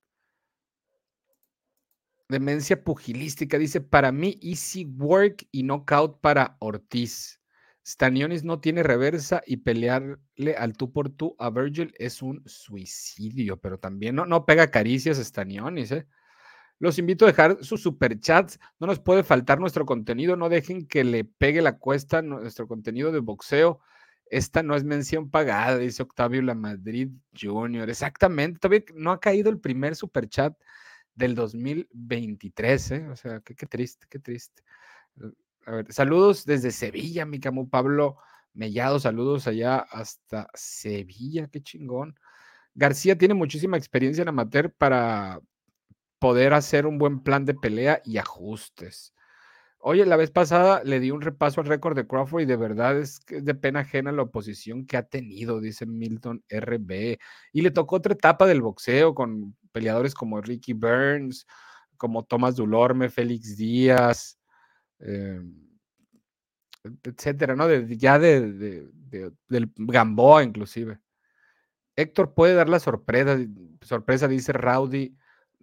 Demencia 2.27 2.83
pugilística, 2.83 3.59
dice, 3.59 3.81
para 3.81 4.11
mí 4.11 4.39
easy 4.41 4.85
work 4.85 5.47
y 5.51 5.63
knockout 5.63 6.19
para 6.21 6.57
Ortiz. 6.59 7.39
Stanionis 7.85 8.43
no 8.43 8.59
tiene 8.59 8.81
reversa 8.81 9.43
y 9.45 9.57
pelearle 9.57 10.55
al 10.57 10.73
tú 10.75 10.91
por 10.91 11.11
tú 11.11 11.35
a 11.37 11.51
Virgil 11.51 11.93
es 11.99 12.23
un 12.23 12.41
suicidio, 12.47 13.57
pero 13.57 13.77
también 13.77 14.15
no, 14.15 14.25
no 14.25 14.43
pega 14.47 14.71
caricias 14.71 15.19
a 15.19 15.23
Stanionis, 15.23 15.91
¿eh? 15.91 16.07
Los 16.79 16.99
invito 16.99 17.25
a 17.25 17.29
dejar 17.29 17.63
sus 17.63 17.81
superchats. 17.81 18.59
No 18.79 18.87
nos 18.87 18.99
puede 18.99 19.23
faltar 19.23 19.59
nuestro 19.59 19.85
contenido. 19.85 20.35
No 20.35 20.49
dejen 20.49 20.87
que 20.87 21.03
le 21.03 21.23
pegue 21.23 21.61
la 21.61 21.77
cuesta 21.77 22.21
nuestro 22.21 22.67
contenido 22.67 23.11
de 23.11 23.19
boxeo. 23.19 23.79
Esta 24.27 24.63
no 24.63 24.75
es 24.75 24.83
mención 24.83 25.29
pagada, 25.29 25.77
dice 25.77 26.03
Octavio 26.03 26.41
La 26.41 26.55
Madrid 26.55 27.09
Jr. 27.39 27.89
Exactamente. 27.89 28.59
Todavía 28.59 28.85
no 28.95 29.11
ha 29.11 29.19
caído 29.19 29.49
el 29.49 29.59
primer 29.59 29.95
superchat 29.95 30.57
del 31.13 31.35
2023, 31.35 32.91
¿eh? 32.91 33.07
O 33.09 33.15
sea, 33.15 33.39
qué, 33.41 33.53
triste, 33.65 34.07
qué 34.09 34.19
triste. 34.19 34.63
Eh, 35.21 35.31
a 35.65 35.71
ver, 35.71 35.93
saludos 35.93 36.45
desde 36.45 36.71
Sevilla, 36.71 37.25
mi 37.25 37.39
camo 37.39 37.69
Pablo 37.69 38.17
Mellado, 38.53 38.99
saludos 38.99 39.47
allá 39.47 39.79
hasta 39.79 40.47
Sevilla, 40.53 41.47
qué 41.47 41.61
chingón. 41.61 42.15
García 42.73 43.17
tiene 43.17 43.33
muchísima 43.33 43.77
experiencia 43.77 44.21
en 44.21 44.29
amateur 44.29 44.71
para 44.73 45.39
poder 46.19 46.53
hacer 46.53 46.85
un 46.85 46.97
buen 46.97 47.21
plan 47.21 47.45
de 47.45 47.53
pelea 47.53 48.01
y 48.03 48.17
ajustes. 48.17 49.13
Oye, 49.87 50.03
la 50.07 50.17
vez 50.17 50.31
pasada 50.31 50.83
le 50.83 50.99
di 50.99 51.11
un 51.11 51.21
repaso 51.21 51.61
al 51.61 51.67
récord 51.67 51.95
de 51.95 52.07
Crawford 52.07 52.41
y 52.41 52.45
de 52.45 52.55
verdad 52.55 52.97
es 52.97 53.19
que 53.19 53.37
es 53.37 53.45
de 53.45 53.53
pena 53.53 53.81
ajena 53.81 54.11
la 54.11 54.23
oposición 54.23 54.87
que 54.87 54.97
ha 54.97 55.03
tenido, 55.03 55.61
dice 55.61 55.85
Milton 55.85 56.43
RB. 56.49 57.19
Y 57.53 57.61
le 57.61 57.69
tocó 57.69 57.97
otra 57.97 58.13
etapa 58.13 58.47
del 58.47 58.63
boxeo 58.63 59.13
con 59.13 59.55
peleadores 59.71 60.15
como 60.15 60.41
Ricky 60.41 60.73
Burns, 60.73 61.45
como 61.97 62.23
Tomás 62.23 62.55
Dulorme, 62.55 63.09
Félix 63.09 63.57
Díaz, 63.57 64.39
eh, 65.01 65.39
etcétera, 67.03 67.55
¿no? 67.55 67.69
ya 67.69 68.17
de, 68.17 68.87
del 69.47 69.71
Gamboa 69.75 70.43
inclusive. 70.43 70.97
Héctor 71.95 72.33
puede 72.33 72.55
dar 72.55 72.69
la 72.69 72.79
sorpresa, 72.79 73.37
sorpresa, 73.81 74.27
dice 74.27 74.51
Rowdy. 74.51 75.15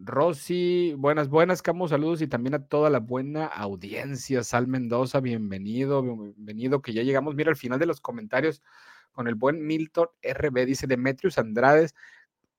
Rosy, 0.05 0.95
buenas, 0.99 1.29
buenas, 1.29 1.63
Camo, 1.63 1.87
saludos 1.87 2.23
y 2.23 2.27
también 2.27 2.55
a 2.55 2.67
toda 2.67 2.91
la 2.91 2.99
buena 2.99 3.47
audiencia. 3.47 4.43
Sal 4.43 4.67
Mendoza, 4.67 5.21
bienvenido, 5.21 6.03
bienvenido, 6.03 6.83
que 6.83 6.93
ya 6.93 7.05
llegamos, 7.05 7.37
mira, 7.37 7.51
al 7.51 7.57
final 7.57 7.79
de 7.79 7.87
los 7.87 8.01
comentarios 8.01 8.63
con 9.13 9.29
el 9.29 9.37
buen 9.37 9.65
Milton 9.65 10.09
RB, 10.23 10.67
dice 10.67 10.89
Demetrius 10.89 11.39
Andrades, 11.39 11.95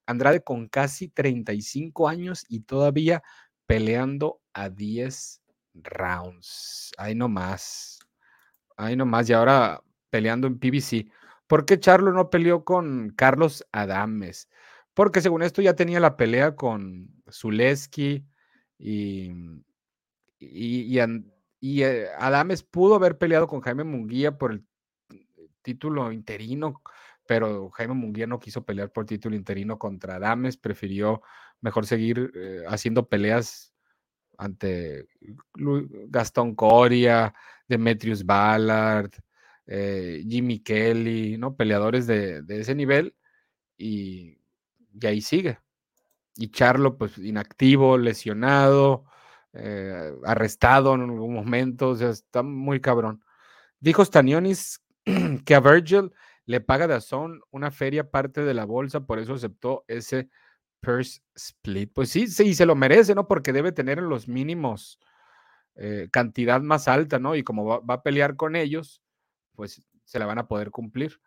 Andrade 0.06 0.42
con 0.42 0.70
casi 0.70 1.10
35 1.10 2.08
años 2.08 2.46
y 2.48 2.62
todavía 2.62 3.22
peleando 3.66 4.40
a 4.54 4.70
10 4.70 5.42
rounds. 5.74 6.94
Ahí 6.98 7.14
nomás. 7.14 8.00
Ahí 8.78 8.96
nomás. 8.96 9.30
Y 9.30 9.34
ahora 9.34 9.82
peleando 10.10 10.48
en 10.48 10.60
PBC. 10.60 11.12
¿Por 11.48 11.66
qué 11.66 11.78
Charlo 11.80 12.14
no 12.14 12.30
peleó 12.30 12.64
con 12.64 13.10
Carlos 13.10 13.66
Adames? 13.74 14.50
Porque 14.94 15.22
según 15.22 15.44
esto 15.44 15.62
ya 15.62 15.76
tenía 15.76 16.00
la 16.00 16.18
pelea 16.18 16.56
con 16.56 17.10
Zuleski 17.32 18.26
y, 18.78 19.32
y, 20.40 21.00
y, 21.60 21.84
eh, 21.84 22.08
Adames 22.20 22.64
pudo 22.64 22.96
haber 22.96 23.18
peleado 23.18 23.48
con 23.48 23.62
Jaime 23.62 23.84
Munguía 23.84 24.38
por 24.38 24.52
el 24.52 24.66
título 25.62 26.12
interino 26.12 26.82
pero 27.26 27.70
Jaime 27.72 27.94
Munguía 27.94 28.28
no 28.28 28.40
quiso 28.40 28.66
pelear 28.66 28.92
por 28.92 29.06
título 29.06 29.36
interino 29.36 29.80
contra 29.80 30.16
Adames, 30.16 30.58
prefirió 30.58 31.22
mejor 31.62 31.86
seguir 31.86 32.32
eh, 32.36 32.64
haciendo 32.68 33.08
peleas 33.08 33.74
ante 34.38 35.08
Gastón 35.56 36.56
Coria, 36.56 37.34
Demetrius 37.68 38.26
Ballard, 38.26 39.12
eh, 39.68 40.24
Jimmy 40.28 40.60
Kelly, 40.60 41.38
¿no? 41.38 41.56
Peleadores 41.56 42.08
de, 42.08 42.44
ese 42.50 42.76
nivel 42.76 43.16
y, 43.78 44.38
ahí 45.04 45.22
sigue. 45.22 45.60
Y 46.36 46.50
Charlo, 46.50 46.98
pues 46.98 47.18
inactivo, 47.18 47.98
lesionado, 47.98 49.06
eh, 49.54 50.14
arrestado 50.26 50.96
en 50.96 51.02
algún 51.02 51.34
momento, 51.34 51.90
o 51.90 51.96
sea, 51.96 52.10
está 52.10 52.44
muy 52.44 52.82
cabrón. 52.82 53.24
Dijo 53.80 54.04
Stanionis 54.04 54.82
que 55.46 55.56
a 55.56 55.60
Virgil 55.60 56.12
le 56.46 56.62
paga 56.62 56.88
Dazón 56.88 57.42
una 57.52 57.72
feria 57.72 58.10
parte 58.10 58.44
de 58.44 58.54
la 58.54 58.66
bolsa, 58.66 59.06
por 59.06 59.20
eso 59.20 59.34
aceptó 59.34 59.86
ese 59.88 60.30
purse 60.82 61.22
split. 61.36 61.92
Pues 61.94 62.10
sí, 62.10 62.28
sí, 62.28 62.54
se 62.54 62.66
lo 62.66 62.76
merece, 62.76 63.16
¿no? 63.16 63.28
Porque 63.28 63.54
debe 63.54 63.72
tener 63.72 64.00
en 64.00 64.10
los 64.10 64.28
mínimos 64.28 65.00
eh, 65.76 66.10
cantidad 66.12 66.62
más 66.62 66.88
alta, 66.88 67.20
¿no? 67.20 67.36
Y 67.36 67.44
como 67.44 67.66
va, 67.66 67.96
a 67.96 68.04
pelear 68.04 68.36
con 68.36 68.56
ellos, 68.56 69.02
pues 69.56 69.82
se 70.04 70.20
la 70.20 70.26
van 70.26 70.40
a 70.40 70.48
poder 70.48 70.72
cumplir. 70.72 71.20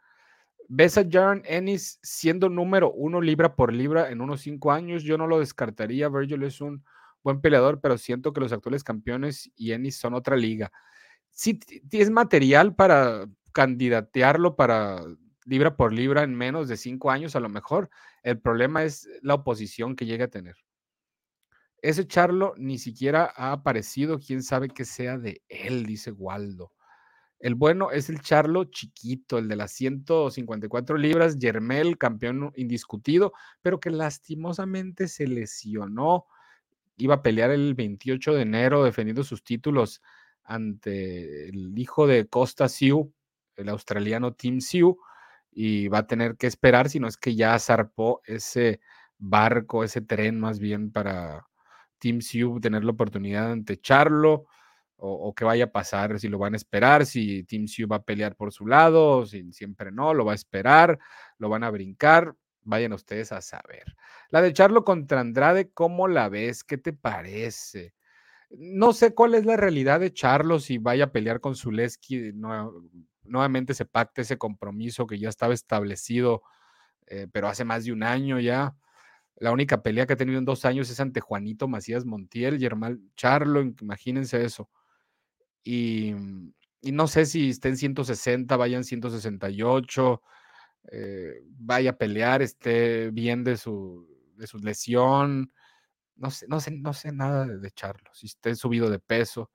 ¿Ves 0.68 0.98
a 0.98 1.04
Jaron 1.08 1.42
Ennis 1.44 1.98
siendo 2.02 2.48
número 2.48 2.92
uno 2.92 3.20
libra 3.20 3.54
por 3.54 3.72
libra 3.72 4.10
en 4.10 4.20
unos 4.20 4.40
cinco 4.40 4.72
años? 4.72 5.04
Yo 5.04 5.16
no 5.16 5.26
lo 5.26 5.38
descartaría. 5.38 6.08
Virgil 6.08 6.42
es 6.42 6.60
un 6.60 6.84
buen 7.22 7.40
peleador, 7.40 7.80
pero 7.80 7.98
siento 7.98 8.32
que 8.32 8.40
los 8.40 8.52
actuales 8.52 8.82
campeones 8.82 9.50
y 9.56 9.72
Ennis 9.72 9.96
son 9.96 10.14
otra 10.14 10.36
liga. 10.36 10.72
Sí, 11.30 11.60
es 11.92 12.10
material 12.10 12.74
para 12.74 13.26
candidatearlo 13.52 14.56
para 14.56 15.02
libra 15.44 15.76
por 15.76 15.92
libra 15.92 16.24
en 16.24 16.34
menos 16.34 16.68
de 16.68 16.76
cinco 16.76 17.10
años 17.10 17.36
a 17.36 17.40
lo 17.40 17.48
mejor. 17.48 17.88
El 18.22 18.40
problema 18.40 18.82
es 18.84 19.08
la 19.22 19.34
oposición 19.34 19.94
que 19.94 20.06
llegue 20.06 20.24
a 20.24 20.30
tener. 20.30 20.56
Ese 21.80 22.06
Charlo 22.06 22.54
ni 22.56 22.78
siquiera 22.78 23.32
ha 23.36 23.52
aparecido, 23.52 24.18
quién 24.18 24.42
sabe 24.42 24.68
qué 24.68 24.84
sea 24.84 25.18
de 25.18 25.42
él, 25.48 25.86
dice 25.86 26.10
Waldo. 26.10 26.72
El 27.38 27.54
bueno 27.54 27.90
es 27.90 28.08
el 28.08 28.20
Charlo 28.20 28.64
chiquito, 28.64 29.38
el 29.38 29.48
de 29.48 29.56
las 29.56 29.72
154 29.72 30.96
libras, 30.96 31.38
Yermel, 31.38 31.98
campeón 31.98 32.52
indiscutido, 32.56 33.32
pero 33.60 33.78
que 33.78 33.90
lastimosamente 33.90 35.06
se 35.08 35.26
lesionó. 35.26 36.26
Iba 36.96 37.16
a 37.16 37.22
pelear 37.22 37.50
el 37.50 37.74
28 37.74 38.34
de 38.34 38.42
enero 38.42 38.84
defendiendo 38.84 39.22
sus 39.22 39.44
títulos 39.44 40.02
ante 40.44 41.48
el 41.48 41.78
hijo 41.78 42.06
de 42.06 42.26
Costa 42.26 42.68
Siu, 42.68 43.12
el 43.56 43.68
australiano 43.68 44.32
Tim 44.34 44.60
Siu, 44.60 44.98
y 45.50 45.88
va 45.88 45.98
a 45.98 46.06
tener 46.06 46.36
que 46.36 46.46
esperar, 46.46 46.88
si 46.88 47.00
no 47.00 47.08
es 47.08 47.16
que 47.16 47.34
ya 47.34 47.58
zarpó 47.58 48.22
ese 48.24 48.80
barco, 49.18 49.84
ese 49.84 50.00
tren 50.00 50.38
más 50.40 50.58
bien 50.58 50.90
para 50.90 51.46
Team 51.98 52.20
Siu 52.20 52.60
tener 52.60 52.84
la 52.84 52.92
oportunidad 52.92 53.50
ante 53.50 53.78
Charlo 53.78 54.46
o, 54.98 55.34
qué 55.34 55.44
vaya 55.44 55.64
a 55.66 55.72
pasar, 55.72 56.18
si 56.18 56.28
lo 56.28 56.38
van 56.38 56.54
a 56.54 56.56
esperar, 56.56 57.06
si 57.06 57.44
Team 57.44 57.66
Siu 57.66 57.86
va 57.86 57.96
a 57.96 58.02
pelear 58.02 58.34
por 58.34 58.52
su 58.52 58.66
lado, 58.66 59.26
si 59.26 59.52
siempre 59.52 59.92
no, 59.92 60.14
lo 60.14 60.24
va 60.24 60.32
a 60.32 60.36
esperar, 60.36 60.98
lo 61.38 61.48
van 61.48 61.64
a 61.64 61.70
brincar, 61.70 62.34
vayan 62.62 62.92
ustedes 62.92 63.32
a 63.32 63.42
saber. 63.42 63.94
La 64.30 64.40
de 64.42 64.52
Charlo 64.52 64.84
contra 64.84 65.20
Andrade, 65.20 65.70
¿cómo 65.70 66.08
la 66.08 66.28
ves? 66.28 66.64
¿Qué 66.64 66.78
te 66.78 66.92
parece? 66.92 67.94
No 68.50 68.92
sé 68.92 69.14
cuál 69.14 69.34
es 69.34 69.44
la 69.44 69.56
realidad 69.56 70.00
de 70.00 70.12
Charlo, 70.12 70.60
si 70.60 70.78
vaya 70.78 71.04
a 71.04 71.12
pelear 71.12 71.40
con 71.40 71.56
Zuleski, 71.56 72.32
nuevamente 73.24 73.74
se 73.74 73.84
pacte 73.84 74.22
ese 74.22 74.38
compromiso 74.38 75.06
que 75.06 75.18
ya 75.18 75.28
estaba 75.28 75.52
establecido, 75.52 76.42
eh, 77.06 77.26
pero 77.30 77.48
hace 77.48 77.64
más 77.64 77.84
de 77.84 77.92
un 77.92 78.02
año 78.02 78.40
ya. 78.40 78.74
La 79.36 79.52
única 79.52 79.82
pelea 79.82 80.06
que 80.06 80.14
ha 80.14 80.16
tenido 80.16 80.38
en 80.38 80.46
dos 80.46 80.64
años 80.64 80.88
es 80.90 80.98
ante 81.00 81.20
Juanito 81.20 81.68
Macías 81.68 82.06
Montiel, 82.06 82.58
Germán 82.58 83.10
Charlo, 83.16 83.60
imagínense 83.60 84.42
eso. 84.42 84.70
Y, 85.66 86.14
no 86.92 87.08
sé 87.08 87.26
si 87.26 87.50
estén 87.50 87.76
160, 87.76 88.56
vayan 88.56 88.84
168, 88.84 90.22
eh, 90.92 91.42
vaya 91.58 91.90
a 91.90 91.98
pelear, 91.98 92.40
esté 92.40 93.10
bien 93.10 93.42
de 93.42 93.56
su, 93.56 94.08
de 94.36 94.46
su 94.46 94.58
lesión. 94.58 95.52
No 96.14 96.30
sé, 96.30 96.46
no 96.48 96.60
sé, 96.60 96.70
no 96.70 96.92
sé 96.92 97.10
nada 97.10 97.46
de, 97.46 97.70
Charlo, 97.72 98.08
si 98.14 98.26
esté 98.26 98.54
subido 98.54 98.88
de 98.88 99.00
peso. 99.00 99.50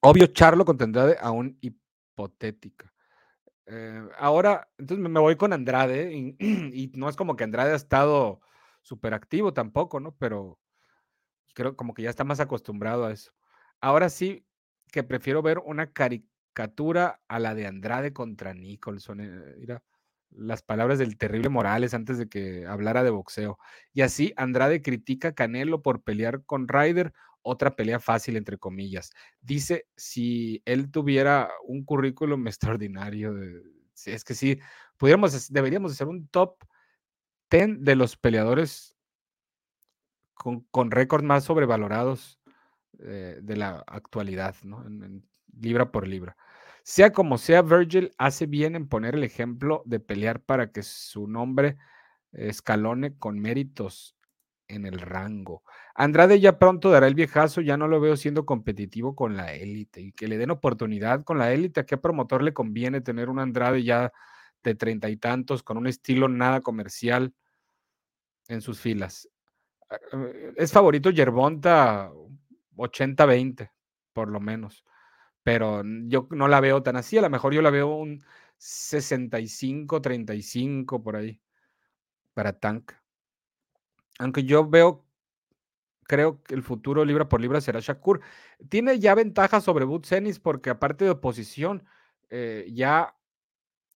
Obvio, 0.00 0.26
Charlo 0.26 0.64
contendrá 0.64 1.16
aún 1.20 1.56
hipotética. 1.60 2.92
Eh, 3.66 4.02
ahora, 4.18 4.68
entonces 4.78 5.08
me 5.08 5.20
voy 5.20 5.36
con 5.36 5.52
Andrade 5.52 6.12
y, 6.40 6.90
no 6.96 7.08
es 7.08 7.14
como 7.14 7.36
que 7.36 7.44
Andrade 7.44 7.72
ha 7.72 7.76
estado 7.76 8.40
súper 8.82 9.14
activo 9.14 9.52
tampoco, 9.52 10.00
¿no? 10.00 10.16
Pero 10.16 10.58
creo 11.54 11.76
como 11.76 11.94
que 11.94 12.02
ya 12.02 12.10
está 12.10 12.24
más 12.24 12.40
acostumbrado 12.40 13.04
a 13.04 13.12
eso. 13.12 13.32
Ahora 13.82 14.10
sí 14.10 14.46
que 14.92 15.02
prefiero 15.02 15.42
ver 15.42 15.58
una 15.58 15.92
caricatura 15.92 17.20
a 17.26 17.40
la 17.40 17.54
de 17.56 17.66
Andrade 17.66 18.12
contra 18.12 18.54
Nicholson. 18.54 19.20
Eh, 19.20 19.56
mira, 19.58 19.82
las 20.30 20.62
palabras 20.62 21.00
del 21.00 21.18
terrible 21.18 21.48
Morales 21.48 21.92
antes 21.92 22.16
de 22.16 22.28
que 22.28 22.64
hablara 22.64 23.02
de 23.02 23.10
boxeo. 23.10 23.58
Y 23.92 24.02
así 24.02 24.32
Andrade 24.36 24.82
critica 24.82 25.28
a 25.28 25.34
Canelo 25.34 25.82
por 25.82 26.02
pelear 26.02 26.44
con 26.44 26.68
Ryder, 26.68 27.12
otra 27.42 27.74
pelea 27.74 27.98
fácil, 27.98 28.36
entre 28.36 28.56
comillas. 28.56 29.10
Dice, 29.40 29.88
si 29.96 30.62
él 30.64 30.92
tuviera 30.92 31.50
un 31.64 31.84
currículum 31.84 32.46
extraordinario, 32.46 33.34
es 34.06 34.22
que 34.22 34.34
sí, 34.34 34.60
pudiéramos, 34.96 35.52
deberíamos 35.52 35.90
hacer 35.90 36.06
un 36.06 36.28
top 36.28 36.56
10 37.50 37.82
de 37.82 37.96
los 37.96 38.16
peleadores 38.16 38.96
con, 40.34 40.60
con 40.70 40.92
récords 40.92 41.24
más 41.24 41.44
sobrevalorados 41.44 42.41
eh, 43.04 43.38
de 43.42 43.56
la 43.56 43.84
actualidad, 43.86 44.54
¿no? 44.62 44.84
libra 45.60 45.90
por 45.90 46.08
libra. 46.08 46.36
Sea 46.82 47.12
como 47.12 47.38
sea, 47.38 47.62
Virgil 47.62 48.12
hace 48.18 48.46
bien 48.46 48.74
en 48.74 48.88
poner 48.88 49.14
el 49.14 49.24
ejemplo 49.24 49.82
de 49.86 50.00
pelear 50.00 50.40
para 50.40 50.72
que 50.72 50.82
su 50.82 51.28
nombre 51.28 51.76
escalone 52.32 53.16
con 53.18 53.38
méritos 53.38 54.16
en 54.68 54.86
el 54.86 54.98
rango. 55.00 55.62
Andrade 55.94 56.40
ya 56.40 56.58
pronto 56.58 56.90
dará 56.90 57.06
el 57.06 57.14
viejazo, 57.14 57.60
ya 57.60 57.76
no 57.76 57.88
lo 57.88 58.00
veo 58.00 58.16
siendo 58.16 58.46
competitivo 58.46 59.14
con 59.14 59.36
la 59.36 59.52
élite 59.52 60.00
y 60.00 60.12
que 60.12 60.28
le 60.28 60.38
den 60.38 60.50
oportunidad 60.50 61.24
con 61.24 61.38
la 61.38 61.52
élite. 61.52 61.80
¿A 61.80 61.86
qué 61.86 61.96
promotor 61.98 62.42
le 62.42 62.54
conviene 62.54 63.00
tener 63.00 63.28
un 63.28 63.38
Andrade 63.38 63.84
ya 63.84 64.12
de 64.62 64.74
treinta 64.74 65.10
y 65.10 65.16
tantos 65.16 65.62
con 65.62 65.76
un 65.76 65.86
estilo 65.86 66.28
nada 66.28 66.60
comercial 66.62 67.34
en 68.48 68.60
sus 68.60 68.80
filas? 68.80 69.28
Ah, 69.90 69.98
eh, 70.12 70.54
es 70.56 70.72
favorito 70.72 71.10
Yerbonta 71.10 72.10
80-20, 72.76 73.70
por 74.12 74.28
lo 74.28 74.40
menos. 74.40 74.84
Pero 75.42 75.82
yo 76.06 76.28
no 76.30 76.48
la 76.48 76.60
veo 76.60 76.82
tan 76.82 76.96
así, 76.96 77.18
a 77.18 77.22
lo 77.22 77.30
mejor 77.30 77.54
yo 77.54 77.62
la 77.62 77.70
veo 77.70 77.88
un 77.88 78.22
65-35 78.58 81.02
por 81.02 81.16
ahí 81.16 81.40
para 82.34 82.58
Tank. 82.58 82.92
Aunque 84.18 84.44
yo 84.44 84.68
veo, 84.68 85.06
creo 86.04 86.42
que 86.42 86.54
el 86.54 86.62
futuro 86.62 87.04
libra 87.04 87.28
por 87.28 87.40
libra 87.40 87.60
será 87.60 87.80
Shakur. 87.80 88.20
Tiene 88.68 88.98
ya 89.00 89.14
ventaja 89.14 89.60
sobre 89.60 89.84
Butsenis 89.84 90.38
porque 90.38 90.70
aparte 90.70 91.04
de 91.04 91.10
oposición, 91.10 91.84
eh, 92.30 92.68
ya 92.72 93.16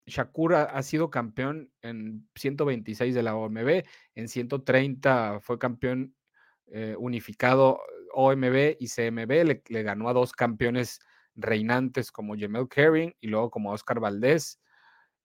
Shakur 0.06 0.54
ha, 0.54 0.82
sido 0.82 1.10
campeón 1.10 1.70
en 1.82 2.28
126 2.36 3.14
de 3.14 3.22
la 3.22 3.36
OMB, 3.36 3.84
en 4.14 4.28
130 4.28 5.40
fue 5.40 5.58
campeón 5.58 6.14
eh, 6.68 6.96
unificado 6.98 7.80
OMB 8.18 8.76
y 8.80 8.88
CMB, 8.88 9.60
le, 9.68 9.82
ganó 9.82 10.08
a 10.08 10.14
dos 10.14 10.32
campeones 10.32 11.00
reinantes 11.34 12.10
como 12.10 12.34
Jamel 12.34 12.66
Herring 12.74 13.14
y 13.20 13.26
luego 13.26 13.50
como 13.50 13.72
Oscar 13.72 14.00
Valdés. 14.00 14.58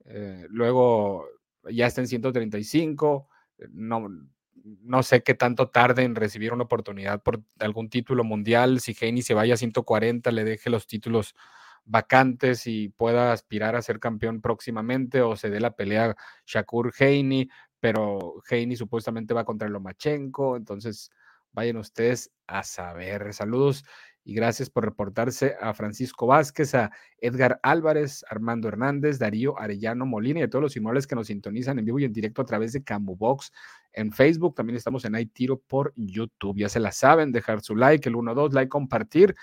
Eh, 0.04 0.46
luego 0.50 1.26
ya 1.70 1.88
está 1.88 2.02
en 2.02 2.08
135. 2.08 3.30
Eh, 3.60 3.68
no, 3.72 4.10
no 4.64 5.04
sé 5.04 5.24
qué 5.24 5.34
tanto 5.36 5.70
tarde 5.70 6.04
en 6.04 6.16
recibir 6.16 6.52
una 6.52 6.66
oportunidad 6.66 7.24
por 7.24 7.42
algún 7.60 7.90
título 7.90 8.26
mundial. 8.26 8.82
Si 8.82 8.94
Heini 9.00 9.22
se 9.22 9.34
vaya 9.36 9.54
a 9.54 9.58
140, 9.58 10.30
le 10.32 10.44
deje 10.44 10.70
los 10.70 10.86
títulos 10.86 11.34
vacantes 11.86 12.68
y 12.68 12.90
pueda 12.90 13.32
aspirar 13.32 13.78
a 13.78 13.82
ser 13.82 14.00
campeón 14.00 14.42
próximamente 14.42 15.22
o 15.22 15.38
se 15.38 15.50
dé 15.50 15.62
la 15.62 15.78
pelea 15.78 16.16
Shakur 16.46 16.94
Heini, 17.00 17.50
pero 17.80 18.44
Heini 18.50 18.76
supuestamente 18.76 19.34
va 19.34 19.46
contra 19.46 19.70
Lomachenko, 19.70 20.58
entonces 20.58 21.10
Vayan 21.54 21.78
ustedes 21.78 22.32
a 22.48 22.64
saber. 22.64 23.34
Saludos 23.34 23.84
y 24.24 24.36
gracias 24.36 24.70
por 24.70 24.86
reportarse 24.86 25.56
a 25.60 25.74
Francisco 25.74 26.28
Vázquez, 26.28 26.76
a 26.76 26.92
Edgar 27.18 27.60
Álvarez, 27.64 28.24
Armando 28.30 28.68
Hernández, 28.68 29.18
Darío 29.18 29.58
Arellano 29.60 30.06
Molina 30.06 30.42
y 30.42 30.44
a 30.44 30.50
todos 30.50 30.62
los 30.62 30.78
inmuebles 30.78 31.08
que 31.08 31.16
nos 31.16 31.28
sintonizan 31.28 31.80
en 31.80 31.86
vivo 31.86 32.00
y 32.00 32.06
en 32.06 32.14
directo 32.14 32.42
a 32.42 32.46
través 32.46 32.74
de 32.74 32.84
Box 33.00 33.52
en 33.94 34.12
Facebook. 34.12 34.56
También 34.56 34.78
estamos 34.78 35.06
en 35.06 35.16
iTiro 35.16 35.60
por 35.60 35.94
YouTube. 35.96 36.58
Ya 36.58 36.70
se 36.70 36.80
la 36.80 36.92
saben, 36.92 37.32
dejar 37.32 37.62
su 37.62 37.76
like, 37.76 38.08
el 38.08 38.16
1, 38.16 38.36
2, 38.36 38.54
like, 38.54 38.70
compartir. 38.70 39.36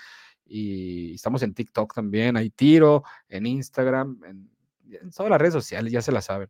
Y 0.45 1.15
estamos 1.15 1.43
en 1.43 1.53
TikTok 1.53 1.93
también, 1.93 2.37
hay 2.37 2.49
tiro, 2.49 3.03
en 3.27 3.45
Instagram, 3.45 4.19
en, 4.25 4.49
en 4.89 5.11
todas 5.11 5.29
las 5.29 5.39
redes 5.39 5.53
sociales, 5.53 5.91
ya 5.91 6.01
se 6.01 6.11
la 6.11 6.21
saben. 6.21 6.49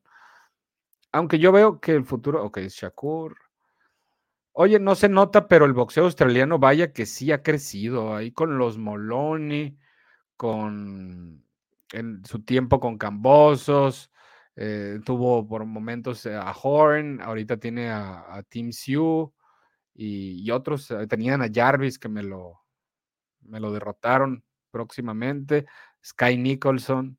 Aunque 1.12 1.40
yo 1.40 1.52
veo 1.52 1.82
que 1.82 1.94
el 1.94 2.06
futuro, 2.06 2.46
ok, 2.46 2.60
Shakur, 2.70 3.36
Oye, 4.54 4.80
no 4.80 4.96
se 4.96 5.10
nota, 5.10 5.48
pero 5.48 5.66
el 5.66 5.74
boxeo 5.74 6.06
australiano, 6.06 6.60
vaya 6.60 6.92
que 6.92 7.06
sí 7.06 7.32
ha 7.32 7.44
crecido 7.44 8.16
ahí 8.16 8.32
con 8.32 8.58
los 8.58 8.78
Moloney, 8.78 9.78
con 10.36 11.44
en 11.94 12.24
su 12.26 12.44
tiempo 12.44 12.80
con 12.80 12.98
Cambosos, 12.98 14.12
eh, 14.56 15.00
tuvo 15.06 15.48
por 15.48 15.66
momentos 15.66 16.26
a 16.26 16.52
Horn, 16.52 17.22
ahorita 17.22 17.58
tiene 17.58 17.90
a, 17.92 18.44
Team 18.50 18.72
Sioux 18.72 19.34
y, 19.96 20.50
otros, 20.52 20.92
eh, 20.92 21.08
tenían 21.08 21.42
a 21.42 21.50
Jarvis 21.54 22.00
que 22.00 22.10
me 22.10 22.24
lo, 22.24 22.62
me 23.42 23.60
lo 23.60 23.72
derrotaron 23.72 24.44
próximamente, 24.72 25.66
Sky 26.04 26.38
Nicholson, 26.38 27.18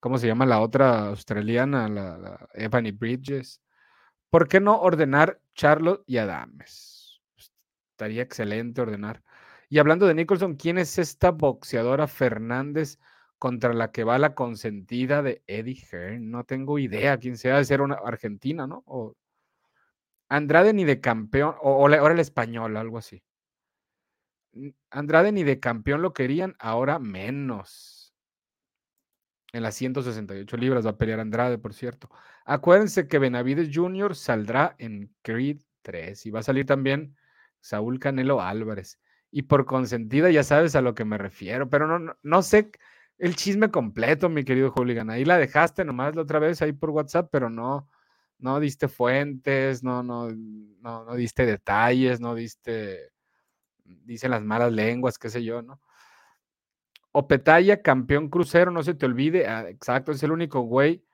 ¿cómo 0.00 0.18
se 0.18 0.26
llama 0.26 0.46
la 0.46 0.60
otra 0.60 1.08
australiana? 1.08 1.88
La, 1.88 2.18
la 2.18 2.48
Ebony 2.54 2.92
Bridges. 2.92 3.60
¿Por 4.30 4.48
qué 4.48 4.60
no 4.60 4.80
ordenar 4.80 5.40
Charlotte 5.54 6.04
y 6.06 6.18
Adames? 6.18 7.20
Pues, 7.34 7.52
estaría 7.92 8.22
excelente 8.22 8.80
ordenar. 8.80 9.22
Y 9.68 9.78
hablando 9.78 10.06
de 10.06 10.14
Nicholson, 10.14 10.56
¿quién 10.56 10.78
es 10.78 10.98
esta 10.98 11.30
boxeadora 11.32 12.06
Fernández 12.06 12.98
contra 13.38 13.72
la 13.74 13.92
que 13.92 14.04
va 14.04 14.18
la 14.18 14.34
consentida 14.34 15.22
de 15.22 15.42
Eddie 15.46 15.84
Hearn? 15.90 16.30
No 16.30 16.44
tengo 16.44 16.78
idea 16.78 17.18
quién 17.18 17.36
sea, 17.36 17.56
de 17.58 17.64
ser 17.64 17.80
una 17.80 17.96
argentina, 18.04 18.66
¿no? 18.66 18.82
O 18.86 19.14
Andrade 20.28 20.72
ni 20.72 20.84
de 20.84 21.00
campeón, 21.00 21.56
o, 21.60 21.84
ahora 21.84 22.14
el 22.14 22.20
español, 22.20 22.76
algo 22.76 22.98
así. 22.98 23.20
Andrade 24.90 25.32
ni 25.32 25.42
de 25.42 25.58
campeón 25.58 26.02
lo 26.02 26.12
querían, 26.12 26.54
ahora 26.60 27.00
menos. 27.00 27.99
En 29.52 29.62
las 29.62 29.74
168 29.74 30.56
libras 30.56 30.86
va 30.86 30.90
a 30.90 30.96
pelear 30.96 31.20
Andrade, 31.20 31.58
por 31.58 31.74
cierto. 31.74 32.08
Acuérdense 32.44 33.08
que 33.08 33.18
Benavides 33.18 33.70
Jr. 33.72 34.14
saldrá 34.14 34.76
en 34.78 35.12
Creed 35.22 35.60
3 35.82 36.26
y 36.26 36.30
va 36.30 36.40
a 36.40 36.44
salir 36.44 36.66
también 36.66 37.16
Saúl 37.60 37.98
Canelo 37.98 38.40
Álvarez. 38.40 39.00
Y 39.30 39.42
por 39.42 39.66
consentida 39.66 40.30
ya 40.30 40.44
sabes 40.44 40.74
a 40.76 40.80
lo 40.80 40.94
que 40.94 41.04
me 41.04 41.18
refiero, 41.18 41.68
pero 41.68 41.86
no, 41.86 42.16
no, 42.22 42.42
sé 42.42 42.70
el 43.18 43.36
chisme 43.36 43.70
completo, 43.70 44.28
mi 44.28 44.44
querido 44.44 44.72
Hooligan. 44.72 45.10
Ahí 45.10 45.24
la 45.24 45.38
dejaste 45.38 45.84
nomás 45.84 46.14
la 46.16 46.22
otra 46.22 46.38
vez 46.38 46.62
ahí 46.62 46.72
por 46.72 46.90
WhatsApp, 46.90 47.28
pero 47.30 47.50
no, 47.50 47.88
no 48.38 48.60
diste 48.60 48.88
fuentes, 48.88 49.82
no, 49.82 50.02
no, 50.02 50.30
no, 50.30 51.04
no 51.04 51.14
diste 51.14 51.46
detalles, 51.46 52.20
no 52.20 52.34
diste, 52.34 53.10
dicen 53.84 54.30
las 54.30 54.42
malas 54.42 54.72
lenguas, 54.72 55.18
qué 55.18 55.30
sé 55.30 55.44
yo, 55.44 55.62
¿no? 55.62 55.80
Opetaya, 57.12 57.82
campeón 57.82 58.28
crucero, 58.28 58.70
no 58.70 58.82
se 58.82 58.94
te 58.94 59.06
olvide. 59.06 59.46
Ah, 59.46 59.68
exacto, 59.68 60.12
es 60.12 60.22
el 60.22 60.32
único 60.32 60.60
güey 60.60 61.04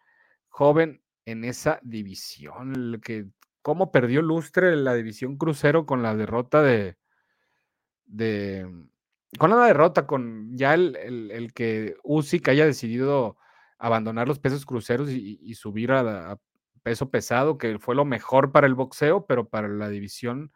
joven 0.49 1.03
en 1.25 1.45
esa 1.45 1.81
división. 1.83 3.01
que, 3.05 3.27
¿Cómo 3.63 3.91
perdió 3.91 4.23
lustre 4.23 4.77
la 4.77 4.95
división 4.95 5.37
crucero 5.37 5.87
con 5.87 6.03
la 6.03 6.15
derrota 6.15 6.63
de. 6.63 6.97
de 8.07 8.67
con 9.39 9.51
la 9.51 9.67
derrota, 9.67 10.07
con 10.07 10.57
ya 10.57 10.75
el, 10.75 11.53
que 11.55 11.97
Usyk 12.05 12.49
haya 12.49 12.65
decidido 12.65 13.37
abandonar 13.79 14.29
los 14.29 14.39
pesos 14.39 14.65
cruceros 14.65 15.11
y, 15.11 15.55
subir 15.55 15.93
a, 15.93 16.39
peso 16.83 17.11
pesado, 17.11 17.59
que 17.59 17.79
fue 17.81 17.97
lo 17.97 18.05
mejor 18.05 18.53
para 18.53 18.69
el 18.69 18.75
boxeo, 18.75 19.27
pero 19.27 19.49
para 19.49 19.69
la 19.69 19.89
división 19.89 20.53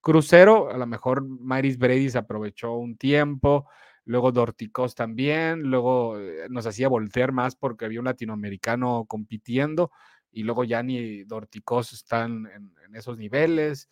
crucero, 0.00 0.70
a 0.70 0.78
lo 0.78 0.86
mejor 0.86 1.24
Maris 1.24 1.78
Brady 1.78 2.10
se 2.10 2.18
aprovechó 2.18 2.74
un 2.74 2.96
tiempo, 2.96 3.68
luego 4.04 4.32
Dorticos 4.32 4.94
también, 4.94 5.62
luego 5.62 6.18
eh, 6.18 6.46
nos 6.50 6.66
hacía 6.66 6.88
voltear 6.88 7.32
más 7.32 7.56
porque 7.56 7.84
había 7.84 8.00
un 8.00 8.06
latinoamericano 8.06 9.06
compitiendo 9.08 9.90
y 10.30 10.42
luego 10.42 10.64
ya 10.64 10.82
ni 10.82 11.24
Dorticos 11.24 11.92
están 11.92 12.46
en, 12.46 12.74
esos 12.94 13.18
niveles. 13.18 13.88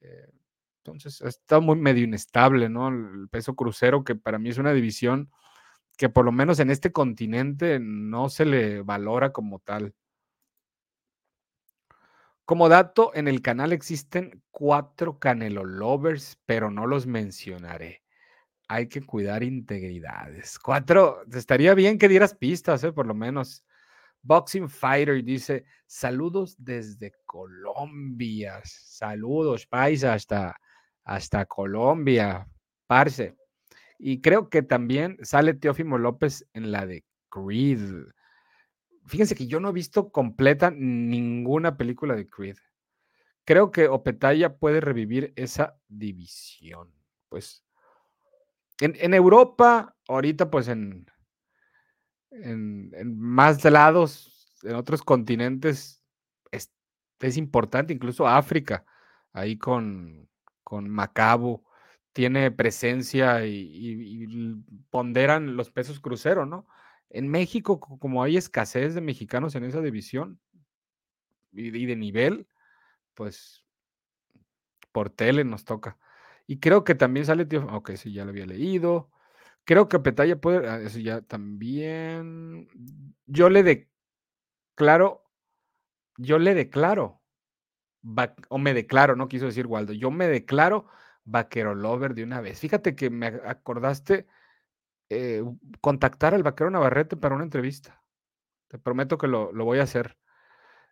Eh, 0.00 0.30
entonces 0.78 1.20
está 1.22 1.60
muy 1.60 1.76
medio 1.76 2.04
inestable, 2.04 2.68
¿no? 2.68 2.88
El 2.88 3.28
peso 3.30 3.54
crucero, 3.54 4.04
que 4.04 4.14
para 4.14 4.38
mí 4.38 4.50
es 4.50 4.58
una 4.58 4.72
división 4.72 5.30
que 5.96 6.08
por 6.08 6.24
lo 6.24 6.32
menos 6.32 6.58
en 6.58 6.70
este 6.70 6.92
continente 6.92 7.78
no 7.80 8.28
se 8.28 8.44
le 8.44 8.82
valora 8.82 9.32
como 9.32 9.60
tal. 9.60 9.94
Como 12.44 12.68
dato, 12.68 13.12
en 13.14 13.28
el 13.28 13.40
canal 13.40 13.72
existen 13.72 14.42
cuatro 14.50 15.18
Canelo 15.18 15.64
Lovers, 15.64 16.38
pero 16.44 16.70
no 16.70 16.86
los 16.86 17.06
mencionaré 17.06 18.02
hay 18.72 18.88
que 18.88 19.02
cuidar 19.02 19.42
integridades. 19.42 20.58
Cuatro, 20.58 21.24
estaría 21.30 21.74
bien 21.74 21.98
que 21.98 22.08
dieras 22.08 22.34
pistas, 22.34 22.82
¿eh? 22.84 22.92
por 22.92 23.06
lo 23.06 23.12
menos. 23.12 23.66
Boxing 24.22 24.70
Fighter 24.70 25.22
dice, 25.22 25.66
saludos 25.86 26.56
desde 26.58 27.12
Colombia. 27.26 28.62
Saludos, 28.64 29.66
paisa, 29.66 30.14
hasta, 30.14 30.58
hasta 31.04 31.44
Colombia, 31.44 32.48
parce. 32.86 33.36
Y 33.98 34.22
creo 34.22 34.48
que 34.48 34.62
también 34.62 35.18
sale 35.22 35.52
Teófimo 35.52 35.98
López 35.98 36.48
en 36.54 36.72
la 36.72 36.86
de 36.86 37.04
Creed. 37.28 38.06
Fíjense 39.04 39.34
que 39.34 39.46
yo 39.46 39.60
no 39.60 39.68
he 39.68 39.72
visto 39.72 40.10
completa 40.10 40.70
ninguna 40.70 41.76
película 41.76 42.14
de 42.14 42.26
Creed. 42.26 42.56
Creo 43.44 43.70
que 43.70 43.88
Opetaya 43.88 44.56
puede 44.56 44.80
revivir 44.80 45.34
esa 45.36 45.78
división. 45.88 46.90
Pues 47.28 47.64
en, 48.84 49.14
Europa, 49.14 49.96
ahorita 50.08 50.50
pues 50.50 50.68
en, 50.68 51.06
en, 52.30 53.18
más 53.18 53.64
lados, 53.64 54.58
en 54.62 54.74
otros 54.74 55.02
continentes, 55.02 56.02
es, 56.50 57.36
importante, 57.36 57.92
incluso 57.92 58.26
África, 58.26 58.84
ahí 59.32 59.56
con, 59.56 60.28
con 60.64 60.88
Macabo, 60.88 61.64
tiene 62.12 62.50
presencia 62.50 63.46
y, 63.46 64.26
ponderan 64.90 65.56
los 65.56 65.70
pesos 65.70 66.00
cruceros, 66.00 66.48
¿no? 66.48 66.66
En 67.10 67.28
México, 67.28 67.78
como 67.78 68.22
hay 68.22 68.36
escasez 68.36 68.94
de 68.94 69.00
mexicanos 69.00 69.54
en 69.54 69.64
esa 69.64 69.80
división 69.80 70.40
y, 71.52 71.86
de 71.86 71.96
nivel, 71.96 72.48
pues 73.14 73.64
por 74.90 75.10
tele 75.10 75.44
nos 75.44 75.64
toca. 75.64 75.98
Y 76.52 76.60
creo 76.60 76.84
que 76.84 76.94
también 76.94 77.24
sale 77.24 77.46
tío. 77.46 77.66
Ok, 77.72 77.92
sí, 77.92 78.12
ya 78.12 78.24
lo 78.26 78.30
había 78.30 78.44
leído. 78.44 79.10
Creo 79.64 79.88
que 79.88 79.98
Petaya 79.98 80.38
puede. 80.38 80.68
Ah, 80.68 80.80
eso 80.82 80.98
ya 80.98 81.22
también. 81.22 82.68
Yo 83.24 83.48
le 83.48 83.62
declaro. 83.62 85.24
Yo 86.18 86.38
le 86.38 86.54
declaro. 86.54 87.22
O 88.50 88.58
me 88.58 88.74
declaro, 88.74 89.16
no 89.16 89.28
quiso 89.28 89.46
decir 89.46 89.66
Waldo. 89.66 89.94
Yo 89.94 90.10
me 90.10 90.28
declaro 90.28 90.88
vaquero 91.24 91.74
lover 91.74 92.12
de 92.14 92.22
una 92.24 92.42
vez. 92.42 92.60
Fíjate 92.60 92.94
que 92.94 93.08
me 93.08 93.28
acordaste 93.28 94.26
eh, 95.08 95.42
contactar 95.80 96.34
al 96.34 96.42
vaquero 96.42 96.70
Navarrete 96.70 97.16
para 97.16 97.34
una 97.34 97.44
entrevista. 97.44 98.02
Te 98.68 98.78
prometo 98.78 99.16
que 99.16 99.26
lo, 99.26 99.52
lo 99.52 99.64
voy 99.64 99.78
a 99.78 99.84
hacer. 99.84 100.18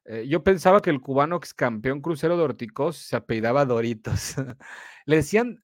Eh, 0.04 0.26
yo 0.28 0.42
pensaba 0.42 0.80
que 0.80 0.90
el 0.90 1.00
cubano 1.00 1.36
ex 1.36 1.54
campeón 1.54 2.00
crucero 2.00 2.36
Dorticos 2.36 2.96
se 2.96 3.16
apellidaba 3.16 3.64
Doritos. 3.64 4.34
Le 5.06 5.16
decían 5.16 5.62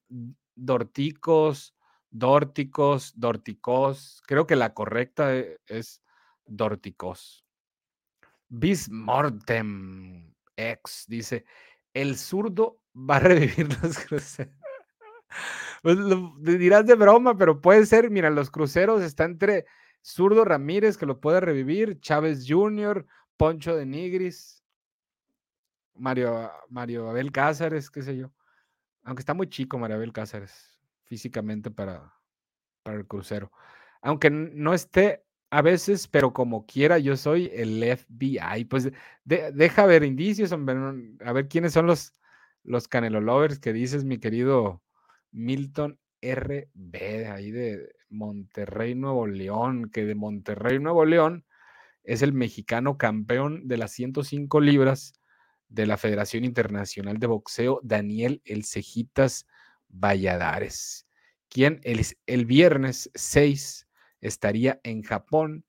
Dorticos, 0.55 1.75
Dórticos, 2.09 3.13
Dorticos. 3.15 4.21
Creo 4.25 4.47
que 4.47 4.55
la 4.55 4.73
correcta 4.73 5.35
e, 5.35 5.57
es 5.67 6.01
Dorticos. 6.45 7.45
Bismortem 8.49 10.33
ex 10.55 11.05
dice: 11.07 11.45
El 11.93 12.17
zurdo 12.17 12.79
va 12.95 13.17
a 13.17 13.19
revivir 13.19 13.67
los 13.81 13.99
cruceros. 13.99 14.53
Pues 15.83 15.97
dirás 16.41 16.85
de 16.85 16.95
broma, 16.95 17.37
pero 17.37 17.61
puede 17.61 17.85
ser. 17.85 18.09
Mira, 18.09 18.29
los 18.29 18.49
cruceros 18.49 19.03
están 19.03 19.31
entre 19.31 19.65
Zurdo 20.01 20.45
Ramírez, 20.45 20.97
que 20.97 21.05
lo 21.05 21.19
puede 21.19 21.41
revivir, 21.41 21.99
Chávez 21.99 22.45
Jr., 22.47 23.05
Poncho 23.37 23.75
de 23.75 23.85
Nigris, 23.85 24.63
Mario, 25.95 26.51
Mario 26.69 27.09
Abel 27.09 27.31
Cázares, 27.31 27.89
qué 27.89 28.01
sé 28.01 28.17
yo. 28.17 28.31
Aunque 29.03 29.21
está 29.21 29.33
muy 29.33 29.47
chico 29.47 29.77
Mario 29.77 29.97
Abel 29.97 30.13
Cázares 30.13 30.79
físicamente 31.05 31.71
para, 31.71 32.13
para 32.83 32.97
el 32.97 33.07
crucero. 33.07 33.51
Aunque 34.01 34.29
no 34.29 34.73
esté 34.73 35.23
a 35.49 35.61
veces, 35.61 36.07
pero 36.07 36.33
como 36.33 36.65
quiera, 36.65 36.99
yo 36.99 37.15
soy 37.15 37.49
el 37.53 37.81
FBI. 37.83 38.65
Pues 38.65 38.91
deja 39.23 39.85
ver 39.85 40.03
indicios, 40.03 40.51
a 40.51 40.57
ver 41.33 41.47
quiénes 41.47 41.73
son 41.73 41.87
los, 41.87 42.13
los 42.63 42.87
Canelo 42.87 43.21
Lovers 43.21 43.59
que 43.59 43.73
dices, 43.73 44.03
mi 44.03 44.17
querido 44.19 44.81
Milton 45.31 45.99
RB, 46.21 47.31
ahí 47.31 47.51
de 47.51 47.95
Monterrey, 48.09 48.95
Nuevo 48.95 49.27
León, 49.27 49.89
que 49.89 50.05
de 50.05 50.15
Monterrey, 50.15 50.79
Nuevo 50.79 51.05
León 51.05 51.45
es 52.07 52.21
el 52.21 52.31
mexicano 52.31 52.97
campeón 52.97 53.67
de 53.67 53.77
las 53.77 53.91
105 53.91 54.61
libras 54.61 55.13
de 55.67 55.85
la 55.85 55.97
Federación 55.97 56.45
Internacional 56.45 57.17
de 57.19 57.27
Boxeo, 57.27 57.81
Daniel 57.83 58.41
El 58.45 58.63
Cejitas 58.63 59.45
Valladares, 59.89 61.05
quien 61.49 61.81
el, 61.83 62.01
el 62.25 62.45
viernes 62.45 63.11
6 63.13 63.89
estaría 64.21 64.79
en 64.83 65.03
Japón 65.03 65.65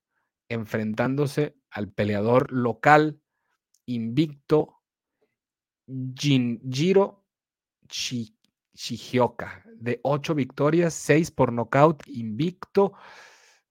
enfrentándose 0.48 1.56
al 1.70 1.90
peleador 1.90 2.52
local 2.52 3.20
invicto 3.86 4.76
Jinjiro 6.14 7.26
Shihioka, 7.90 9.64
de 9.74 9.98
ocho 10.04 10.36
victorias, 10.36 10.94
seis 10.94 11.32
por 11.32 11.52
nocaut, 11.52 12.06
invicto, 12.06 12.92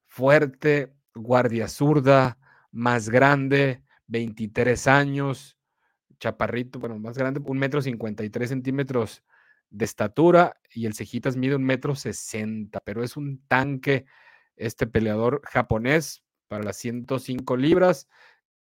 fuerte, 0.05 0.93
guardia 1.15 1.69
zurda, 1.69 2.37
más 2.71 3.09
grande, 3.09 3.81
23 4.07 4.87
años, 4.87 5.57
chaparrito, 6.19 6.79
bueno, 6.79 6.97
más 6.99 7.17
grande, 7.17 7.41
un 7.43 7.57
metro 7.57 7.81
53 7.81 8.49
centímetros 8.49 9.23
de 9.69 9.85
estatura 9.85 10.57
y 10.73 10.85
el 10.85 10.93
Cejitas 10.93 11.35
mide 11.35 11.55
un 11.55 11.63
metro 11.63 11.95
60, 11.95 12.79
pero 12.81 13.03
es 13.03 13.17
un 13.17 13.41
tanque 13.47 14.05
este 14.55 14.87
peleador 14.87 15.41
japonés 15.43 16.23
para 16.47 16.63
las 16.63 16.77
105 16.77 17.57
libras. 17.57 18.07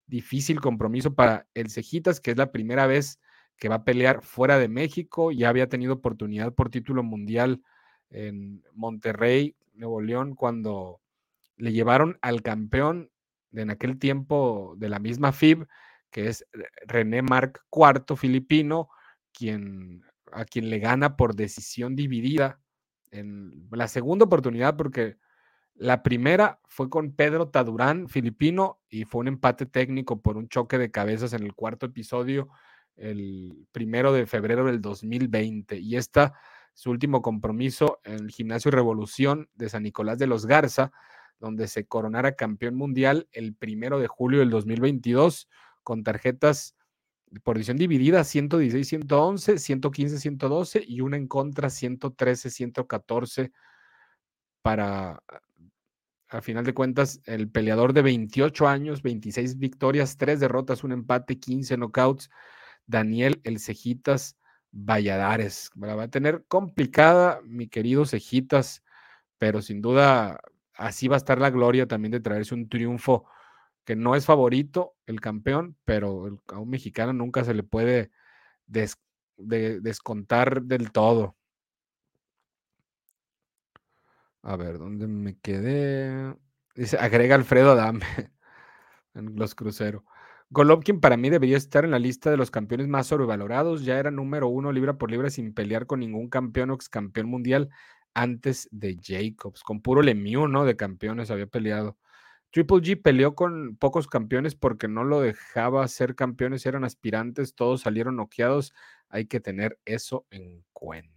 Difícil 0.06 0.62
compromiso 0.62 1.14
para 1.16 1.48
el 1.54 1.70
Cejitas, 1.70 2.20
que 2.20 2.32
es 2.32 2.38
la 2.38 2.52
primera 2.52 2.88
vez 2.88 3.20
que 3.58 3.70
va 3.70 3.76
a 3.76 3.84
pelear 3.84 4.22
fuera 4.24 4.60
de 4.60 4.68
México. 4.68 5.32
Ya 5.32 5.50
había 5.50 5.70
tenido 5.70 5.94
oportunidad 5.94 6.54
por 6.54 6.70
título 6.70 7.04
mundial 7.04 7.62
en 8.10 8.64
Monterrey, 8.74 9.56
Nuevo 9.74 10.02
León, 10.02 10.36
cuando 10.36 11.02
le 11.58 11.72
llevaron 11.72 12.18
al 12.22 12.42
campeón 12.42 13.10
en 13.54 13.70
aquel 13.70 14.00
tiempo 14.00 14.76
de 14.78 14.90
la 14.90 15.00
misma 15.00 15.32
FIB, 15.32 15.68
que 16.12 16.28
es 16.28 16.46
René 16.86 17.22
Marc 17.22 17.64
IV, 17.72 18.18
filipino, 18.18 18.90
quien, 19.32 20.04
a 20.32 20.46
quien 20.46 20.70
le 20.70 20.80
gana 20.80 21.16
por 21.16 21.36
decisión 21.36 21.96
dividida 21.96 22.60
en 23.12 23.68
la 23.72 23.88
segunda 23.88 24.26
oportunidad, 24.26 24.76
porque 24.76 25.18
La 25.76 26.04
primera 26.04 26.60
fue 26.66 26.90
con 26.90 27.14
Pedro 27.16 27.50
Tadurán, 27.50 28.08
filipino, 28.08 28.80
y 28.90 29.06
fue 29.06 29.22
un 29.22 29.28
empate 29.28 29.66
técnico 29.66 30.22
por 30.22 30.38
un 30.38 30.48
choque 30.48 30.78
de 30.78 30.92
cabezas 30.92 31.34
en 31.34 31.44
el 31.44 31.56
cuarto 31.56 31.88
episodio, 31.88 32.50
el 32.96 33.66
primero 33.72 34.14
de 34.14 34.28
febrero 34.28 34.66
del 34.66 34.82
2020. 34.82 35.80
Y 35.80 35.96
esta, 35.96 36.34
su 36.74 36.92
último 36.92 37.22
compromiso 37.24 38.00
en 38.04 38.14
el 38.16 38.30
Gimnasio 38.30 38.70
Revolución 38.70 39.50
de 39.56 39.70
San 39.70 39.84
Nicolás 39.84 40.20
de 40.20 40.28
los 40.28 40.46
Garza, 40.46 40.92
donde 41.44 41.68
se 41.68 41.86
coronara 41.86 42.36
campeón 42.36 42.76
mundial 42.76 43.28
el 43.34 43.54
primero 43.54 44.00
de 44.00 44.08
julio 44.08 44.40
del 44.40 44.50
2022, 44.50 45.50
con 45.84 46.02
tarjetas 46.02 46.78
por 47.44 47.58
edición 47.58 47.76
dividida 47.76 48.24
116, 48.24 48.88
111, 48.88 49.58
115, 49.58 50.20
112 50.20 50.84
y 50.88 51.02
una 51.02 51.18
en 51.18 51.28
contra 51.28 51.70
113, 51.70 52.50
114 52.50 53.52
para 54.62 55.22
a 56.30 56.42
final 56.42 56.64
de 56.64 56.74
cuentas, 56.74 57.20
el 57.26 57.50
peleador 57.50 57.92
de 57.92 58.04
28 58.04 58.68
años, 58.68 59.02
26 59.04 59.60
victorias, 59.60 60.16
3 60.16 60.40
derrotas, 60.40 60.86
un 60.86 60.94
empate, 60.94 61.40
15 61.40 61.76
knockouts, 61.76 62.30
Daniel 62.88 63.42
El 63.44 63.60
Cejitas 63.60 64.38
Valladares. 64.72 65.72
La 65.76 65.94
va 65.96 66.04
a 66.04 66.08
tener 66.08 66.46
complicada, 66.48 67.42
mi 67.44 67.68
querido 67.68 68.06
Cejitas, 68.06 68.82
pero 69.38 69.62
sin 69.62 69.82
duda 69.82 70.40
así 70.76 71.08
va 71.08 71.16
a 71.16 71.18
estar 71.18 71.40
la 71.40 71.50
gloria 71.50 71.88
también 71.88 72.12
de 72.12 72.20
traerse 72.20 72.56
un 72.56 72.70
triunfo 72.70 73.26
que 73.86 73.96
no 73.96 74.16
es 74.16 74.26
favorito 74.26 74.96
el 75.06 75.22
campeón, 75.22 75.78
pero 75.86 76.40
a 76.48 76.60
un 76.60 76.70
mexicano 76.70 77.14
nunca 77.14 77.44
se 77.44 77.54
le 77.54 77.64
puede 77.64 78.12
descontar 79.38 80.64
del 80.64 80.92
todo. 80.92 81.36
A 84.42 84.56
ver, 84.58 84.78
¿dónde 84.78 85.08
me 85.08 85.38
quedé? 85.40 86.36
Dice, 86.76 86.98
agrega 86.98 87.36
Alfredo 87.36 87.72
Adame 87.72 88.06
en 89.14 89.36
los 89.38 89.56
cruceros. 89.56 90.04
Golovkin 90.50 91.00
para 91.00 91.18
mí 91.18 91.30
debería 91.30 91.58
estar 91.58 91.86
en 91.86 91.92
la 91.92 92.00
lista 92.00 92.30
de 92.30 92.38
los 92.38 92.52
campeones 92.52 92.88
más 92.88 93.08
sobrevalorados. 93.08 93.86
Ya 93.86 93.98
era 93.98 94.12
número 94.12 94.50
uno 94.50 94.72
libra 94.72 94.98
por 94.98 95.10
libra 95.10 95.30
sin 95.30 95.54
pelear 95.54 95.88
con 95.88 96.00
ningún 96.02 96.30
campeón 96.30 96.72
o 96.72 96.76
ex 96.76 96.90
campeón 96.90 97.28
mundial 97.28 97.70
antes 98.14 98.68
de 98.72 98.98
Jacobs. 99.02 99.64
Con 99.64 99.82
puro 99.82 100.02
Lemieux, 100.02 100.50
¿no? 100.50 100.66
De 100.66 100.76
campeones 100.76 101.32
había 101.32 101.48
peleado. 101.48 101.98
Triple 102.52 102.78
G 102.78 103.02
peleó 103.02 103.34
con 103.34 103.78
pocos 103.78 104.08
campeones 104.08 104.54
porque 104.54 104.88
no 104.88 105.04
lo 105.04 105.22
dejaba 105.22 105.88
ser 105.88 106.14
campeones, 106.16 106.68
eran 106.68 106.84
aspirantes, 106.84 107.56
todos 107.56 107.82
salieron 107.82 108.16
noqueados. 108.18 108.74
Hay 109.10 109.26
que 109.26 109.40
tener 109.40 109.80
eso 109.86 110.28
en 110.30 110.64
cuenta. 110.72 111.14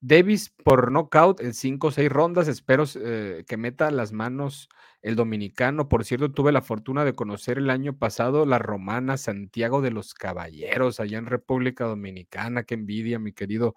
Davis 0.00 0.50
por 0.64 0.90
knockout 0.90 1.40
en 1.40 1.54
5 1.54 1.86
o 1.86 1.90
6 1.92 2.10
rondas. 2.10 2.48
Espero 2.48 2.84
eh, 2.96 3.44
que 3.46 3.56
meta 3.56 3.90
las 3.90 4.12
manos 4.12 4.68
el 5.00 5.16
dominicano. 5.16 5.88
Por 5.88 6.04
cierto, 6.04 6.30
tuve 6.32 6.52
la 6.52 6.60
fortuna 6.60 7.04
de 7.06 7.14
conocer 7.14 7.56
el 7.56 7.70
año 7.70 7.96
pasado 7.96 8.44
la 8.44 8.58
romana 8.58 9.16
Santiago 9.16 9.80
de 9.80 9.92
los 9.92 10.12
Caballeros, 10.12 11.00
allá 11.00 11.18
en 11.18 11.26
República 11.26 11.84
Dominicana. 11.84 12.64
Qué 12.64 12.74
envidia, 12.74 13.18
mi 13.18 13.32
querido 13.32 13.76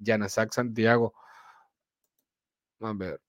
Yanasak 0.00 0.52
Santiago. 0.52 1.14
A 2.80 2.92
ver. 2.92 3.20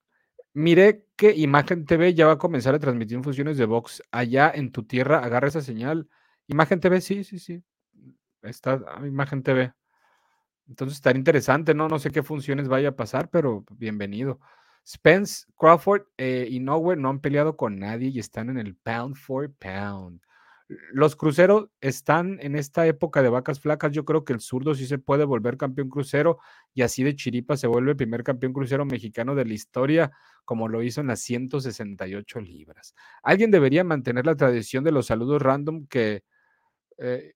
Miré 0.53 1.05
que 1.15 1.35
Imagen 1.35 1.85
TV 1.85 2.13
ya 2.13 2.27
va 2.27 2.33
a 2.33 2.37
comenzar 2.37 2.75
a 2.75 2.79
transmitir 2.79 3.21
funciones 3.23 3.57
de 3.57 3.65
box 3.65 4.01
allá 4.11 4.51
en 4.53 4.71
tu 4.71 4.83
tierra. 4.83 5.19
Agarra 5.23 5.47
esa 5.47 5.61
señal. 5.61 6.09
Imagen 6.47 6.79
TV, 6.79 7.01
sí, 7.01 7.23
sí, 7.23 7.39
sí. 7.39 7.63
Está 8.41 8.81
ah, 8.87 9.05
Imagen 9.05 9.43
TV. 9.43 9.73
Entonces 10.67 10.97
estaría 10.97 11.19
interesante, 11.19 11.73
¿no? 11.73 11.87
No 11.87 11.99
sé 11.99 12.11
qué 12.11 12.23
funciones 12.23 12.67
vaya 12.67 12.89
a 12.89 12.95
pasar, 12.95 13.29
pero 13.29 13.65
bienvenido. 13.71 14.39
Spence, 14.85 15.45
Crawford 15.57 16.03
eh, 16.17 16.47
y 16.49 16.59
Nowhere 16.59 16.99
no 16.99 17.09
han 17.09 17.19
peleado 17.19 17.57
con 17.57 17.79
nadie 17.79 18.09
y 18.09 18.19
están 18.19 18.49
en 18.49 18.57
el 18.57 18.75
pound 18.75 19.15
for 19.15 19.51
pound. 19.53 20.21
Los 20.91 21.15
cruceros 21.15 21.69
están 21.81 22.37
en 22.41 22.55
esta 22.55 22.85
época 22.85 23.23
de 23.23 23.29
vacas 23.29 23.59
flacas. 23.59 23.91
Yo 23.91 24.05
creo 24.05 24.23
que 24.23 24.33
el 24.33 24.39
zurdo 24.39 24.75
sí 24.75 24.85
se 24.85 24.99
puede 24.99 25.25
volver 25.25 25.57
campeón 25.57 25.89
crucero 25.89 26.37
y 26.73 26.83
así 26.83 27.03
de 27.03 27.15
chiripa 27.15 27.57
se 27.57 27.67
vuelve 27.67 27.91
el 27.91 27.97
primer 27.97 28.23
campeón 28.23 28.53
crucero 28.53 28.85
mexicano 28.85 29.35
de 29.35 29.45
la 29.45 29.53
historia, 29.53 30.11
como 30.45 30.67
lo 30.67 30.83
hizo 30.83 31.01
en 31.01 31.07
las 31.07 31.21
168 31.21 32.39
libras. 32.41 32.93
Alguien 33.23 33.51
debería 33.51 33.83
mantener 33.83 34.25
la 34.25 34.35
tradición 34.35 34.83
de 34.83 34.91
los 34.91 35.07
saludos 35.07 35.41
random 35.41 35.87
que 35.87 36.23
eh, 36.99 37.33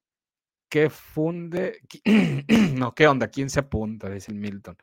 ¿Qué 0.73 0.89
funde? 0.89 1.79
no, 2.75 2.95
¿qué 2.95 3.07
onda? 3.07 3.27
¿Quién 3.27 3.51
se 3.51 3.59
apunta? 3.59 4.09
Dice 4.09 4.31
el 4.31 4.39
Milton. 4.39 4.75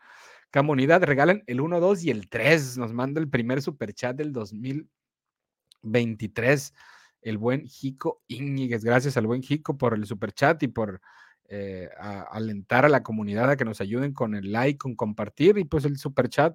Comunidad, 0.52 1.02
regalen 1.02 1.42
el 1.48 1.60
1, 1.60 1.80
2 1.80 2.04
y 2.04 2.10
el 2.10 2.28
3. 2.28 2.78
Nos 2.78 2.92
manda 2.92 3.20
el 3.20 3.28
primer 3.28 3.60
superchat 3.60 4.14
del 4.14 4.32
2023. 4.32 6.72
El 7.20 7.38
buen 7.38 7.66
Jico 7.66 8.22
Íñiguez. 8.28 8.84
Gracias 8.84 9.16
al 9.16 9.26
buen 9.26 9.42
Jico 9.42 9.76
por 9.76 9.94
el 9.94 10.06
superchat 10.06 10.62
y 10.62 10.68
por 10.68 11.00
eh, 11.48 11.88
alentar 12.30 12.84
a 12.84 12.88
la 12.88 13.02
comunidad 13.02 13.50
a 13.50 13.56
que 13.56 13.64
nos 13.64 13.80
ayuden 13.80 14.12
con 14.12 14.34
el 14.34 14.52
like, 14.52 14.78
con 14.78 14.94
compartir 14.94 15.58
y 15.58 15.64
pues 15.64 15.84
el 15.84 15.96
superchat, 15.96 16.54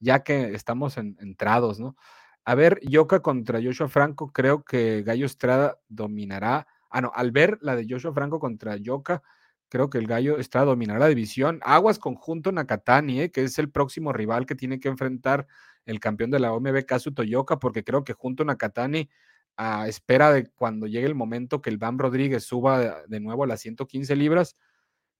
ya 0.00 0.22
que 0.22 0.54
estamos 0.54 0.96
entrados, 0.96 1.80
¿no? 1.80 1.96
A 2.44 2.54
ver, 2.54 2.80
Yoka 2.82 3.20
contra 3.20 3.60
Joshua 3.62 3.88
Franco, 3.88 4.32
creo 4.32 4.64
que 4.64 5.02
Gallo 5.02 5.26
Estrada 5.26 5.78
dominará 5.88 6.66
Ah, 6.90 7.00
no, 7.00 7.12
al 7.14 7.30
ver 7.32 7.58
la 7.60 7.76
de 7.76 7.86
Joshua 7.88 8.12
Franco 8.12 8.38
contra 8.40 8.76
Yoka, 8.76 9.22
creo 9.68 9.90
que 9.90 9.98
el 9.98 10.06
gallo 10.06 10.38
está 10.38 10.60
a 10.60 10.64
dominar 10.64 10.98
la 10.98 11.08
división. 11.08 11.60
Aguas 11.62 11.98
conjunto 11.98 12.52
Nakatani, 12.52 13.22
¿eh? 13.22 13.30
que 13.30 13.44
es 13.44 13.58
el 13.58 13.70
próximo 13.70 14.12
rival 14.12 14.46
que 14.46 14.54
tiene 14.54 14.80
que 14.80 14.88
enfrentar 14.88 15.46
el 15.84 16.00
campeón 16.00 16.30
de 16.30 16.40
la 16.40 16.52
OMB, 16.52 16.84
Kazu 16.86 17.12
Toyoka, 17.12 17.58
porque 17.58 17.84
creo 17.84 18.04
que 18.04 18.14
junto 18.14 18.44
Nakatani, 18.44 19.10
a 19.58 19.88
espera 19.88 20.32
de 20.32 20.48
cuando 20.50 20.86
llegue 20.86 21.06
el 21.06 21.14
momento 21.14 21.60
que 21.60 21.70
el 21.70 21.78
Bam 21.78 21.98
Rodríguez 21.98 22.44
suba 22.44 23.02
de, 23.06 23.20
nuevo 23.20 23.44
a 23.44 23.46
las 23.46 23.60
115 23.60 24.16
libras, 24.16 24.56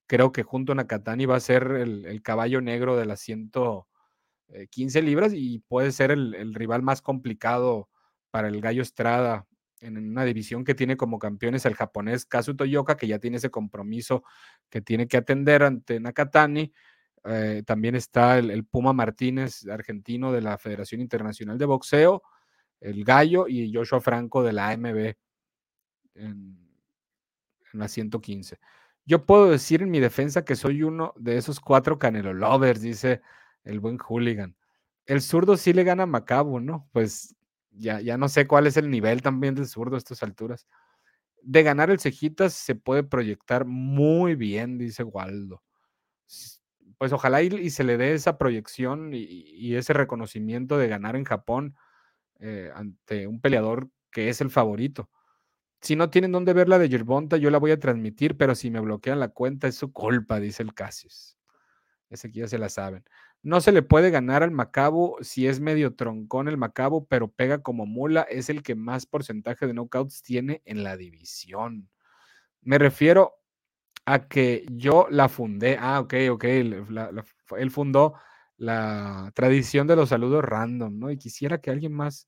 creo 0.07 0.31
que 0.31 0.43
junto 0.43 0.71
a 0.71 0.75
Nakatani 0.75 1.25
va 1.25 1.35
a 1.35 1.41
ser 1.41 1.71
el, 1.71 2.21
caballo 2.23 2.61
negro 2.61 2.97
de 2.97 3.05
las 3.05 3.19
115 3.19 5.01
libras 5.01 5.33
y 5.35 5.59
puede 5.59 5.91
ser 5.91 6.11
el, 6.11 6.33
el 6.35 6.55
rival 6.55 6.81
más 6.81 7.01
complicado 7.01 7.89
para 8.31 8.47
el 8.47 8.61
gallo 8.61 8.81
Estrada 8.81 9.45
en 9.81 9.97
una 9.97 10.25
división 10.25 10.63
que 10.63 10.75
tiene 10.75 10.97
como 10.97 11.19
campeones 11.19 11.65
el 11.65 11.75
japonés 11.75 12.25
Kazu 12.25 12.55
Toyoka, 12.55 12.97
que 12.97 13.07
ya 13.07 13.19
tiene 13.19 13.37
ese 13.37 13.49
compromiso 13.49 14.23
que 14.69 14.81
tiene 14.81 15.07
que 15.07 15.17
atender 15.17 15.63
ante 15.63 15.99
Nakatani. 15.99 16.71
Eh, 17.25 17.63
también 17.65 17.95
está 17.95 18.37
el, 18.37 18.65
Puma 18.65 18.93
Martínez, 18.93 19.67
argentino 19.67 20.31
de 20.31 20.41
la 20.41 20.57
Federación 20.57 21.01
Internacional 21.01 21.57
de 21.57 21.65
Boxeo, 21.65 22.23
el 22.81 23.03
Gallo 23.03 23.47
y 23.47 23.73
Joshua 23.73 24.01
Franco 24.01 24.43
de 24.43 24.53
la 24.53 24.69
AMB 24.69 25.15
en, 26.15 26.57
la 27.73 27.87
115. 27.87 28.59
Yo 29.05 29.25
puedo 29.25 29.49
decir 29.49 29.81
en 29.81 29.91
mi 29.91 29.99
defensa 29.99 30.45
que 30.45 30.55
soy 30.55 30.83
uno 30.83 31.13
de 31.17 31.37
esos 31.37 31.59
cuatro 31.59 31.99
Canelo 31.99 32.33
Lovers, 32.33 32.81
dice 32.81 33.21
el 33.63 33.79
buen 33.79 33.97
hooligan. 33.97 34.55
El 35.05 35.21
zurdo 35.21 35.57
sí 35.57 35.73
le 35.73 35.83
gana 35.83 36.03
a 36.03 36.07
Macabo, 36.07 36.59
¿no? 36.59 36.87
Pues 36.91 37.35
ya, 37.71 38.17
no 38.17 38.29
sé 38.29 38.47
cuál 38.47 38.67
es 38.67 38.77
el 38.77 38.89
nivel 38.89 39.21
también 39.21 39.55
del 39.55 39.67
zurdo 39.67 39.95
a 39.95 39.97
estas 39.97 40.21
alturas. 40.23 40.67
De 41.41 41.63
ganar 41.63 41.89
el 41.89 41.99
Cejitas 41.99 42.53
se 42.53 42.75
puede 42.75 43.03
proyectar 43.03 43.65
muy 43.65 44.35
bien, 44.35 44.77
dice 44.77 45.03
Waldo. 45.03 45.63
Pues 46.97 47.13
ojalá 47.13 47.41
y, 47.41 47.69
se 47.69 47.83
le 47.83 47.97
dé 47.97 48.13
esa 48.13 48.37
proyección 48.37 49.11
y, 49.13 49.75
ese 49.75 49.93
reconocimiento 49.93 50.77
de 50.77 50.87
ganar 50.87 51.15
en 51.15 51.23
Japón 51.23 51.75
eh, 52.39 52.71
ante 52.73 53.27
un 53.27 53.41
peleador 53.41 53.89
que 54.11 54.29
es 54.29 54.41
el 54.41 54.49
favorito. 54.49 55.09
Si 55.81 55.95
no 55.95 56.09
tienen 56.09 56.31
dónde 56.31 56.53
ver 56.53 56.67
la 56.67 56.79
de 56.79 56.89
Yerbonta, 56.89 57.37
yo 57.37 57.49
la 57.49 57.57
voy 57.57 57.71
a 57.71 57.79
transmitir, 57.79 58.37
pero 58.37 58.55
si 58.55 58.69
me 58.69 58.79
bloquean 58.81 59.19
la 59.19 59.29
cuenta 59.29 59.67
es 59.67 59.75
su 59.75 59.93
culpa, 59.93 60.39
dice 60.39 60.63
el 60.63 60.73
Cassius. 60.73 61.37
Ese 62.09 62.27
aquí 62.27 62.39
ya 62.39 62.47
se 62.47 62.57
la 62.57 62.69
saben. 62.69 63.03
No 63.41 63.61
se 63.61 63.71
le 63.71 63.81
puede 63.81 64.09
ganar 64.11 64.43
al 64.43 64.51
Macabo 64.51 65.17
si 65.21 65.47
es 65.47 65.61
medio 65.61 65.95
troncón 65.95 66.47
el 66.49 66.57
Macabo, 66.57 67.05
pero 67.05 67.29
pega 67.31 67.61
como 67.61 67.85
mula. 67.85 68.23
Es 68.23 68.49
el 68.49 68.63
que 68.63 68.75
más 68.75 69.05
porcentaje 69.05 69.67
de 69.67 69.73
knockouts 69.73 70.21
tiene 70.21 70.61
en 70.65 70.83
la 70.83 70.97
división. 70.97 71.89
Me 72.61 72.77
refiero 72.77 73.35
a 74.05 74.27
que 74.27 74.65
yo 74.71 75.07
la 75.09 75.29
fundé. 75.29 75.77
Ah, 75.79 76.01
ok, 76.01 76.13
ok. 76.31 76.43
él 76.43 77.71
fundó 77.71 78.15
la 78.59 79.31
tradición 79.35 79.87
de 79.87 79.95
los 79.95 80.09
saludos 80.09 80.43
random, 80.43 80.99
¿no? 80.99 81.11
Y 81.11 81.17
quisiera 81.17 81.59
que 81.59 81.71
alguien 81.71 81.93
más 81.93 82.27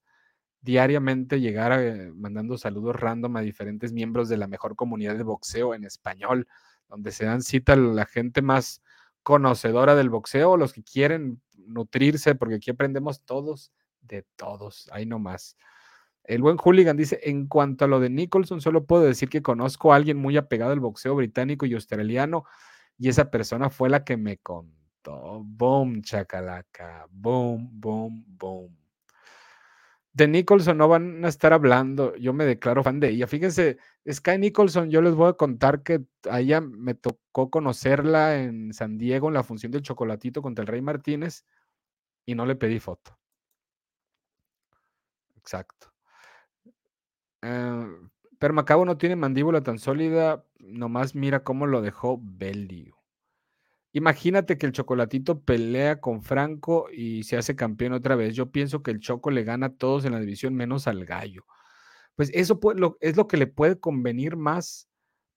diariamente 0.61 1.41
llegara 1.41 1.83
eh, 1.83 2.11
mandando 2.15 2.57
saludos 2.57 2.95
random 2.95 3.35
a 3.35 3.41
diferentes 3.41 3.91
miembros 3.91 4.29
de 4.29 4.37
la 4.37 4.47
mejor 4.47 4.77
comunidad 4.77 5.17
de 5.17 5.23
boxeo 5.23 5.75
en 5.75 5.83
español, 5.83 6.47
donde 6.87 7.11
se 7.11 7.25
dan 7.25 7.41
cita 7.41 7.75
la 7.75 8.05
gente 8.05 8.41
más 8.41 8.81
conocedora 9.23 9.95
del 9.95 10.09
boxeo, 10.09 10.55
los 10.55 10.71
que 10.71 10.83
quieren 10.83 11.41
nutrirse, 11.57 12.33
porque 12.35 12.55
aquí 12.55 12.71
aprendemos 12.71 13.21
todos 13.25 13.73
de 13.99 14.25
todos, 14.37 14.89
ahí 14.93 15.05
nomás. 15.05 15.57
El 16.23 16.41
buen 16.41 16.55
hooligan 16.57 16.95
dice, 16.95 17.19
en 17.23 17.47
cuanto 17.47 17.85
a 17.85 17.87
lo 17.89 17.99
de 17.99 18.09
Nicholson, 18.09 18.61
solo 18.61 18.85
puedo 18.85 19.03
decir 19.03 19.27
que 19.27 19.41
conozco 19.41 19.91
a 19.91 19.97
alguien 19.97 20.17
muy 20.17 20.37
apegado 20.37 20.71
al 20.71 20.79
boxeo 20.79 21.13
británico 21.15 21.65
y 21.65 21.73
australiano 21.73 22.45
y 22.97 23.09
esa 23.09 23.31
persona 23.31 23.69
fue 23.69 23.89
la 23.89 24.05
que 24.05 24.15
me 24.15 24.37
contó. 24.37 24.80
Boom, 25.05 26.01
chacalaca. 26.01 27.07
Boom, 27.09 27.69
boom, 27.71 28.23
boom. 28.27 28.77
De 30.13 30.27
Nicholson 30.27 30.77
no 30.77 30.87
van 30.89 31.23
a 31.23 31.29
estar 31.29 31.53
hablando. 31.53 32.15
Yo 32.17 32.33
me 32.33 32.45
declaro 32.45 32.83
fan 32.83 32.99
de 32.99 33.09
ella. 33.09 33.27
Fíjense, 33.27 33.77
Sky 34.09 34.37
Nicholson, 34.37 34.89
yo 34.89 35.01
les 35.01 35.15
voy 35.15 35.29
a 35.29 35.33
contar 35.33 35.83
que 35.83 36.03
a 36.29 36.41
ella 36.41 36.59
me 36.61 36.95
tocó 36.95 37.49
conocerla 37.49 38.37
en 38.41 38.73
San 38.73 38.97
Diego 38.97 39.29
en 39.29 39.35
la 39.35 39.43
función 39.43 39.71
del 39.71 39.83
chocolatito 39.83 40.41
contra 40.41 40.63
el 40.63 40.67
Rey 40.67 40.81
Martínez 40.81 41.45
y 42.25 42.35
no 42.35 42.45
le 42.45 42.55
pedí 42.55 42.79
foto. 42.79 43.17
Exacto. 45.37 45.93
Uh, 47.43 48.09
pero 48.37 48.53
Macabo 48.53 48.85
no 48.85 48.97
tiene 48.97 49.15
mandíbula 49.15 49.61
tan 49.63 49.79
sólida, 49.79 50.45
nomás 50.59 51.15
mira 51.15 51.43
cómo 51.43 51.67
lo 51.67 51.81
dejó 51.81 52.19
Belliu. 52.21 53.00
Imagínate 53.93 54.57
que 54.57 54.65
el 54.65 54.71
Chocolatito 54.71 55.41
pelea 55.41 55.99
con 55.99 56.23
Franco 56.23 56.87
y 56.91 57.23
se 57.23 57.37
hace 57.37 57.55
campeón 57.55 57.93
otra 57.93 58.15
vez. 58.15 58.35
Yo 58.35 58.51
pienso 58.51 58.83
que 58.83 58.91
el 58.91 58.99
Choco 58.99 59.31
le 59.31 59.43
gana 59.43 59.67
a 59.67 59.73
todos 59.75 60.05
en 60.05 60.13
la 60.13 60.19
división 60.19 60.53
menos 60.55 60.87
al 60.87 61.05
Gallo. 61.05 61.45
Pues 62.15 62.31
eso 62.33 62.59
es 63.01 63.17
lo 63.17 63.27
que 63.27 63.37
le 63.37 63.47
puede 63.47 63.79
convenir 63.79 64.37
más 64.37 64.87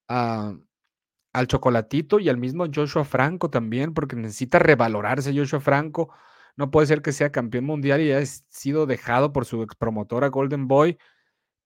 al 0.07 1.47
Chocolatito 1.47 2.21
y 2.21 2.29
al 2.29 2.39
mismo 2.39 2.67
Joshua 2.73 3.05
Franco 3.05 3.51
también, 3.51 3.93
porque 3.95 4.17
necesita 4.17 4.59
revalorarse 4.59 5.37
Joshua 5.37 5.61
Franco. 5.61 6.13
No 6.57 6.71
puede 6.71 6.87
ser 6.87 7.03
que 7.03 7.13
sea 7.13 7.33
campeón 7.33 7.65
mundial 7.65 8.01
y 8.01 8.13
haya 8.13 8.25
sido 8.49 8.87
dejado 8.87 9.33
por 9.33 9.45
su 9.45 9.63
ex 9.63 9.75
promotora 9.75 10.29
Golden 10.29 10.69
Boy 10.69 10.99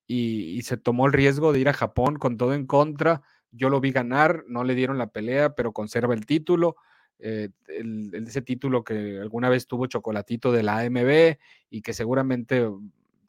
y, 0.07 0.62
se 0.62 0.78
tomó 0.78 1.07
el 1.07 1.12
riesgo 1.12 1.53
de 1.53 1.61
ir 1.61 1.68
a 1.68 1.74
Japón 1.74 2.16
con 2.16 2.39
todo 2.39 2.55
en 2.55 2.66
contra. 2.66 3.22
Yo 3.59 3.68
lo 3.68 3.80
vi 3.80 3.90
ganar, 3.90 4.44
no 4.46 4.64
le 4.64 4.74
dieron 4.74 4.96
la 4.96 5.09
pelea, 5.09 5.54
pero 5.54 5.72
conserva 5.72 6.14
el 6.14 6.24
título. 6.24 6.76
Eh, 7.18 7.50
ese 7.66 8.42
título 8.42 8.84
que 8.84 9.18
alguna 9.20 9.48
vez 9.48 9.66
tuvo 9.66 9.86
Chocolatito 9.86 10.52
de 10.52 10.62
la 10.62 10.78
AMB 10.78 11.36
y 11.68 11.82
que 11.82 11.92
seguramente 11.92 12.68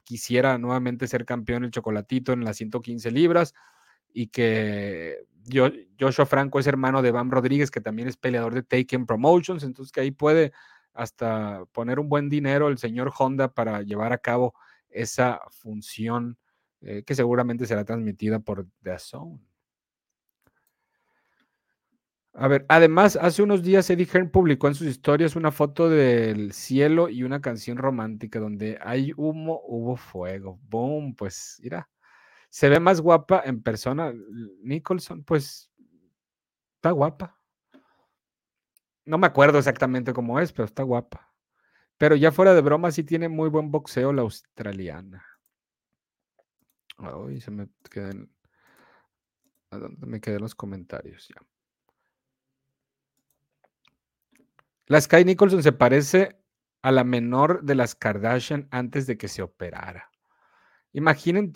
quisiera 0.03 0.57
nuevamente 0.57 1.07
ser 1.07 1.25
campeón 1.25 1.63
el 1.63 1.71
Chocolatito 1.71 2.31
en 2.33 2.43
las 2.43 2.57
115 2.57 3.11
libras 3.11 3.55
y 4.13 4.27
que 4.27 5.17
yo, 5.45 5.69
Joshua 5.99 6.25
Franco 6.25 6.59
es 6.59 6.67
hermano 6.67 7.01
de 7.01 7.11
Bam 7.11 7.31
Rodríguez, 7.31 7.71
que 7.71 7.81
también 7.81 8.07
es 8.07 8.17
peleador 8.17 8.53
de 8.53 8.63
Taken 8.63 9.05
Promotions, 9.05 9.63
entonces 9.63 9.91
que 9.91 10.01
ahí 10.01 10.11
puede 10.11 10.51
hasta 10.93 11.65
poner 11.71 11.99
un 11.99 12.09
buen 12.09 12.29
dinero 12.29 12.67
el 12.67 12.77
señor 12.77 13.11
Honda 13.17 13.53
para 13.53 13.81
llevar 13.81 14.13
a 14.13 14.17
cabo 14.17 14.53
esa 14.89 15.39
función 15.49 16.37
eh, 16.81 17.03
que 17.05 17.15
seguramente 17.15 17.65
será 17.65 17.83
transmitida 17.85 18.39
por 18.39 18.67
The 18.83 18.99
Zone. 18.99 19.39
A 22.33 22.47
ver, 22.47 22.65
además, 22.69 23.15
hace 23.15 23.41
unos 23.41 23.63
días 23.63 23.89
Eddie 23.89 24.05
Hearn 24.05 24.29
publicó 24.29 24.67
en 24.67 24.75
sus 24.75 24.87
historias 24.87 25.35
una 25.35 25.51
foto 25.51 25.89
del 25.89 26.53
cielo 26.53 27.09
y 27.09 27.23
una 27.23 27.41
canción 27.41 27.77
romántica 27.77 28.39
donde 28.39 28.77
hay 28.81 29.13
humo, 29.17 29.61
hubo 29.65 29.97
fuego. 29.97 30.59
Boom, 30.63 31.15
pues 31.15 31.59
mira, 31.63 31.89
se 32.49 32.69
ve 32.69 32.79
más 32.79 33.01
guapa 33.01 33.41
en 33.45 33.61
persona. 33.61 34.13
Nicholson, 34.61 35.23
pues 35.23 35.71
está 36.75 36.91
guapa. 36.91 37.37
No 39.05 39.17
me 39.17 39.27
acuerdo 39.27 39.57
exactamente 39.57 40.13
cómo 40.13 40.39
es, 40.39 40.53
pero 40.53 40.65
está 40.65 40.83
guapa. 40.83 41.33
Pero 41.97 42.15
ya 42.15 42.31
fuera 42.31 42.53
de 42.53 42.61
broma, 42.61 42.91
sí 42.91 43.03
tiene 43.03 43.27
muy 43.27 43.49
buen 43.49 43.71
boxeo 43.71 44.13
la 44.13 44.21
australiana. 44.21 45.25
Ay, 46.97 47.41
se 47.41 47.51
me 47.51 47.67
quedan. 47.89 48.31
¿A 49.71 49.77
dónde 49.77 50.05
me 50.05 50.21
quedé 50.21 50.39
los 50.39 50.55
comentarios? 50.55 51.27
Ya. 51.27 51.41
La 54.89 54.99
Sky 54.99 55.23
Nicholson 55.23 55.63
se 55.63 55.71
parece 55.71 56.37
a 56.81 56.91
la 56.91 57.05
menor 57.05 57.63
de 57.63 57.75
las 57.75 57.95
Kardashian 57.95 58.67
antes 58.71 59.07
de 59.07 59.17
que 59.17 59.27
se 59.27 59.41
operara. 59.41 60.09
Imaginen 60.91 61.53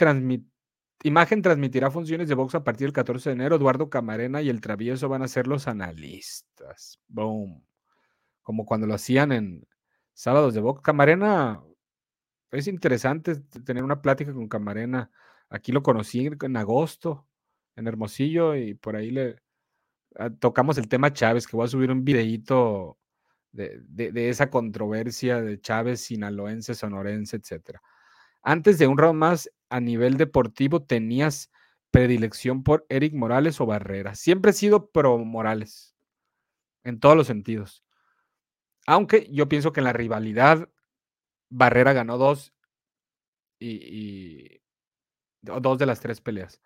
Imagen 1.04 1.42
transmitirá 1.42 1.92
funciones 1.92 2.30
de 2.30 2.36
box 2.36 2.56
a 2.56 2.64
partir 2.64 2.88
del 2.88 2.94
14 2.94 3.30
de 3.30 3.34
enero. 3.34 3.58
Eduardo 3.58 3.90
Camarena 3.90 4.42
y 4.42 4.50
el 4.50 4.62
Travieso 4.62 5.10
van 5.10 5.24
a 5.24 5.28
ser 5.28 5.48
los 5.48 5.68
analistas. 5.68 7.02
Boom. 7.10 7.66
Como 8.42 8.66
cuando 8.66 8.88
lo 8.88 8.94
hacían 8.94 9.34
en 9.34 9.68
sábados 10.14 10.54
de 10.54 10.62
box. 10.62 10.82
Camarena, 10.82 11.62
es 12.52 12.68
interesante 12.68 13.36
tener 13.66 13.84
una 13.84 14.02
plática 14.02 14.32
con 14.32 14.48
Camarena 14.48 15.12
Aquí 15.54 15.72
lo 15.72 15.84
conocí 15.84 16.26
en 16.26 16.58
agosto, 16.58 17.28
en 17.76 17.88
Hermosillo, 17.88 18.56
y 18.56 18.74
por 18.74 18.96
ahí 18.96 19.12
le 19.12 19.36
ah, 20.16 20.32
tocamos 20.32 20.80
el 20.80 20.88
tema 20.88 21.14
Chávez, 21.14 21.46
que 21.46 21.56
voy 21.56 21.66
a 21.66 21.68
subir 21.68 21.92
un 21.92 22.04
videíto 22.04 22.98
de, 23.54 24.30
esa 24.30 24.50
controversia 24.50 25.42
de 25.42 25.60
Chávez, 25.62 26.02
sinaloense, 26.02 26.74
sonorense, 26.76 27.38
etc. 27.38 27.80
Antes 28.42 28.78
de 28.78 28.88
un 28.88 28.98
round 28.98 29.20
más, 29.20 29.50
a 29.70 29.80
nivel 29.80 30.18
deportivo, 30.18 30.84
tenías 30.84 31.52
predilección 31.92 32.64
por 32.64 32.86
Eric 32.90 33.14
Morales 33.14 33.62
o 33.62 33.66
Barrera. 33.66 34.16
Siempre 34.16 34.52
he 34.52 34.54
sido 34.54 34.90
pro 34.90 35.18
Morales, 35.20 35.96
en 36.84 37.00
todos 37.00 37.16
los 37.16 37.28
sentidos. 37.28 37.84
Aunque 38.86 39.30
yo 39.32 39.48
pienso 39.48 39.72
que 39.72 39.80
en 39.80 39.86
la 39.86 39.94
rivalidad, 39.94 40.70
Barrera 41.50 41.94
ganó 41.94 42.18
dos 42.18 42.54
y, 43.60 44.62
dos 45.42 45.78
de 45.78 45.86
las 45.86 46.02
tres 46.02 46.20
peleas. 46.20 46.62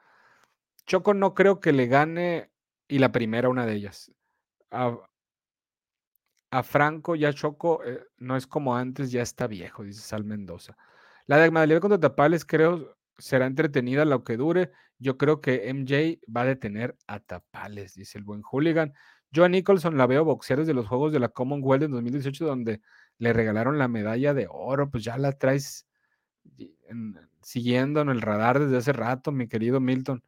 Choco 0.85 1.13
no 1.13 1.33
creo 1.33 1.59
que 1.59 1.73
le 1.73 1.87
gane 1.87 2.49
y 2.87 2.99
la 2.99 3.11
primera 3.11 3.49
una 3.49 3.65
de 3.65 3.73
ellas. 3.73 4.11
A, 4.71 4.97
Franco 6.63 7.15
ya 7.15 7.33
Choco 7.33 7.83
eh, 7.83 7.99
no 8.17 8.37
es 8.37 8.47
como 8.47 8.75
antes, 8.75 9.11
ya 9.11 9.21
está 9.21 9.47
viejo, 9.47 9.83
dice 9.83 10.01
Sal 10.01 10.23
Mendoza. 10.23 10.77
La 11.25 11.37
de 11.37 11.51
Magdalena 11.51 11.81
contra 11.81 11.99
Tapales 11.99 12.45
creo 12.45 12.97
será 13.17 13.45
entretenida 13.47 14.05
lo 14.05 14.23
que 14.23 14.37
dure. 14.37 14.71
Yo 14.99 15.17
creo 15.17 15.41
que 15.41 15.73
MJ 15.73 16.19
va 16.33 16.41
a 16.41 16.45
detener 16.45 16.97
a 17.07 17.19
Tapales, 17.19 17.95
dice 17.95 18.17
el 18.17 18.23
buen 18.23 18.41
hooligan. 18.41 18.93
Joan 19.35 19.51
Nicholson 19.51 19.97
la 19.97 20.07
veo 20.07 20.23
boxear 20.23 20.59
desde 20.59 20.73
los 20.73 20.87
Juegos 20.87 21.11
de 21.11 21.19
la 21.19 21.29
Commonwealth 21.29 21.83
en 21.83 21.91
2018 21.91 22.45
donde 22.45 22.81
le 23.17 23.33
regalaron 23.33 23.77
la 23.77 23.87
medalla 23.87 24.33
de 24.33 24.47
oro, 24.49 24.89
pues 24.89 25.03
ya 25.03 25.17
la 25.17 25.33
traes 25.33 25.85
siguiendo 27.41 28.01
en 28.01 28.09
el 28.09 28.21
radar 28.21 28.59
desde 28.59 28.77
hace 28.77 28.93
rato, 28.93 29.31
mi 29.31 29.47
querido 29.47 29.79
Milton. 29.79 30.23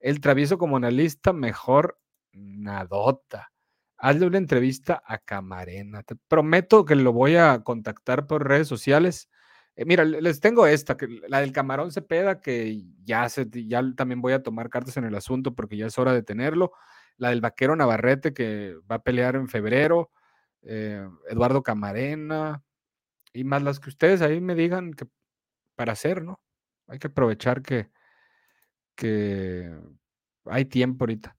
El 0.00 0.20
travieso 0.20 0.58
como 0.58 0.76
analista, 0.76 1.32
mejor 1.32 1.98
nadota. 2.32 3.52
Hazle 4.02 4.26
una 4.26 4.38
entrevista 4.38 5.02
a 5.06 5.18
Camarena. 5.18 6.02
Te 6.02 6.16
prometo 6.16 6.84
que 6.86 6.94
lo 6.96 7.12
voy 7.12 7.36
a 7.36 7.62
contactar 7.62 8.26
por 8.26 8.48
redes 8.48 8.66
sociales. 8.66 9.28
Eh, 9.76 9.84
mira, 9.84 10.04
les 10.04 10.40
tengo 10.40 10.66
esta, 10.66 10.96
la 11.28 11.40
del 11.40 11.52
camarón 11.52 11.92
Cepeda, 11.92 12.40
que 12.40 12.82
ya, 13.04 13.28
se, 13.28 13.48
ya 13.66 13.82
también 13.94 14.22
voy 14.22 14.32
a 14.32 14.42
tomar 14.42 14.70
cartas 14.70 14.96
en 14.96 15.04
el 15.04 15.14
asunto 15.14 15.54
porque 15.54 15.76
ya 15.76 15.86
es 15.86 15.98
hora 15.98 16.14
de 16.14 16.22
tenerlo. 16.22 16.72
La 17.18 17.28
del 17.30 17.42
vaquero 17.42 17.76
Navarrete, 17.76 18.32
que 18.32 18.74
va 18.90 18.96
a 18.96 19.02
pelear 19.02 19.36
en 19.36 19.48
febrero. 19.48 20.10
Eh, 20.62 21.06
Eduardo 21.28 21.62
Camarena. 21.62 22.62
Y 23.34 23.44
más 23.44 23.62
las 23.62 23.80
que 23.80 23.90
ustedes 23.90 24.22
ahí 24.22 24.40
me 24.40 24.54
digan 24.54 24.94
que 24.94 25.06
para 25.76 25.92
hacer, 25.92 26.22
¿no? 26.22 26.40
Hay 26.88 26.98
que 26.98 27.08
aprovechar 27.08 27.62
que, 27.62 27.90
que 28.96 29.70
hay 30.46 30.64
tiempo 30.64 31.04
ahorita. 31.04 31.36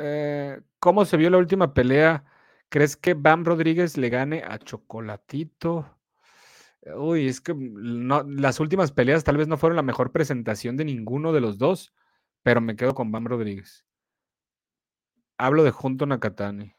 Eh, 0.00 0.60
¿Cómo 0.78 1.04
se 1.04 1.16
vio 1.16 1.30
la 1.30 1.38
última 1.38 1.74
pelea? 1.74 2.24
¿Crees 2.70 2.96
que 2.96 3.14
Bam 3.14 3.44
Rodríguez 3.44 3.96
le 3.96 4.08
gane 4.08 4.42
a 4.42 4.58
Chocolatito? 4.58 5.98
Uy, 6.96 7.28
es 7.28 7.40
que 7.40 7.54
no, 7.54 8.22
las 8.22 8.60
últimas 8.60 8.92
peleas 8.92 9.24
tal 9.24 9.36
vez 9.36 9.48
no 9.48 9.58
fueron 9.58 9.76
la 9.76 9.82
mejor 9.82 10.12
presentación 10.12 10.76
de 10.76 10.86
ninguno 10.86 11.32
de 11.32 11.40
los 11.40 11.58
dos, 11.58 11.92
pero 12.42 12.60
me 12.60 12.76
quedo 12.76 12.94
con 12.94 13.12
Bam 13.12 13.26
Rodríguez. 13.26 13.84
Hablo 15.36 15.64
de 15.64 15.70
Junto 15.70 16.06
Nakatani. 16.06 16.74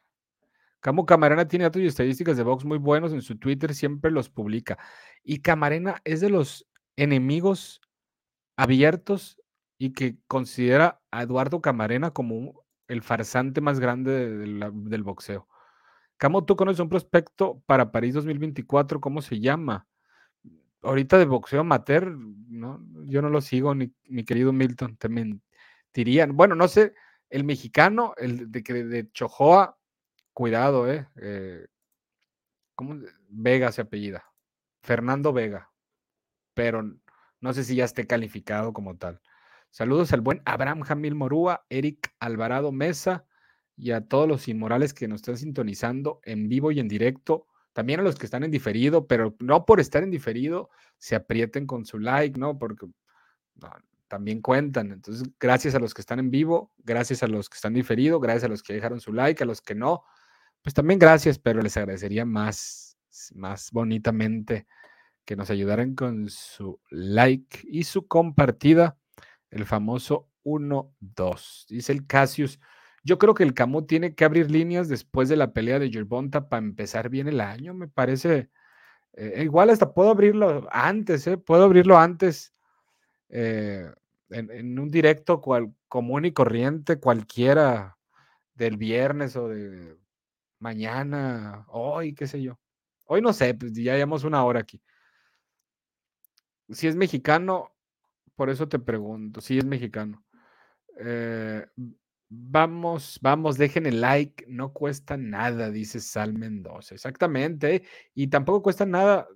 Camo 0.79 1.05
Camarena 1.05 1.47
tiene 1.47 1.65
datos 1.65 1.81
y 1.81 1.85
estadísticas 1.85 2.37
de 2.37 2.43
box 2.43 2.65
muy 2.65 2.79
buenos 2.79 3.13
en 3.13 3.21
su 3.21 3.37
Twitter, 3.37 3.75
siempre 3.75 4.09
los 4.09 4.29
publica. 4.29 4.79
Y 5.23 5.41
Camarena 5.41 6.01
es 6.03 6.21
de 6.21 6.31
los 6.31 6.67
enemigos 6.95 7.81
abiertos 8.57 9.39
y 9.77 9.93
que 9.93 10.17
considera 10.27 11.01
a 11.11 11.23
Eduardo 11.23 11.61
Camarena 11.61 12.11
como 12.11 12.60
el 12.91 13.01
farsante 13.01 13.61
más 13.61 13.79
grande 13.79 14.27
del 14.27 15.03
boxeo. 15.03 15.47
Camo, 16.17 16.43
tú 16.45 16.57
conoces 16.57 16.81
un 16.81 16.89
prospecto 16.89 17.63
para 17.65 17.89
París 17.89 18.13
2024, 18.13 18.99
¿cómo 18.99 19.21
se 19.21 19.39
llama? 19.39 19.87
Ahorita 20.81 21.17
de 21.17 21.25
boxeo 21.25 21.61
amateur, 21.61 22.11
¿no? 22.11 22.83
yo 23.05 23.21
no 23.21 23.29
lo 23.29 23.39
sigo, 23.39 23.73
ni 23.73 23.93
mi 24.09 24.25
querido 24.25 24.51
Milton, 24.51 24.97
te 24.97 25.07
mentirían. 25.07 26.35
Bueno, 26.35 26.55
no 26.55 26.67
sé, 26.67 26.93
el 27.29 27.45
mexicano, 27.45 28.13
el 28.17 28.51
de, 28.51 28.61
de 28.61 29.11
Chojoa, 29.11 29.77
Cuidado, 30.33 30.91
¿eh? 30.91 31.07
eh 31.15 31.67
¿Cómo? 32.75 32.97
Vega 33.29 33.71
se 33.71 33.81
apellida. 33.81 34.25
Fernando 34.81 35.31
Vega. 35.31 35.71
Pero 36.53 36.83
no 37.39 37.53
sé 37.53 37.63
si 37.63 37.75
ya 37.75 37.85
esté 37.85 38.05
calificado 38.05 38.73
como 38.73 38.97
tal. 38.97 39.21
Saludos 39.71 40.11
al 40.11 40.21
buen 40.21 40.41
Abraham 40.45 40.81
Jamil 40.81 41.15
Morúa, 41.15 41.65
Eric 41.69 42.13
Alvarado 42.19 42.71
Mesa 42.71 43.25
y 43.77 43.91
a 43.91 44.01
todos 44.01 44.27
los 44.27 44.47
inmorales 44.47 44.93
que 44.93 45.07
nos 45.07 45.21
están 45.21 45.37
sintonizando 45.37 46.19
en 46.23 46.49
vivo 46.49 46.71
y 46.71 46.79
en 46.79 46.87
directo. 46.87 47.47
También 47.73 48.01
a 48.01 48.03
los 48.03 48.15
que 48.15 48.25
están 48.25 48.43
en 48.43 48.51
diferido, 48.51 49.07
pero 49.07 49.35
no 49.39 49.65
por 49.65 49.79
estar 49.79 50.03
en 50.03 50.11
diferido 50.11 50.69
se 50.97 51.15
aprieten 51.15 51.65
con 51.65 51.85
su 51.85 51.99
like, 51.99 52.37
¿no? 52.37 52.59
Porque 52.59 52.85
también 54.09 54.41
cuentan. 54.41 54.91
Entonces, 54.91 55.23
gracias 55.39 55.73
a 55.73 55.79
los 55.79 55.93
que 55.93 56.01
están 56.01 56.19
en 56.19 56.31
vivo, 56.31 56.73
gracias 56.79 57.23
a 57.23 57.27
los 57.27 57.49
que 57.49 57.55
están 57.55 57.73
diferido, 57.73 58.19
gracias 58.19 58.43
a 58.43 58.49
los 58.49 58.61
que 58.61 58.73
dejaron 58.73 58.99
su 58.99 59.13
like, 59.13 59.41
a 59.41 59.47
los 59.47 59.61
que 59.61 59.73
no, 59.73 60.03
pues 60.61 60.73
también 60.73 60.99
gracias, 60.99 61.39
pero 61.39 61.61
les 61.61 61.77
agradecería 61.77 62.25
más, 62.25 62.97
más 63.33 63.71
bonitamente 63.71 64.67
que 65.23 65.37
nos 65.37 65.49
ayudaran 65.49 65.95
con 65.95 66.29
su 66.29 66.79
like 66.89 67.61
y 67.63 67.85
su 67.85 68.05
compartida, 68.07 68.97
el 69.51 69.65
famoso 69.65 70.29
1-2. 70.43 71.67
Dice 71.67 71.91
el 71.91 72.07
Cassius, 72.07 72.59
yo 73.03 73.17
creo 73.17 73.33
que 73.33 73.43
el 73.43 73.53
Camus 73.53 73.87
tiene 73.87 74.15
que 74.15 74.25
abrir 74.25 74.49
líneas 74.49 74.87
después 74.87 75.29
de 75.29 75.35
la 75.35 75.53
pelea 75.53 75.79
de 75.79 75.89
Yerbonta 75.89 76.49
para 76.49 76.63
empezar 76.63 77.09
bien 77.09 77.27
el 77.27 77.41
año, 77.41 77.73
me 77.73 77.87
parece. 77.87 78.49
Eh, 79.13 79.43
igual 79.43 79.69
hasta 79.69 79.93
puedo 79.93 80.11
abrirlo 80.11 80.67
antes, 80.71 81.27
¿eh? 81.27 81.37
puedo 81.37 81.63
abrirlo 81.65 81.97
antes 81.97 82.53
eh, 83.29 83.91
en, 84.29 84.79
un 84.79 84.89
directo 84.89 85.41
cual, 85.41 85.73
común 85.87 86.25
y 86.25 86.31
corriente, 86.31 86.99
cualquiera 86.99 87.97
del 88.53 88.77
viernes 88.77 89.35
o 89.35 89.49
de 89.49 89.97
mañana, 90.59 91.65
hoy, 91.69 92.13
qué 92.13 92.27
sé 92.27 92.41
yo. 92.41 92.59
Hoy 93.05 93.21
no 93.21 93.33
sé, 93.33 93.53
pues 93.55 93.73
ya 93.73 93.95
llevamos 93.95 94.23
una 94.23 94.43
hora 94.45 94.61
aquí. 94.61 94.81
Si 96.69 96.87
es 96.87 96.95
mexicano, 96.95 97.71
por 98.41 98.49
eso 98.49 98.67
te 98.67 98.79
pregunto, 98.79 99.39
si 99.39 99.59
es 99.59 99.65
mexicano. 99.65 100.25
Eh, 100.97 101.63
vamos, 102.27 103.19
vamos, 103.21 103.55
dejen 103.55 103.85
el 103.85 104.01
like, 104.01 104.45
no 104.47 104.73
cuesta 104.73 105.15
nada, 105.15 105.69
dice 105.69 105.99
Sal 105.99 106.33
Mendoza. 106.33 106.95
Exactamente, 106.95 107.83
y 108.15 108.29
tampoco 108.29 108.63
cuesta 108.63 108.87
nada 108.87 109.27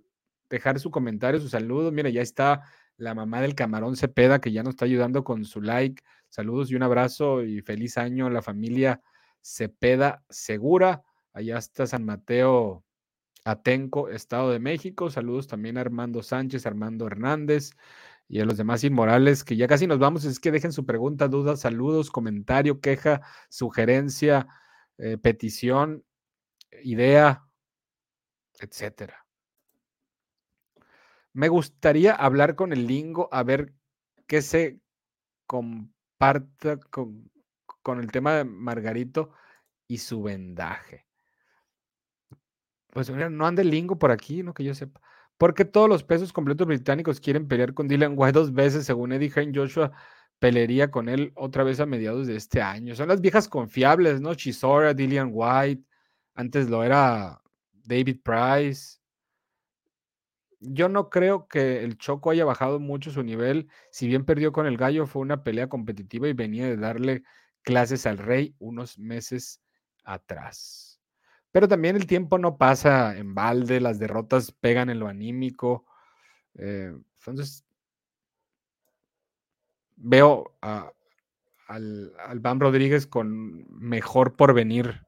dejar 0.50 0.80
su 0.80 0.90
comentario, 0.90 1.40
su 1.40 1.50
saludo. 1.50 1.92
Mira, 1.92 2.10
ya 2.10 2.24
está 2.24 2.64
la 2.98 3.14
mamá 3.14 3.42
del 3.42 3.54
camarón 3.54 3.96
Cepeda, 3.96 4.42
que 4.42 4.52
ya 4.52 4.64
nos 4.64 4.72
está 4.72 4.86
ayudando 4.86 5.24
con 5.24 5.46
su 5.46 5.62
like. 5.62 6.02
Saludos 6.30 6.72
y 6.72 6.76
un 6.76 6.82
abrazo 6.82 7.44
y 7.44 7.62
feliz 7.62 8.00
año 8.00 8.26
a 8.26 8.32
la 8.32 8.42
familia 8.42 9.04
Cepeda 9.40 10.24
Segura. 10.32 11.04
Allá 11.32 11.60
está 11.60 11.86
San 11.86 12.06
Mateo 12.06 12.84
Atenco, 13.44 14.10
Estado 14.10 14.50
de 14.50 14.58
México. 14.58 15.12
Saludos 15.12 15.46
también 15.46 15.78
a 15.78 15.82
Armando 15.82 16.24
Sánchez, 16.24 16.66
Armando 16.66 17.06
Hernández 17.06 17.76
y 18.28 18.40
a 18.40 18.46
los 18.46 18.58
demás 18.58 18.84
inmorales 18.84 19.44
que 19.44 19.56
ya 19.56 19.68
casi 19.68 19.88
nos 19.88 20.00
vamos. 20.00 20.26
Es 20.26 20.40
que 20.40 20.52
dejen 20.52 20.72
su 20.72 20.86
pregunta, 20.86 21.28
duda, 21.28 21.56
saludos, 21.58 22.12
comentario, 22.12 22.80
queja, 22.80 23.22
sugerencia, 23.50 24.48
eh, 24.98 25.18
petición, 25.18 26.04
idea, 26.84 27.46
etcétera. 28.60 29.26
Me 31.34 31.50
gustaría 31.50 32.14
hablar 32.14 32.56
con 32.56 32.72
el 32.72 32.88
lingo 32.88 33.28
a 33.32 33.44
ver 33.44 33.74
qué 34.26 34.42
se 34.42 34.80
comparta 35.46 36.78
con, 36.78 37.30
con 37.82 38.00
el 38.00 38.12
tema 38.12 38.36
de 38.36 38.46
Margarito 38.46 39.32
y 39.88 39.98
su 39.98 40.24
vendaje. 40.24 41.06
Pues 42.92 43.10
no 43.10 43.46
ande 43.46 43.66
lingo 43.66 44.00
por 44.00 44.12
aquí, 44.12 44.42
no 44.42 44.54
que 44.54 44.64
yo 44.64 44.74
sepa. 44.74 45.02
Porque 45.38 45.66
todos 45.66 45.90
los 45.90 46.04
pesos 46.04 46.32
completos 46.34 46.68
británicos 46.68 47.20
quieren 47.20 47.48
pelear 47.48 47.74
con 47.74 47.88
Dylan 47.88 48.14
White 48.16 48.40
dos 48.40 48.54
veces, 48.54 48.86
según 48.86 49.12
Eddie 49.12 49.30
Hearn, 49.30 49.54
Joshua 49.54 49.92
pelearía 50.40 50.92
con 50.92 51.10
él 51.10 51.32
otra 51.36 51.64
vez 51.64 51.80
a 51.80 51.86
mediados 51.86 52.28
de 52.28 52.36
este 52.36 52.62
año. 52.62 52.96
Son 52.96 53.10
las 53.10 53.22
viejas 53.22 53.48
confiables, 53.48 54.22
¿no? 54.22 54.36
Chisora, 54.36 54.94
Dillian 54.94 55.30
White, 55.34 55.84
antes 56.36 56.70
lo 56.70 56.84
era 56.84 57.42
David 57.74 58.20
Price 58.24 59.00
yo 60.60 60.90
no 60.90 61.10
creo 61.10 61.48
que 61.48 61.84
el 61.84 61.98
Choco 61.98 62.32
haya 62.32 62.46
bajado 62.46 62.80
mucho 62.80 63.12
su 63.12 63.24
nivel. 63.24 63.70
Si 63.92 64.08
bien 64.08 64.26
perdió 64.26 64.52
con 64.52 64.66
el 64.66 64.78
Gallo, 64.78 65.06
fue 65.08 65.22
una 65.22 65.44
pelea 65.44 65.70
competitiva 65.70 66.28
y 66.28 66.34
venía 66.34 66.66
de 66.68 66.78
darle 66.78 67.24
clases 67.62 68.06
al 68.06 68.18
Rey 68.18 68.56
unos 68.60 68.98
meses 68.98 69.62
atrás. 70.04 70.95
Pero 71.56 71.70
también 71.70 71.96
el 71.96 72.06
tiempo 72.06 72.38
no 72.38 72.58
pasa 72.58 73.18
en 73.18 73.34
balde, 73.34 73.80
las 73.80 73.98
derrotas 73.98 74.52
pegan 74.52 74.90
en 74.90 75.00
lo 75.00 75.08
anímico. 75.08 75.86
Eh, 76.56 76.94
entonces, 77.20 77.64
veo 79.96 80.58
al, 80.60 82.12
al 82.20 82.60
Rodríguez 82.60 83.08
con 83.08 83.66
mejor 83.70 84.36
porvenir 84.36 85.06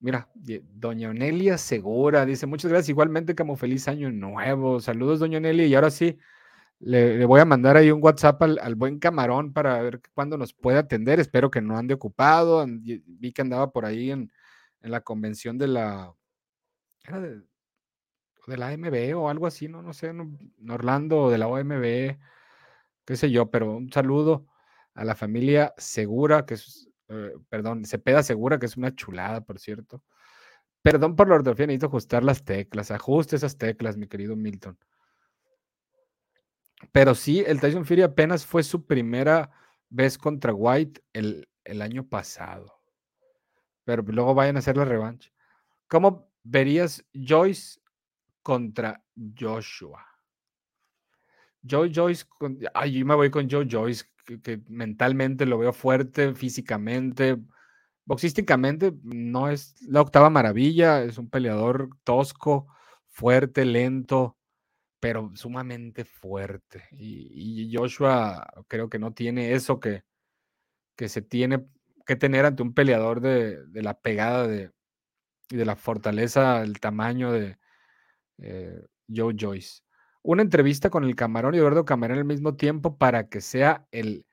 Mira, 0.00 0.28
doña 0.34 1.08
Onelia 1.08 1.56
Segura 1.56 2.26
dice, 2.26 2.46
muchas 2.46 2.70
gracias, 2.70 2.90
igualmente 2.90 3.34
como 3.34 3.56
feliz 3.56 3.88
año 3.88 4.12
nuevo. 4.12 4.80
Saludos, 4.80 5.18
doña 5.18 5.38
Onelia. 5.38 5.64
Y 5.64 5.74
ahora 5.74 5.90
sí, 5.90 6.18
le, 6.78 7.24
voy 7.24 7.40
a 7.40 7.46
mandar 7.46 7.78
ahí 7.78 7.90
un 7.90 8.04
WhatsApp 8.04 8.42
al, 8.42 8.74
buen 8.74 8.98
camarón 8.98 9.54
para 9.54 9.80
ver 9.80 10.02
cuándo 10.12 10.36
nos 10.36 10.52
puede 10.52 10.76
atender. 10.76 11.20
Espero 11.20 11.50
que 11.50 11.62
no 11.62 11.78
ande 11.78 11.94
ocupado. 11.94 12.66
Vi 12.68 13.32
que 13.32 13.40
andaba 13.40 13.70
por 13.72 13.86
ahí 13.86 14.10
en, 14.10 14.30
la 14.80 15.00
convención 15.02 15.58
de 15.58 15.68
la... 15.68 16.14
de, 17.06 17.42
la 18.56 18.68
AMB 18.68 19.16
o 19.16 19.28
algo 19.28 19.46
así, 19.46 19.68
no, 19.68 19.82
no 19.82 19.92
sé, 19.92 20.08
en 20.08 20.52
Orlando 20.70 21.30
de 21.30 21.38
la 21.38 21.48
OMB, 21.48 22.18
qué 23.04 23.16
sé 23.16 23.30
yo, 23.30 23.50
pero 23.50 23.76
un 23.76 23.92
saludo 23.92 24.46
a 24.94 25.04
la 25.04 25.14
familia 25.14 25.74
Segura, 25.76 26.46
que 26.46 26.54
es 26.54 26.88
eh, 27.08 27.32
perdón, 27.48 27.84
Cepeda 27.84 28.22
Segura, 28.22 28.58
que 28.58 28.66
es 28.66 28.76
una 28.76 28.94
chulada, 28.94 29.40
por 29.40 29.58
cierto. 29.58 30.02
Perdón 30.82 31.16
por 31.16 31.28
la 31.28 31.36
ortografía, 31.36 31.66
necesito 31.66 31.86
ajustar 31.86 32.22
las 32.22 32.44
teclas. 32.44 32.90
Ajuste 32.90 33.36
esas 33.36 33.58
teclas, 33.58 33.96
mi 33.96 34.06
querido 34.08 34.36
Milton. 34.36 34.78
Pero 36.92 37.14
sí, 37.14 37.42
el 37.46 37.60
Tyson 37.60 37.84
Fury 37.84 38.02
apenas 38.02 38.46
fue 38.46 38.62
su 38.62 38.86
primera 38.86 39.50
vez 39.88 40.16
contra 40.18 40.54
White 40.54 41.02
el, 41.12 41.48
el 41.64 41.82
año 41.82 42.06
pasado. 42.06 42.77
Pero 43.88 44.02
luego 44.02 44.34
vayan 44.34 44.56
a 44.56 44.58
hacer 44.58 44.76
la 44.76 44.84
revancha. 44.84 45.30
¿Cómo 45.86 46.30
verías 46.42 47.02
Joyce 47.14 47.80
contra 48.42 49.02
Joshua? 49.34 50.04
Joy 51.62 51.90
Joyce, 51.94 52.26
ay, 52.74 52.98
yo 52.98 53.06
me 53.06 53.14
voy 53.14 53.30
con 53.30 53.48
Joe 53.48 53.66
Joyce 53.66 54.04
que, 54.42 54.60
mentalmente 54.68 55.46
lo 55.46 55.56
veo 55.56 55.72
fuerte, 55.72 56.34
físicamente, 56.34 57.38
boxísticamente 58.04 58.92
no 59.04 59.48
es 59.48 59.80
la 59.80 60.02
octava 60.02 60.28
maravilla, 60.28 61.02
es 61.02 61.16
un 61.16 61.30
peleador 61.30 61.88
tosco, 62.04 62.66
fuerte, 63.06 63.64
lento, 63.64 64.36
pero 65.00 65.30
sumamente 65.34 66.04
fuerte. 66.04 66.84
Y, 66.90 67.74
Joshua 67.74 68.46
creo 68.68 68.90
que 68.90 68.98
no 68.98 69.14
tiene 69.14 69.54
eso 69.54 69.80
que, 69.80 70.02
que 70.94 71.08
se 71.08 71.22
tiene 71.22 71.64
que 72.08 72.16
tener 72.16 72.46
ante 72.46 72.62
un 72.64 72.74
peleador 72.74 73.20
de, 73.20 73.64
la 73.74 73.94
pegada 74.00 74.48
de, 74.48 74.72
y 75.50 75.56
de 75.56 75.64
la 75.64 75.76
fortaleza, 75.76 76.62
el 76.62 76.80
tamaño 76.80 77.30
de 77.32 77.58
eh, 78.38 78.82
Joe 79.08 79.34
Joyce 79.38 79.82
una 80.22 80.42
entrevista 80.42 80.90
con 80.90 81.04
el 81.04 81.16
camarón 81.16 81.54
y 81.54 81.58
Eduardo 81.58 81.86
Camarón 81.86 82.18
al 82.18 82.24
mismo 82.26 82.54
tiempo 82.54 82.98
para 82.98 83.28
que 83.28 83.40
sea 83.40 83.86
el 83.92 84.26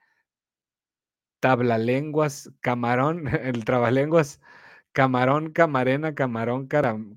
tablalenguas 1.40 2.50
camarón, 2.60 3.26
el 3.42 3.64
trabalenguas 3.64 4.40
camarón, 4.92 5.52
camarena, 5.52 6.14
camarón, 6.14 6.68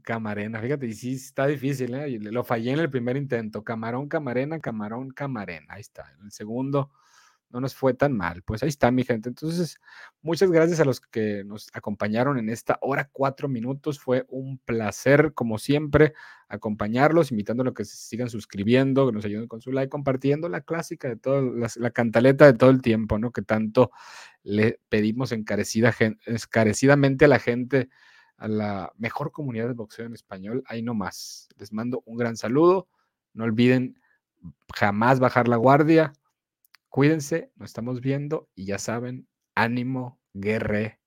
camarena. 0.03 0.61
Fíjate, 0.61 0.85
y 0.87 0.93
sí 0.93 1.13
está 1.15 1.47
difícil, 1.47 1.93
¿eh? 1.93 2.19
Lo 2.19 2.43
fallé 2.43 2.71
en 2.71 2.79
el 2.79 2.89
primer 2.89 3.17
intento. 3.17 3.63
Camarón, 3.63 4.07
camarena, 4.09 4.59
camarón, 4.59 5.11
camarena. 5.11 5.73
Ahí 5.73 5.81
está. 5.81 6.13
En 6.17 6.25
el 6.25 6.31
segundo 6.31 6.91
no 7.49 7.59
nos 7.59 7.73
fue 7.73 7.93
tan 7.93 8.15
mal. 8.15 8.43
Pues 8.43 8.61
ahí 8.63 8.69
está, 8.69 8.91
mi 8.91 9.03
gente. 9.03 9.29
Entonces, 9.29 9.79
muchas 10.21 10.51
gracias 10.51 10.79
a 10.79 10.85
los 10.85 11.01
que 11.01 11.43
nos 11.43 11.69
acompañaron 11.73 12.37
en 12.37 12.49
esta 12.49 12.77
hora, 12.81 13.09
cuatro 13.11 13.47
minutos. 13.47 13.99
Fue 13.99 14.25
un 14.29 14.59
placer, 14.59 15.33
como 15.33 15.57
siempre, 15.57 16.13
acompañarlos, 16.47 17.31
invitándolos 17.31 17.71
a 17.71 17.73
que 17.73 17.85
se 17.85 17.97
sigan 17.97 18.29
suscribiendo, 18.29 19.07
que 19.07 19.13
nos 19.13 19.25
ayuden 19.25 19.47
con 19.47 19.61
su 19.61 19.71
like, 19.71 19.89
compartiendo 19.89 20.47
la 20.47 20.61
clásica 20.61 21.07
de 21.07 21.15
todo, 21.15 21.41
la, 21.41 21.91
cantaleta 21.91 22.45
de 22.45 22.53
todo 22.53 22.69
el 22.69 22.81
tiempo, 22.81 23.17
¿no? 23.17 23.31
Que 23.31 23.41
tanto 23.41 23.91
le 24.43 24.79
pedimos 24.89 25.31
encarecida, 25.31 25.93
encarecidamente 26.25 27.25
a 27.25 27.29
la 27.29 27.39
gente, 27.39 27.89
a 28.37 28.47
la 28.47 28.93
mejor 28.97 29.31
comunidad 29.31 29.67
de 29.67 29.73
boxeo 29.73 30.05
en 30.05 30.13
español. 30.13 30.63
Ahí 30.67 30.83
nomás. 30.83 31.49
Les 31.57 31.73
mando 31.73 32.03
un 32.05 32.17
gran 32.17 32.37
saludo. 32.37 32.87
No 33.33 33.45
olviden 33.45 33.99
jamás 34.73 35.19
bajar 35.19 35.47
la 35.47 35.57
guardia 35.57 36.13
Cuídense, 36.89 37.51
nos 37.55 37.69
estamos 37.69 38.01
viendo 38.01 38.49
y 38.55 38.65
ya 38.65 38.79
saben, 38.79 39.27
ánimo 39.55 40.19
guerreros. 40.33 40.99